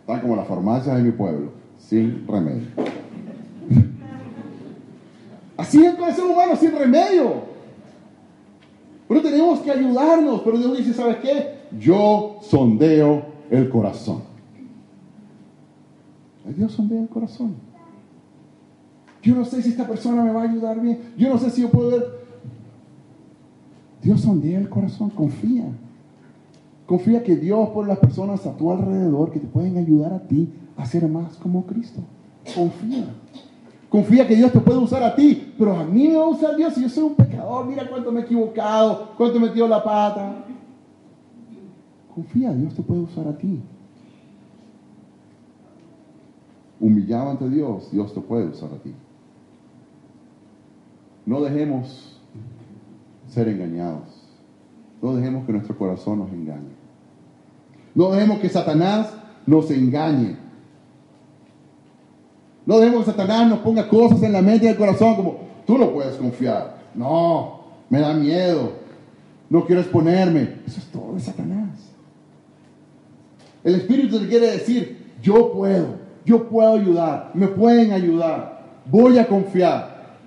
Están 0.00 0.20
como 0.20 0.36
las 0.36 0.46
farmacias 0.46 0.96
de 0.96 1.02
mi 1.02 1.12
pueblo, 1.12 1.52
sin 1.78 2.26
remedio. 2.26 2.66
Así 5.56 5.84
es 5.84 5.94
con 5.94 6.08
el 6.08 6.14
ser 6.14 6.24
humano, 6.24 6.56
sin 6.56 6.72
remedio. 6.72 7.50
Pero 9.06 9.22
tenemos 9.22 9.60
que 9.60 9.70
ayudarnos. 9.70 10.40
Pero 10.42 10.58
Dios 10.58 10.78
dice, 10.78 10.94
¿sabes 10.94 11.16
qué? 11.16 11.60
Yo 11.78 12.38
sondeo 12.42 13.24
el 13.50 13.68
corazón. 13.68 14.22
Dios 16.56 16.72
sondea 16.72 17.00
el 17.00 17.08
corazón. 17.08 17.54
Yo 19.22 19.34
no 19.34 19.44
sé 19.44 19.62
si 19.62 19.70
esta 19.70 19.86
persona 19.86 20.24
me 20.24 20.32
va 20.32 20.42
a 20.42 20.50
ayudar 20.50 20.80
bien. 20.80 21.12
Yo 21.16 21.28
no 21.28 21.38
sé 21.38 21.50
si 21.50 21.62
yo 21.62 21.70
puedo 21.70 21.90
ver. 21.90 22.19
Dios 24.02 24.20
sondea 24.22 24.58
el 24.58 24.68
corazón. 24.68 25.10
Confía. 25.10 25.64
Confía 26.86 27.22
que 27.22 27.36
Dios 27.36 27.68
pone 27.70 27.88
las 27.88 27.98
personas 27.98 28.44
a 28.46 28.56
tu 28.56 28.70
alrededor 28.72 29.30
que 29.30 29.38
te 29.38 29.46
pueden 29.46 29.76
ayudar 29.76 30.12
a 30.12 30.20
ti 30.20 30.52
a 30.76 30.84
ser 30.86 31.06
más 31.08 31.36
como 31.36 31.64
Cristo. 31.66 32.00
Confía. 32.54 33.06
Confía 33.88 34.26
que 34.26 34.36
Dios 34.36 34.52
te 34.52 34.60
puede 34.60 34.78
usar 34.78 35.02
a 35.02 35.14
ti, 35.14 35.52
pero 35.58 35.76
a 35.76 35.84
mí 35.84 36.08
me 36.08 36.16
va 36.16 36.24
a 36.24 36.28
usar 36.28 36.56
Dios 36.56 36.74
si 36.74 36.82
yo 36.82 36.88
soy 36.88 37.04
un 37.04 37.14
pecador. 37.14 37.66
Mira 37.66 37.88
cuánto 37.88 38.12
me 38.12 38.20
he 38.20 38.22
equivocado, 38.22 39.10
cuánto 39.16 39.38
he 39.38 39.40
metido 39.40 39.66
la 39.66 39.82
pata. 39.82 40.44
Confía, 42.14 42.52
Dios 42.52 42.74
te 42.74 42.82
puede 42.82 43.00
usar 43.00 43.26
a 43.28 43.36
ti. 43.36 43.60
Humillado 46.78 47.30
ante 47.30 47.48
Dios, 47.48 47.90
Dios 47.90 48.14
te 48.14 48.20
puede 48.20 48.46
usar 48.46 48.70
a 48.72 48.78
ti. 48.78 48.94
No 51.26 51.40
dejemos 51.40 52.19
ser 53.30 53.48
engañados. 53.48 54.02
No 55.00 55.14
dejemos 55.14 55.46
que 55.46 55.52
nuestro 55.52 55.76
corazón 55.78 56.18
nos 56.18 56.30
engañe. 56.30 56.74
No 57.94 58.10
dejemos 58.10 58.38
que 58.40 58.48
Satanás 58.48 59.12
nos 59.46 59.70
engañe. 59.70 60.36
No 62.66 62.78
dejemos 62.78 63.04
que 63.04 63.10
Satanás 63.10 63.48
nos 63.48 63.60
ponga 63.60 63.88
cosas 63.88 64.22
en 64.22 64.32
la 64.32 64.42
mente 64.42 64.66
y 64.66 64.68
el 64.68 64.76
corazón 64.76 65.16
como, 65.16 65.38
tú 65.66 65.78
no 65.78 65.90
puedes 65.90 66.16
confiar. 66.16 66.78
No, 66.94 67.60
me 67.88 68.00
da 68.00 68.12
miedo. 68.12 68.72
No 69.48 69.64
quiero 69.64 69.80
exponerme. 69.80 70.60
Eso 70.66 70.78
es 70.78 70.86
todo 70.86 71.14
de 71.14 71.20
Satanás. 71.20 71.90
El 73.64 73.74
Espíritu 73.74 74.18
te 74.18 74.28
quiere 74.28 74.52
decir, 74.52 75.14
yo 75.22 75.52
puedo, 75.52 75.96
yo 76.24 76.48
puedo 76.48 76.74
ayudar, 76.74 77.30
me 77.34 77.46
pueden 77.46 77.92
ayudar, 77.92 78.62
voy 78.86 79.18
a 79.18 79.26
confiar. 79.26 80.18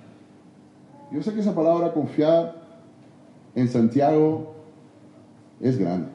Yo 1.10 1.22
sé 1.22 1.32
que 1.32 1.40
esa 1.40 1.54
palabra 1.54 1.92
confiar 1.92 2.63
en 3.54 3.68
Santiago 3.68 4.54
es 5.60 5.78
grande. 5.78 6.08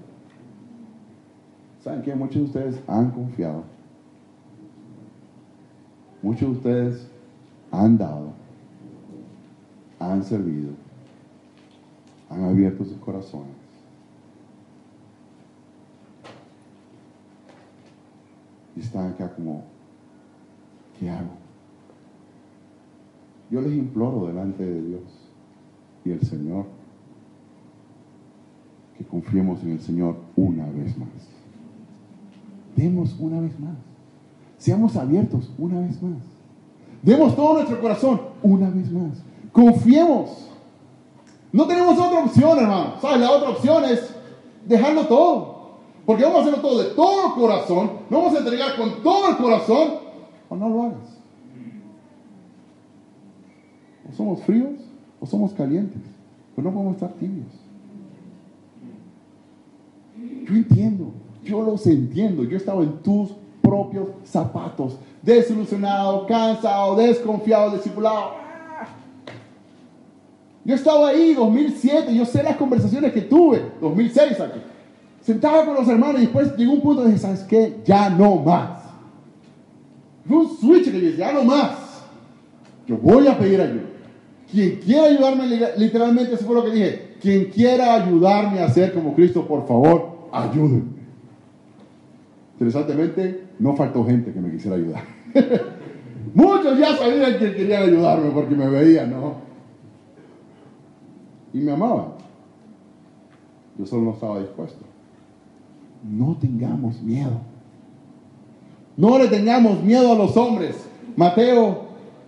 ¿Saben 1.84 2.02
que 2.02 2.14
Muchos 2.16 2.36
de 2.36 2.44
ustedes 2.44 2.82
han 2.88 3.12
confiado 3.12 3.64
Muchos 6.22 6.42
de 6.42 6.58
ustedes 6.58 7.08
han 7.72 7.98
dado, 7.98 8.34
han 10.00 10.24
servido, 10.24 10.72
han 12.30 12.44
abierto 12.44 12.84
sus 12.84 12.98
corazones. 12.98 13.56
Y 18.76 18.82
están 18.82 19.14
acá 19.14 19.34
como, 19.34 19.64
¿qué 21.00 21.10
hago? 21.10 21.32
Yo 23.50 23.62
les 23.62 23.74
imploro 23.74 24.28
delante 24.28 24.66
de 24.66 24.82
Dios 24.82 25.02
y 26.04 26.12
el 26.12 26.22
Señor 26.22 26.66
que 29.00 29.06
confiemos 29.06 29.64
en 29.64 29.72
el 29.72 29.80
Señor 29.80 30.18
una 30.36 30.66
vez 30.66 30.98
más. 30.98 31.08
Demos 32.76 33.16
una 33.18 33.40
vez 33.40 33.58
más. 33.58 33.78
Seamos 34.58 34.98
abiertos 34.98 35.50
una 35.58 35.80
vez 35.80 36.02
más. 36.04 36.20
Demos 37.02 37.34
todo 37.34 37.54
nuestro 37.54 37.80
corazón 37.80 38.20
una 38.44 38.70
vez 38.70 38.92
más. 38.92 39.24
Confiemos. 39.54 40.50
No 41.54 41.66
tenemos 41.66 41.98
otra 41.98 42.26
opción, 42.26 42.60
hermano. 42.60 42.96
¿Sabes? 43.02 43.22
La 43.22 43.32
otra 43.32 43.52
opción 43.52 43.86
es 43.86 44.14
dejarlo 44.68 45.08
todo. 45.08 45.60
Porque 46.06 46.24
vamos 46.24 46.40
a 46.40 46.42
hacerlo 46.42 46.60
todo 46.60 46.84
de 46.84 46.90
todo 46.90 47.36
corazón. 47.36 47.92
No 48.10 48.18
vamos 48.18 48.36
a 48.36 48.40
entregar 48.40 48.76
con 48.76 49.02
todo 49.02 49.30
el 49.30 49.38
corazón. 49.38 49.94
O 50.50 50.58
no 50.58 50.68
lo 50.68 50.84
hagas. 50.84 51.20
O 54.10 54.14
somos 54.14 54.42
fríos 54.42 54.74
o 55.22 55.26
somos 55.26 55.54
calientes. 55.54 56.02
Pero 56.54 56.68
no 56.68 56.74
podemos 56.74 56.96
estar 56.96 57.14
tibios. 57.14 57.69
Yo 60.48 60.56
entiendo. 60.56 61.12
Yo 61.44 61.62
los 61.62 61.86
entiendo. 61.88 62.44
Yo 62.44 62.52
he 62.52 62.58
estado 62.58 62.84
en 62.84 62.94
tus 63.04 63.32
propios 63.62 64.08
zapatos. 64.24 64.98
Desilusionado, 65.22 66.26
cansado, 66.26 66.96
desconfiado, 66.96 67.72
discipulado. 67.72 68.40
Yo 70.66 70.76
estaba 70.76 71.10
ahí 71.10 71.34
2007, 71.34 72.14
yo 72.14 72.26
sé 72.26 72.44
las 72.44 72.56
conversaciones 72.56 73.12
que 73.12 73.22
tuve, 73.22 73.72
2006 73.82 74.40
aquí. 74.40 74.60
Sentaba 75.22 75.66
con 75.66 75.76
los 75.76 75.88
hermanos 75.88 76.18
y 76.18 76.26
después 76.26 76.56
llegó 76.58 76.74
un 76.74 76.82
punto 76.82 77.04
de 77.04 77.18
¿sabes 77.18 77.42
qué? 77.42 77.78
Ya 77.86 78.10
no 78.10 78.36
más. 78.36 78.84
Fue 80.28 80.38
un 80.38 80.58
switch 80.58 80.86
que 80.86 81.00
dije, 81.00 81.18
ya 81.18 81.34
no 81.34 81.44
más. 81.44 82.04
Yo 82.88 82.98
voy 82.98 83.28
a 83.28 83.38
pedir 83.38 83.62
ayuda. 83.62 83.84
Quien 84.52 84.76
quiera 84.78 85.06
ayudarme, 85.06 85.48
literalmente, 85.78 86.34
eso 86.34 86.46
fue 86.46 86.56
lo 86.56 86.66
que 86.66 86.72
dije. 86.72 87.09
Quien 87.22 87.46
quiera 87.46 87.96
ayudarme 87.96 88.60
a 88.60 88.70
ser 88.70 88.94
como 88.94 89.14
Cristo, 89.16 89.48
por 89.48 89.68
favor, 89.68 90.30
ayúdenme. 90.32 91.00
Interesantemente, 92.54 93.46
no 93.60 93.76
faltó 93.76 94.06
gente 94.06 94.34
que 94.34 94.40
me 94.40 94.52
quisiera 94.52 94.76
ayudar. 94.76 95.04
Muchos 96.34 96.78
ya 96.78 96.96
sabían 96.98 97.40
que 97.40 97.56
querían 97.56 97.84
ayudarme 97.84 98.32
porque 98.32 98.56
me 98.56 98.68
veían, 98.70 99.12
¿no? 99.12 99.36
Y 101.54 101.60
me 101.60 101.72
amaban. 101.72 102.14
Yo 103.78 103.86
solo 103.86 104.04
no 104.04 104.12
estaba 104.12 104.40
dispuesto. 104.40 104.86
No 106.04 106.38
tengamos 106.40 107.02
miedo. 107.02 107.40
No 108.98 109.18
le 109.18 109.28
tengamos 109.28 109.82
miedo 109.82 110.12
a 110.12 110.16
los 110.16 110.36
hombres. 110.36 110.76
Mateo 111.16 111.86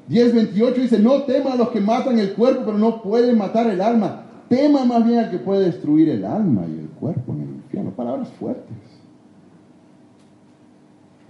10:28 0.10 0.74
dice, 0.76 1.00
no 1.00 1.24
tema 1.24 1.54
a 1.54 1.56
los 1.56 1.70
que 1.70 1.82
matan 1.82 2.18
el 2.20 2.34
cuerpo, 2.34 2.64
pero 2.66 2.78
no 2.78 3.02
pueden 3.02 3.38
matar 3.38 3.68
el 3.68 3.82
alma. 3.82 4.28
Tema 4.52 4.84
más 4.84 5.06
bien 5.06 5.20
al 5.20 5.32
que 5.32 5.38
puede 5.38 5.64
destruir 5.64 6.10
el 6.10 6.26
alma 6.26 6.66
y 6.68 6.78
el 6.78 6.90
cuerpo 6.90 7.32
en 7.32 7.42
el 7.44 7.50
infierno. 7.52 7.92
Palabras 7.92 8.28
fuertes. 8.34 8.76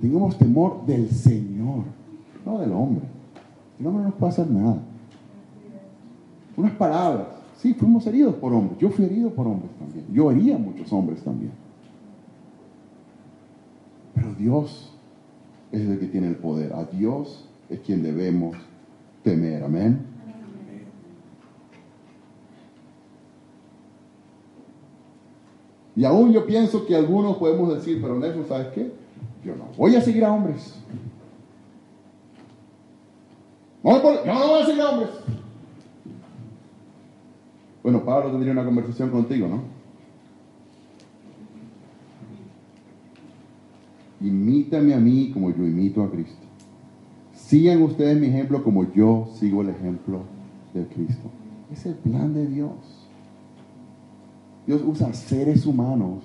Tengamos 0.01 0.39
temor 0.39 0.83
del 0.87 1.07
Señor, 1.07 1.83
no 2.43 2.57
del 2.57 2.71
hombre. 2.71 3.05
El 3.79 3.85
hombre 3.85 4.01
no 4.01 4.09
nos 4.09 4.17
puede 4.17 4.31
hacer 4.31 4.49
nada. 4.49 4.79
Unas 6.57 6.71
palabras. 6.71 7.27
Sí, 7.57 7.75
fuimos 7.75 8.07
heridos 8.07 8.33
por 8.37 8.53
hombres. 8.53 8.79
Yo 8.79 8.89
fui 8.89 9.05
herido 9.05 9.29
por 9.29 9.45
hombres 9.45 9.69
también. 9.77 10.03
Yo 10.11 10.31
hería 10.31 10.55
a 10.55 10.59
muchos 10.59 10.91
hombres 10.91 11.21
también. 11.21 11.51
Pero 14.15 14.33
Dios 14.33 14.97
es 15.71 15.81
el 15.87 15.99
que 15.99 16.07
tiene 16.07 16.27
el 16.27 16.37
poder. 16.37 16.73
A 16.73 16.85
Dios 16.85 17.47
es 17.69 17.81
quien 17.81 18.01
debemos 18.01 18.57
temer. 19.21 19.63
Amén. 19.63 20.10
Y 25.95 26.05
aún 26.05 26.31
yo 26.31 26.45
pienso 26.45 26.85
que 26.85 26.95
algunos 26.95 27.37
podemos 27.37 27.73
decir, 27.73 27.99
pero 28.01 28.17
Nelson, 28.17 28.45
¿sabes 28.47 28.67
qué? 28.73 28.91
Yo 29.43 29.55
no 29.55 29.65
voy 29.77 29.95
a 29.95 30.01
seguir 30.01 30.23
a 30.23 30.31
hombres. 30.31 30.75
yo 33.83 33.91
no 33.91 34.47
voy 34.47 34.61
a 34.61 34.65
seguir 34.65 34.81
a 34.81 34.89
hombres. 34.89 35.09
Bueno, 37.83 38.05
Pablo 38.05 38.31
tendría 38.31 38.53
una 38.53 38.63
conversación 38.63 39.09
contigo, 39.09 39.47
¿no? 39.47 39.61
Imítame 44.21 44.93
a 44.93 44.99
mí 44.99 45.31
como 45.33 45.49
yo 45.49 45.65
imito 45.65 46.03
a 46.03 46.11
Cristo. 46.11 46.45
Sigan 47.33 47.81
ustedes 47.81 48.19
mi 48.19 48.27
ejemplo 48.27 48.63
como 48.63 48.93
yo 48.93 49.27
sigo 49.33 49.61
el 49.61 49.69
ejemplo 49.69 50.21
de 50.73 50.85
Cristo. 50.85 51.29
Es 51.71 51.85
el 51.85 51.95
plan 51.95 52.33
de 52.33 52.45
Dios. 52.47 52.71
Dios 54.65 54.81
usa 54.85 55.13
seres 55.13 55.65
humanos 55.65 56.23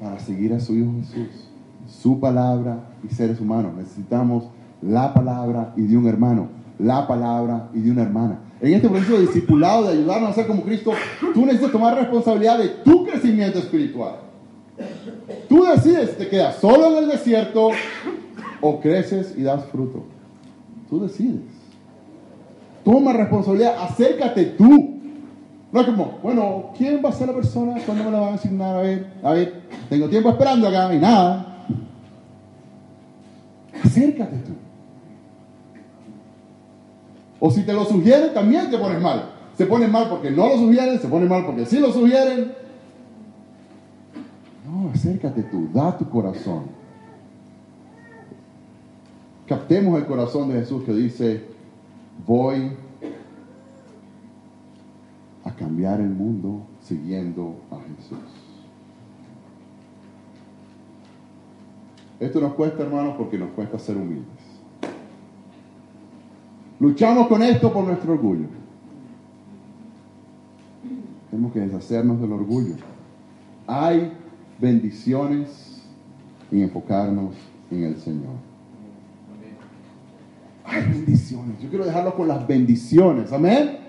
para 0.00 0.18
seguir 0.18 0.52
a 0.52 0.60
su 0.60 0.74
Hijo 0.74 0.92
Jesús. 1.00 1.48
Su 1.86 2.20
palabra 2.20 2.78
y 3.02 3.12
seres 3.12 3.40
humanos. 3.40 3.74
Necesitamos 3.76 4.44
la 4.82 5.12
palabra 5.12 5.72
y 5.76 5.82
de 5.82 5.96
un 5.96 6.06
hermano. 6.06 6.48
La 6.78 7.06
palabra 7.06 7.68
y 7.74 7.80
de 7.80 7.90
una 7.90 8.02
hermana. 8.02 8.38
En 8.60 8.74
este 8.74 8.88
proceso 8.88 9.14
de 9.14 9.22
discipulado, 9.22 9.84
de 9.84 9.98
ayudarnos 9.98 10.30
a 10.30 10.34
ser 10.34 10.46
como 10.46 10.62
Cristo, 10.62 10.92
tú 11.34 11.46
necesitas 11.46 11.72
tomar 11.72 11.96
responsabilidad 11.96 12.58
de 12.58 12.68
tu 12.68 13.04
crecimiento 13.06 13.58
espiritual. 13.58 14.16
Tú 15.48 15.64
decides, 15.64 16.16
te 16.16 16.28
quedas 16.28 16.56
solo 16.56 16.96
en 16.96 17.04
el 17.04 17.10
desierto 17.10 17.70
o 18.60 18.80
creces 18.80 19.34
y 19.36 19.42
das 19.42 19.64
fruto. 19.66 20.04
Tú 20.88 21.00
decides. 21.00 21.40
Toma 22.84 23.12
responsabilidad, 23.12 23.76
acércate 23.82 24.44
tú. 24.44 24.89
No 25.72 25.80
es 25.80 25.86
como, 25.86 26.18
bueno, 26.22 26.70
¿quién 26.76 27.00
va 27.04 27.10
a 27.10 27.12
ser 27.12 27.28
la 27.28 27.34
persona? 27.34 27.76
¿Cuándo 27.86 28.04
me 28.04 28.10
la 28.10 28.20
van 28.20 28.32
a 28.32 28.34
asignar? 28.34 28.76
A 28.76 28.80
ver, 28.80 29.06
a 29.22 29.32
ver, 29.32 29.62
tengo 29.88 30.08
tiempo 30.08 30.30
esperando 30.30 30.66
acá 30.66 30.92
y 30.92 30.98
nada. 30.98 31.66
Acércate 33.84 34.36
tú. 34.38 34.52
O 37.38 37.50
si 37.50 37.62
te 37.62 37.72
lo 37.72 37.84
sugieren, 37.84 38.34
también 38.34 38.70
te 38.70 38.78
pones 38.78 39.00
mal. 39.00 39.30
Se 39.56 39.66
ponen 39.66 39.92
mal 39.92 40.08
porque 40.08 40.30
no 40.30 40.48
lo 40.48 40.56
sugieren, 40.56 40.98
se 40.98 41.08
ponen 41.08 41.28
mal 41.28 41.46
porque 41.46 41.64
sí 41.66 41.78
lo 41.78 41.92
sugieren. 41.92 42.52
No, 44.66 44.90
acércate 44.92 45.42
tú, 45.44 45.68
da 45.72 45.96
tu 45.96 46.08
corazón. 46.08 46.64
Captemos 49.46 49.98
el 49.98 50.06
corazón 50.06 50.48
de 50.48 50.60
Jesús 50.60 50.84
que 50.84 50.92
dice, 50.92 51.44
voy 52.26 52.72
a 55.44 55.54
cambiar 55.54 56.00
el 56.00 56.10
mundo 56.10 56.66
siguiendo 56.80 57.56
a 57.70 57.76
Jesús. 57.96 58.18
Esto 62.18 62.40
nos 62.40 62.52
cuesta, 62.54 62.82
hermanos, 62.82 63.14
porque 63.16 63.38
nos 63.38 63.50
cuesta 63.50 63.78
ser 63.78 63.96
humildes. 63.96 64.26
Luchamos 66.78 67.28
con 67.28 67.42
esto 67.42 67.72
por 67.72 67.84
nuestro 67.84 68.12
orgullo. 68.12 68.46
Tenemos 71.30 71.52
que 71.52 71.60
deshacernos 71.60 72.20
del 72.20 72.32
orgullo. 72.32 72.74
Hay 73.66 74.12
bendiciones 74.58 75.82
en 76.50 76.62
enfocarnos 76.62 77.34
en 77.70 77.84
el 77.84 77.96
Señor. 77.96 78.34
Hay 80.64 80.82
bendiciones. 80.82 81.60
Yo 81.60 81.68
quiero 81.68 81.84
dejarlo 81.84 82.14
con 82.14 82.28
las 82.28 82.46
bendiciones. 82.46 83.32
Amén. 83.32 83.79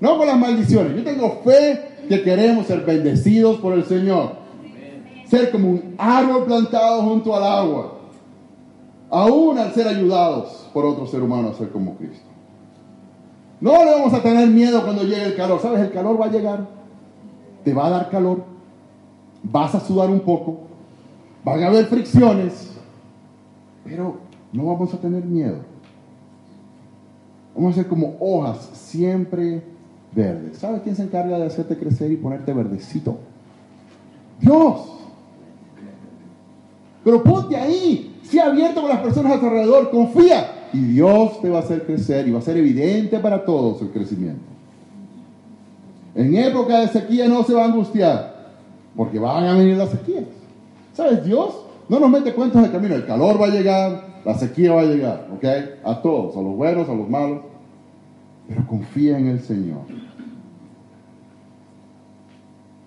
No 0.00 0.18
con 0.18 0.26
las 0.26 0.38
maldiciones. 0.38 0.96
Yo 0.96 1.04
tengo 1.04 1.40
fe 1.44 1.96
que 2.08 2.22
queremos 2.22 2.66
ser 2.66 2.84
bendecidos 2.84 3.58
por 3.58 3.72
el 3.72 3.84
Señor. 3.84 4.32
Ser 5.26 5.50
como 5.50 5.70
un 5.70 5.94
árbol 5.98 6.44
plantado 6.44 7.02
junto 7.02 7.34
al 7.34 7.42
agua. 7.42 7.98
Aún 9.10 9.58
al 9.58 9.72
ser 9.72 9.88
ayudados 9.88 10.68
por 10.72 10.84
otro 10.84 11.06
ser 11.06 11.22
humano 11.22 11.48
a 11.48 11.54
ser 11.54 11.70
como 11.70 11.96
Cristo. 11.96 12.26
No 13.60 13.84
le 13.84 13.92
vamos 13.92 14.12
a 14.12 14.22
tener 14.22 14.48
miedo 14.48 14.82
cuando 14.84 15.02
llegue 15.02 15.24
el 15.24 15.36
calor. 15.36 15.60
¿Sabes? 15.60 15.80
El 15.80 15.92
calor 15.92 16.20
va 16.20 16.26
a 16.26 16.30
llegar. 16.30 16.66
Te 17.64 17.72
va 17.72 17.86
a 17.86 17.90
dar 17.90 18.10
calor. 18.10 18.44
Vas 19.42 19.74
a 19.74 19.80
sudar 19.80 20.10
un 20.10 20.20
poco. 20.20 20.60
Van 21.44 21.62
a 21.62 21.68
haber 21.68 21.86
fricciones. 21.86 22.72
Pero 23.84 24.18
no 24.52 24.66
vamos 24.66 24.92
a 24.92 24.98
tener 24.98 25.24
miedo. 25.24 25.58
Vamos 27.54 27.72
a 27.72 27.76
ser 27.76 27.88
como 27.88 28.16
hojas 28.20 28.68
siempre 28.74 29.75
verdes. 30.16 30.58
¿Sabes 30.58 30.80
quién 30.82 30.96
se 30.96 31.04
encarga 31.04 31.38
de 31.38 31.46
hacerte 31.46 31.76
crecer 31.76 32.10
y 32.10 32.16
ponerte 32.16 32.52
verdecito? 32.52 33.18
Dios. 34.40 34.92
Pero 37.04 37.22
ponte 37.22 37.56
ahí. 37.56 38.18
Sea 38.24 38.46
abierto 38.46 38.80
con 38.80 38.90
las 38.90 39.00
personas 39.00 39.34
a 39.34 39.40
tu 39.40 39.46
alrededor. 39.46 39.90
Confía 39.90 40.68
y 40.72 40.78
Dios 40.78 41.40
te 41.40 41.48
va 41.48 41.58
a 41.58 41.62
hacer 41.62 41.86
crecer 41.86 42.26
y 42.26 42.32
va 42.32 42.40
a 42.40 42.42
ser 42.42 42.56
evidente 42.56 43.18
para 43.20 43.44
todos 43.44 43.80
el 43.82 43.90
crecimiento. 43.90 44.42
En 46.14 46.34
época 46.34 46.80
de 46.80 46.88
sequía 46.88 47.28
no 47.28 47.44
se 47.44 47.52
va 47.52 47.62
a 47.62 47.66
angustiar, 47.66 48.54
porque 48.96 49.18
van 49.18 49.44
a 49.44 49.52
venir 49.52 49.76
las 49.76 49.90
sequías. 49.90 50.24
¿Sabes? 50.94 51.24
Dios 51.24 51.54
no 51.88 52.00
nos 52.00 52.10
mete 52.10 52.32
cuentos 52.32 52.62
de 52.62 52.70
camino. 52.70 52.94
El 52.94 53.06
calor 53.06 53.40
va 53.40 53.46
a 53.46 53.50
llegar, 53.50 54.22
la 54.24 54.34
sequía 54.34 54.72
va 54.72 54.80
a 54.80 54.86
llegar, 54.86 55.28
¿ok? 55.34 55.44
A 55.84 56.00
todos, 56.00 56.36
a 56.36 56.40
los 56.40 56.56
buenos, 56.56 56.88
a 56.88 56.94
los 56.94 57.08
malos. 57.08 57.40
Pero 58.48 58.66
confía 58.66 59.18
en 59.18 59.26
el 59.26 59.40
Señor. 59.40 59.86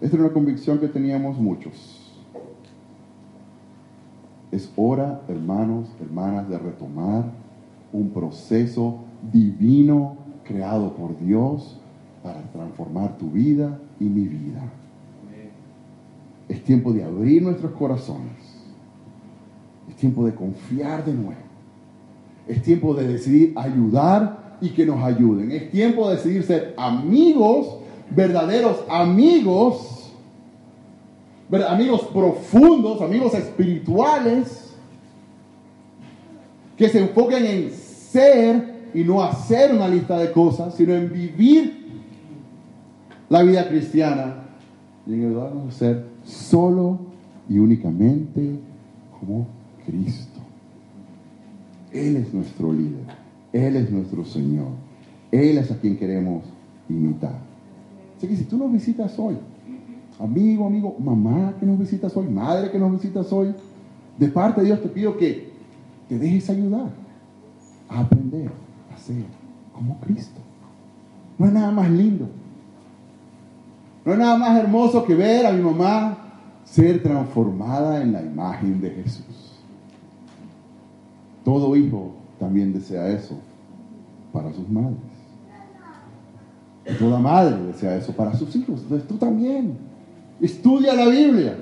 Esta 0.01 0.15
es 0.15 0.21
una 0.21 0.31
convicción 0.31 0.79
que 0.79 0.87
teníamos 0.87 1.37
muchos. 1.37 2.13
Es 4.51 4.71
hora, 4.75 5.21
hermanos, 5.27 5.89
hermanas, 6.01 6.49
de 6.49 6.57
retomar 6.57 7.25
un 7.91 8.09
proceso 8.09 8.99
divino 9.31 10.17
creado 10.43 10.95
por 10.95 11.19
Dios 11.19 11.79
para 12.23 12.41
transformar 12.51 13.17
tu 13.17 13.29
vida 13.29 13.77
y 13.99 14.05
mi 14.05 14.27
vida. 14.27 14.63
Es 16.47 16.63
tiempo 16.63 16.91
de 16.93 17.03
abrir 17.03 17.43
nuestros 17.43 17.73
corazones. 17.73 18.33
Es 19.87 19.95
tiempo 19.95 20.25
de 20.25 20.33
confiar 20.33 21.05
de 21.05 21.13
nuevo. 21.13 21.41
Es 22.47 22.63
tiempo 22.63 22.95
de 22.95 23.07
decidir 23.07 23.53
ayudar 23.55 24.48
y 24.61 24.69
que 24.69 24.85
nos 24.85 25.03
ayuden. 25.03 25.51
Es 25.51 25.71
tiempo 25.71 26.09
de 26.09 26.15
decidir 26.15 26.43
ser 26.43 26.73
amigos, 26.77 27.77
verdaderos 28.09 28.77
amigos, 28.89 30.11
amigos 31.67 32.01
profundos, 32.13 33.01
amigos 33.01 33.33
espirituales 33.33 34.73
que 36.77 36.87
se 36.87 37.01
enfoquen 37.01 37.45
en 37.45 37.71
ser 37.71 38.79
y 38.93 39.03
no 39.03 39.21
hacer 39.21 39.73
una 39.73 39.87
lista 39.87 40.17
de 40.17 40.31
cosas, 40.31 40.75
sino 40.75 40.93
en 40.93 41.11
vivir 41.11 41.79
la 43.29 43.43
vida 43.43 43.67
cristiana 43.67 44.43
y 45.05 45.13
en 45.13 45.25
ayudarnos 45.27 45.75
a 45.75 45.77
ser 45.77 46.05
solo 46.23 46.99
y 47.49 47.59
únicamente 47.59 48.59
como 49.19 49.47
Cristo. 49.85 50.39
Él 51.91 52.17
es 52.17 52.33
nuestro 52.33 52.71
líder, 52.71 53.05
Él 53.51 53.75
es 53.75 53.91
nuestro 53.91 54.25
Señor, 54.25 54.67
Él 55.31 55.57
es 55.57 55.71
a 55.71 55.77
quien 55.77 55.97
queremos 55.97 56.43
imitar. 56.87 57.39
Así 58.17 58.27
que 58.27 58.35
si 58.35 58.43
tú 58.43 58.57
nos 58.57 58.71
visitas 58.71 59.17
hoy, 59.17 59.37
amigo, 60.19 60.67
amigo, 60.67 60.95
mamá 60.99 61.55
que 61.59 61.65
nos 61.65 61.79
visitas 61.79 62.15
hoy, 62.15 62.27
madre 62.27 62.69
que 62.69 62.79
nos 62.79 62.91
visitas 62.91 63.31
hoy, 63.31 63.53
de 64.17 64.27
parte 64.27 64.61
de 64.61 64.67
Dios 64.67 64.81
te 64.81 64.89
pido 64.89 65.17
que 65.17 65.49
te 66.07 66.19
dejes 66.19 66.49
ayudar 66.49 66.89
a 67.87 68.01
aprender 68.01 68.51
a 68.93 68.97
ser 68.97 69.23
como 69.73 69.97
Cristo. 69.99 70.41
No 71.37 71.45
es 71.45 71.53
nada 71.53 71.71
más 71.71 71.89
lindo. 71.89 72.27
No 74.05 74.13
es 74.13 74.19
nada 74.19 74.37
más 74.37 74.57
hermoso 74.57 75.05
que 75.05 75.15
ver 75.15 75.45
a 75.45 75.51
mi 75.51 75.61
mamá 75.61 76.17
ser 76.65 77.01
transformada 77.01 78.01
en 78.01 78.11
la 78.11 78.21
imagen 78.21 78.81
de 78.81 78.89
Jesús. 78.91 79.53
Todo 81.43 81.75
hijo 81.75 82.18
también 82.39 82.73
desea 82.73 83.09
eso 83.09 83.35
para 84.31 84.53
sus 84.53 84.67
madres. 84.69 84.97
toda 86.97 87.19
madre 87.19 87.57
desea 87.67 87.95
eso 87.97 88.13
para 88.13 88.33
sus 88.33 88.55
hijos. 88.55 88.81
Entonces 88.83 89.07
tú 89.07 89.17
también. 89.17 89.77
Estudia 90.41 90.93
la 90.93 91.07
Biblia. 91.07 91.55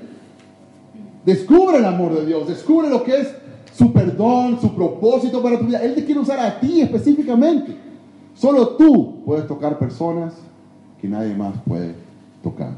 Descubre 1.24 1.78
el 1.78 1.84
amor 1.84 2.14
de 2.14 2.26
Dios. 2.26 2.46
Descubre 2.48 2.88
lo 2.88 3.02
que 3.02 3.20
es 3.20 3.34
su 3.74 3.92
perdón, 3.92 4.60
su 4.60 4.74
propósito 4.74 5.42
para 5.42 5.58
tu 5.58 5.66
vida. 5.66 5.82
Él 5.82 5.94
te 5.94 6.04
quiere 6.04 6.20
usar 6.20 6.38
a 6.40 6.58
ti 6.58 6.80
específicamente. 6.80 7.76
Solo 8.34 8.76
tú 8.76 9.22
puedes 9.24 9.46
tocar 9.46 9.78
personas 9.78 10.34
que 11.00 11.08
nadie 11.08 11.34
más 11.34 11.54
puede 11.66 11.94
tocar. 12.42 12.72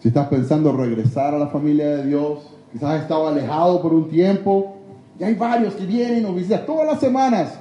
Si 0.00 0.08
estás 0.08 0.28
pensando 0.28 0.72
regresar 0.72 1.34
a 1.34 1.38
la 1.38 1.48
familia 1.48 1.96
de 1.96 2.06
Dios, 2.06 2.38
quizás 2.72 2.90
has 2.90 3.02
estado 3.02 3.28
alejado 3.28 3.82
por 3.82 3.92
un 3.92 4.08
tiempo, 4.08 4.76
y 5.20 5.24
hay 5.24 5.34
varios 5.34 5.74
que 5.74 5.84
vienen 5.84 6.24
o 6.24 6.32
visitan 6.32 6.64
todas 6.64 6.86
las 6.86 6.98
semanas. 6.98 7.52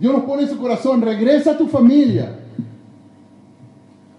Dios 0.00 0.12
nos 0.12 0.24
pone 0.24 0.42
en 0.42 0.48
su 0.48 0.58
corazón, 0.58 1.00
regresa 1.00 1.52
a 1.52 1.58
tu 1.58 1.68
familia. 1.68 2.36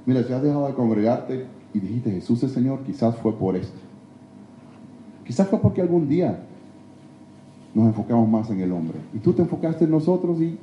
Mira, 0.06 0.24
si 0.24 0.32
has 0.32 0.42
dejado 0.42 0.68
de 0.68 0.74
congregarte 0.74 1.46
y 1.74 1.80
dijiste 1.80 2.10
Jesús 2.10 2.42
es 2.44 2.54
Señor, 2.54 2.84
quizás 2.86 3.18
fue 3.18 3.34
por 3.34 3.58
esto. 3.58 3.78
Quizás 5.26 5.50
fue 5.50 5.60
porque 5.60 5.82
algún 5.82 6.08
día 6.08 6.40
nos 7.76 7.88
enfocamos 7.88 8.30
más 8.30 8.50
en 8.50 8.62
el 8.62 8.72
hombre. 8.72 8.98
Y 9.14 9.20
tú 9.20 9.34
te 9.34 9.42
enfocaste 9.42 9.84
en 9.84 9.92
nosotros 9.92 10.40
y 10.40 10.58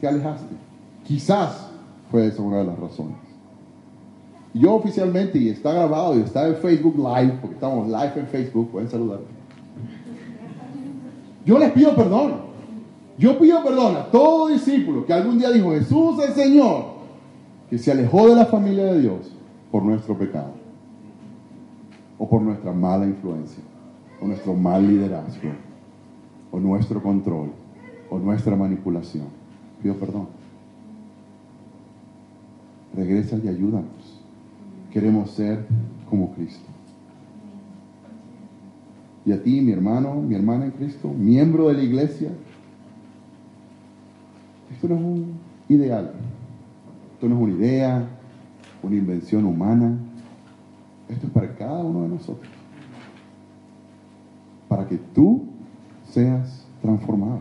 te 0.00 0.08
alejaste. 0.08 0.56
Quizás 1.04 1.70
fue 2.10 2.26
esa 2.26 2.42
una 2.42 2.58
de 2.58 2.64
las 2.64 2.78
razones. 2.78 3.25
Yo 4.58 4.74
oficialmente, 4.74 5.38
y 5.38 5.50
está 5.50 5.72
grabado 5.72 6.18
y 6.18 6.22
está 6.22 6.48
en 6.48 6.56
Facebook 6.56 6.96
Live, 6.96 7.38
porque 7.40 7.54
estamos 7.54 7.86
live 7.86 8.12
en 8.16 8.26
Facebook, 8.28 8.70
pueden 8.70 8.88
saludar. 8.88 9.20
Yo 11.44 11.58
les 11.58 11.70
pido 11.72 11.94
perdón. 11.94 12.46
Yo 13.18 13.38
pido 13.38 13.62
perdón 13.62 13.96
a 13.96 14.10
todo 14.10 14.48
discípulo 14.48 15.06
que 15.06 15.12
algún 15.12 15.38
día 15.38 15.50
dijo 15.50 15.70
Jesús 15.70 16.22
el 16.22 16.34
Señor, 16.34 16.84
que 17.70 17.78
se 17.78 17.92
alejó 17.92 18.28
de 18.28 18.34
la 18.34 18.46
familia 18.46 18.84
de 18.84 19.00
Dios 19.00 19.32
por 19.70 19.82
nuestro 19.82 20.16
pecado 20.18 20.52
o 22.18 22.28
por 22.28 22.42
nuestra 22.42 22.72
mala 22.72 23.06
influencia 23.06 23.62
o 24.20 24.26
nuestro 24.26 24.54
mal 24.54 24.86
liderazgo 24.86 25.50
o 26.50 26.58
nuestro 26.58 27.02
control 27.02 27.50
o 28.10 28.18
nuestra 28.18 28.56
manipulación. 28.56 29.26
Pido 29.82 29.94
perdón. 29.94 30.28
Regresa 32.94 33.36
y 33.42 33.48
ayúdanos. 33.48 34.15
Queremos 34.96 35.30
ser 35.32 35.66
como 36.08 36.32
Cristo. 36.32 36.64
Y 39.26 39.32
a 39.32 39.42
ti, 39.42 39.60
mi 39.60 39.72
hermano, 39.72 40.14
mi 40.14 40.34
hermana 40.34 40.64
en 40.64 40.70
Cristo, 40.70 41.12
miembro 41.12 41.68
de 41.68 41.74
la 41.74 41.82
iglesia, 41.82 42.30
esto 44.72 44.88
no 44.88 44.94
es 44.94 45.02
un 45.02 45.26
ideal, 45.68 46.14
esto 47.12 47.28
no 47.28 47.34
es 47.34 47.42
una 47.42 47.52
idea, 47.52 48.08
una 48.82 48.96
invención 48.96 49.44
humana, 49.44 49.98
esto 51.10 51.26
es 51.26 51.32
para 51.34 51.54
cada 51.54 51.84
uno 51.84 52.04
de 52.04 52.08
nosotros 52.08 52.48
para 54.66 54.88
que 54.88 54.96
tú 54.96 55.44
seas 56.10 56.64
transformado. 56.80 57.40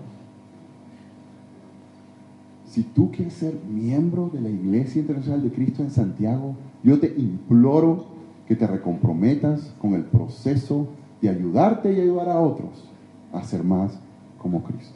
Si 2.68 2.84
tú 2.84 3.12
quieres 3.12 3.36
ser 3.36 3.58
miembro 3.70 4.30
de 4.34 4.42
la 4.42 4.50
Iglesia 4.50 5.00
Internacional 5.00 5.42
de 5.42 5.52
Cristo 5.52 5.82
en 5.82 5.92
Santiago, 5.92 6.58
yo 6.86 7.00
te 7.00 7.08
imploro 7.18 8.06
que 8.48 8.56
te 8.56 8.68
recomprometas 8.68 9.74
con 9.82 9.96
el 9.96 10.04
proceso 10.04 10.88
de 11.20 11.30
ayudarte 11.30 11.92
y 11.92 12.00
ayudar 12.00 12.30
a 12.30 12.40
otros 12.40 12.70
a 13.34 13.44
ser 13.44 13.64
más 13.64 13.98
como 14.38 14.62
Cristo. 14.64 14.94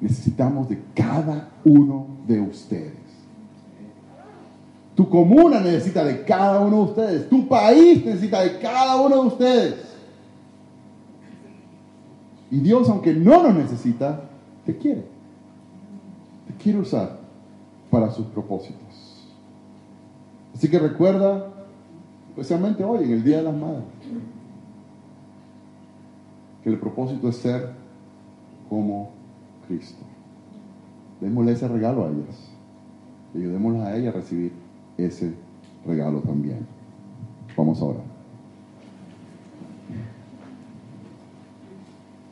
Necesitamos 0.00 0.68
de 0.70 0.82
cada 0.94 1.50
uno 1.62 2.06
de 2.26 2.40
ustedes. 2.40 2.94
Tu 4.94 5.08
comuna 5.08 5.60
necesita 5.60 6.04
de 6.04 6.24
cada 6.24 6.60
uno 6.60 6.76
de 6.76 6.82
ustedes. 6.84 7.28
Tu 7.28 7.46
país 7.46 8.02
necesita 8.04 8.40
de 8.40 8.58
cada 8.58 8.96
uno 8.96 9.22
de 9.22 9.28
ustedes. 9.28 9.74
Y 12.50 12.60
Dios, 12.60 12.88
aunque 12.88 13.12
no 13.12 13.42
nos 13.42 13.54
necesita, 13.54 14.22
te 14.64 14.74
quiere. 14.76 15.04
Te 16.46 16.54
quiere 16.62 16.78
usar 16.78 17.18
para 17.90 18.10
sus 18.10 18.26
propósitos. 18.26 19.13
Así 20.54 20.70
que 20.70 20.78
recuerda, 20.78 21.52
especialmente 22.30 22.84
hoy, 22.84 23.04
en 23.04 23.12
el 23.12 23.24
Día 23.24 23.38
de 23.38 23.42
las 23.42 23.56
Madres, 23.56 23.82
que 26.62 26.70
el 26.70 26.78
propósito 26.78 27.28
es 27.28 27.36
ser 27.36 27.72
como 28.68 29.10
Cristo. 29.66 30.02
Démosle 31.20 31.52
ese 31.52 31.68
regalo 31.68 32.04
a 32.04 32.08
ellas. 32.08 32.50
Ayudémoslas 33.34 33.86
a 33.86 33.96
ellas 33.96 34.14
a 34.14 34.18
recibir 34.18 34.52
ese 34.96 35.34
regalo 35.84 36.20
también. 36.20 36.66
Vamos 37.56 37.80
a 37.80 37.84
orar. 37.84 38.14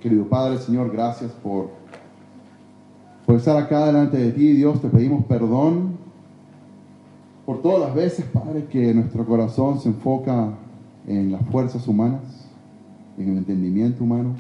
Querido 0.01 0.27
Padre, 0.27 0.59
Señor, 0.59 0.91
gracias 0.93 1.33
por, 1.33 1.71
por 3.27 3.37
estar 3.37 3.57
acá 3.57 3.87
delante 3.87 4.17
de 4.17 4.33
ti. 4.33 4.53
Dios, 4.53 4.81
te 4.81 4.89
pedimos 4.89 5.25
perdón 5.27 6.02
por 7.45 7.61
todas 7.61 7.81
las 7.81 7.95
veces, 7.95 8.25
Padre, 8.27 8.67
que 8.67 8.95
nuestro 8.95 9.27
corazón 9.27 9.81
se 9.81 9.89
enfoca 9.89 10.51
en 11.07 11.33
las 11.33 11.43
fuerzas 11.49 11.87
humanas, 11.89 12.23
en 13.19 13.31
el 13.31 13.39
entendimiento 13.39 14.05
humano. 14.05 14.35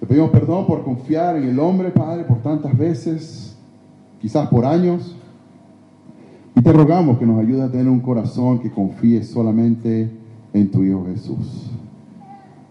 Te 0.00 0.06
pedimos 0.06 0.30
perdón 0.30 0.66
por 0.66 0.84
confiar 0.84 1.36
en 1.36 1.44
el 1.44 1.58
hombre, 1.58 1.90
Padre, 1.90 2.24
por 2.24 2.38
tantas 2.38 2.76
veces, 2.76 3.56
quizás 4.20 4.48
por 4.48 4.64
años. 4.64 5.14
Y 6.54 6.62
te 6.62 6.72
rogamos 6.72 7.18
que 7.18 7.26
nos 7.26 7.38
ayude 7.38 7.62
a 7.62 7.70
tener 7.70 7.88
un 7.88 8.00
corazón 8.00 8.58
que 8.58 8.70
confíe 8.70 9.22
solamente 9.22 10.10
en 10.52 10.70
tu 10.70 10.82
Hijo 10.82 11.06
Jesús. 11.06 11.70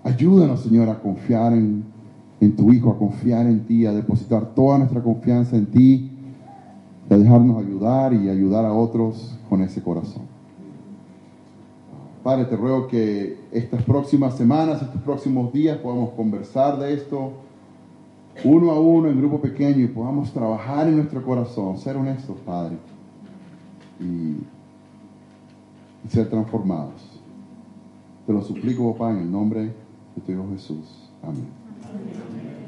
Ayúdanos, 0.04 0.62
Señor, 0.62 0.90
a 0.90 1.00
confiar 1.00 1.54
en, 1.54 1.84
en, 2.42 2.56
tu 2.56 2.72
Hijo, 2.74 2.92
a 2.92 2.98
confiar 2.98 3.46
en 3.48 3.62
ti, 3.66 3.86
a 3.86 3.94
depositar 3.94 4.54
toda 4.54 4.78
nuestra 4.78 5.02
confianza 5.02 5.56
en 5.56 5.66
ti, 5.68 6.17
a 7.10 7.18
dejarnos 7.18 7.58
ayudar 7.64 8.14
y 8.14 8.30
ayudar 8.30 8.66
a 8.66 8.74
otros 8.74 9.38
con 9.50 9.62
ese 9.62 9.82
corazón. 9.82 10.24
Padre, 12.24 12.46
te 12.46 12.58
ruego 12.58 12.88
que 12.88 13.38
estas 13.52 13.84
próximas 13.84 14.36
semanas, 14.36 14.82
estos 14.82 15.02
próximos 15.02 15.54
días 15.54 15.78
podamos 15.78 16.10
conversar 16.12 16.78
de 16.78 16.94
esto 16.94 17.32
uno 18.44 18.72
a 18.72 18.80
uno 18.80 19.10
en 19.10 19.18
grupo 19.18 19.40
pequeño 19.40 19.80
y 19.84 19.88
podamos 19.88 20.32
trabajar 20.32 20.88
en 20.88 20.98
nuestro 20.98 21.24
corazón, 21.24 21.78
ser 21.78 21.96
honestos, 21.96 22.38
Padre, 22.46 22.78
y, 24.00 24.36
y 26.06 26.10
ser 26.10 26.30
transformados. 26.30 27.22
Te 28.26 28.34
lo 28.34 28.42
suplico, 28.42 28.92
papá, 28.94 29.12
en 29.12 29.20
el 29.20 29.32
nombre 29.32 29.62
de 29.62 30.22
tu 30.26 30.32
Hijo 30.32 30.46
Jesús. 30.54 31.10
Amén. 31.24 32.67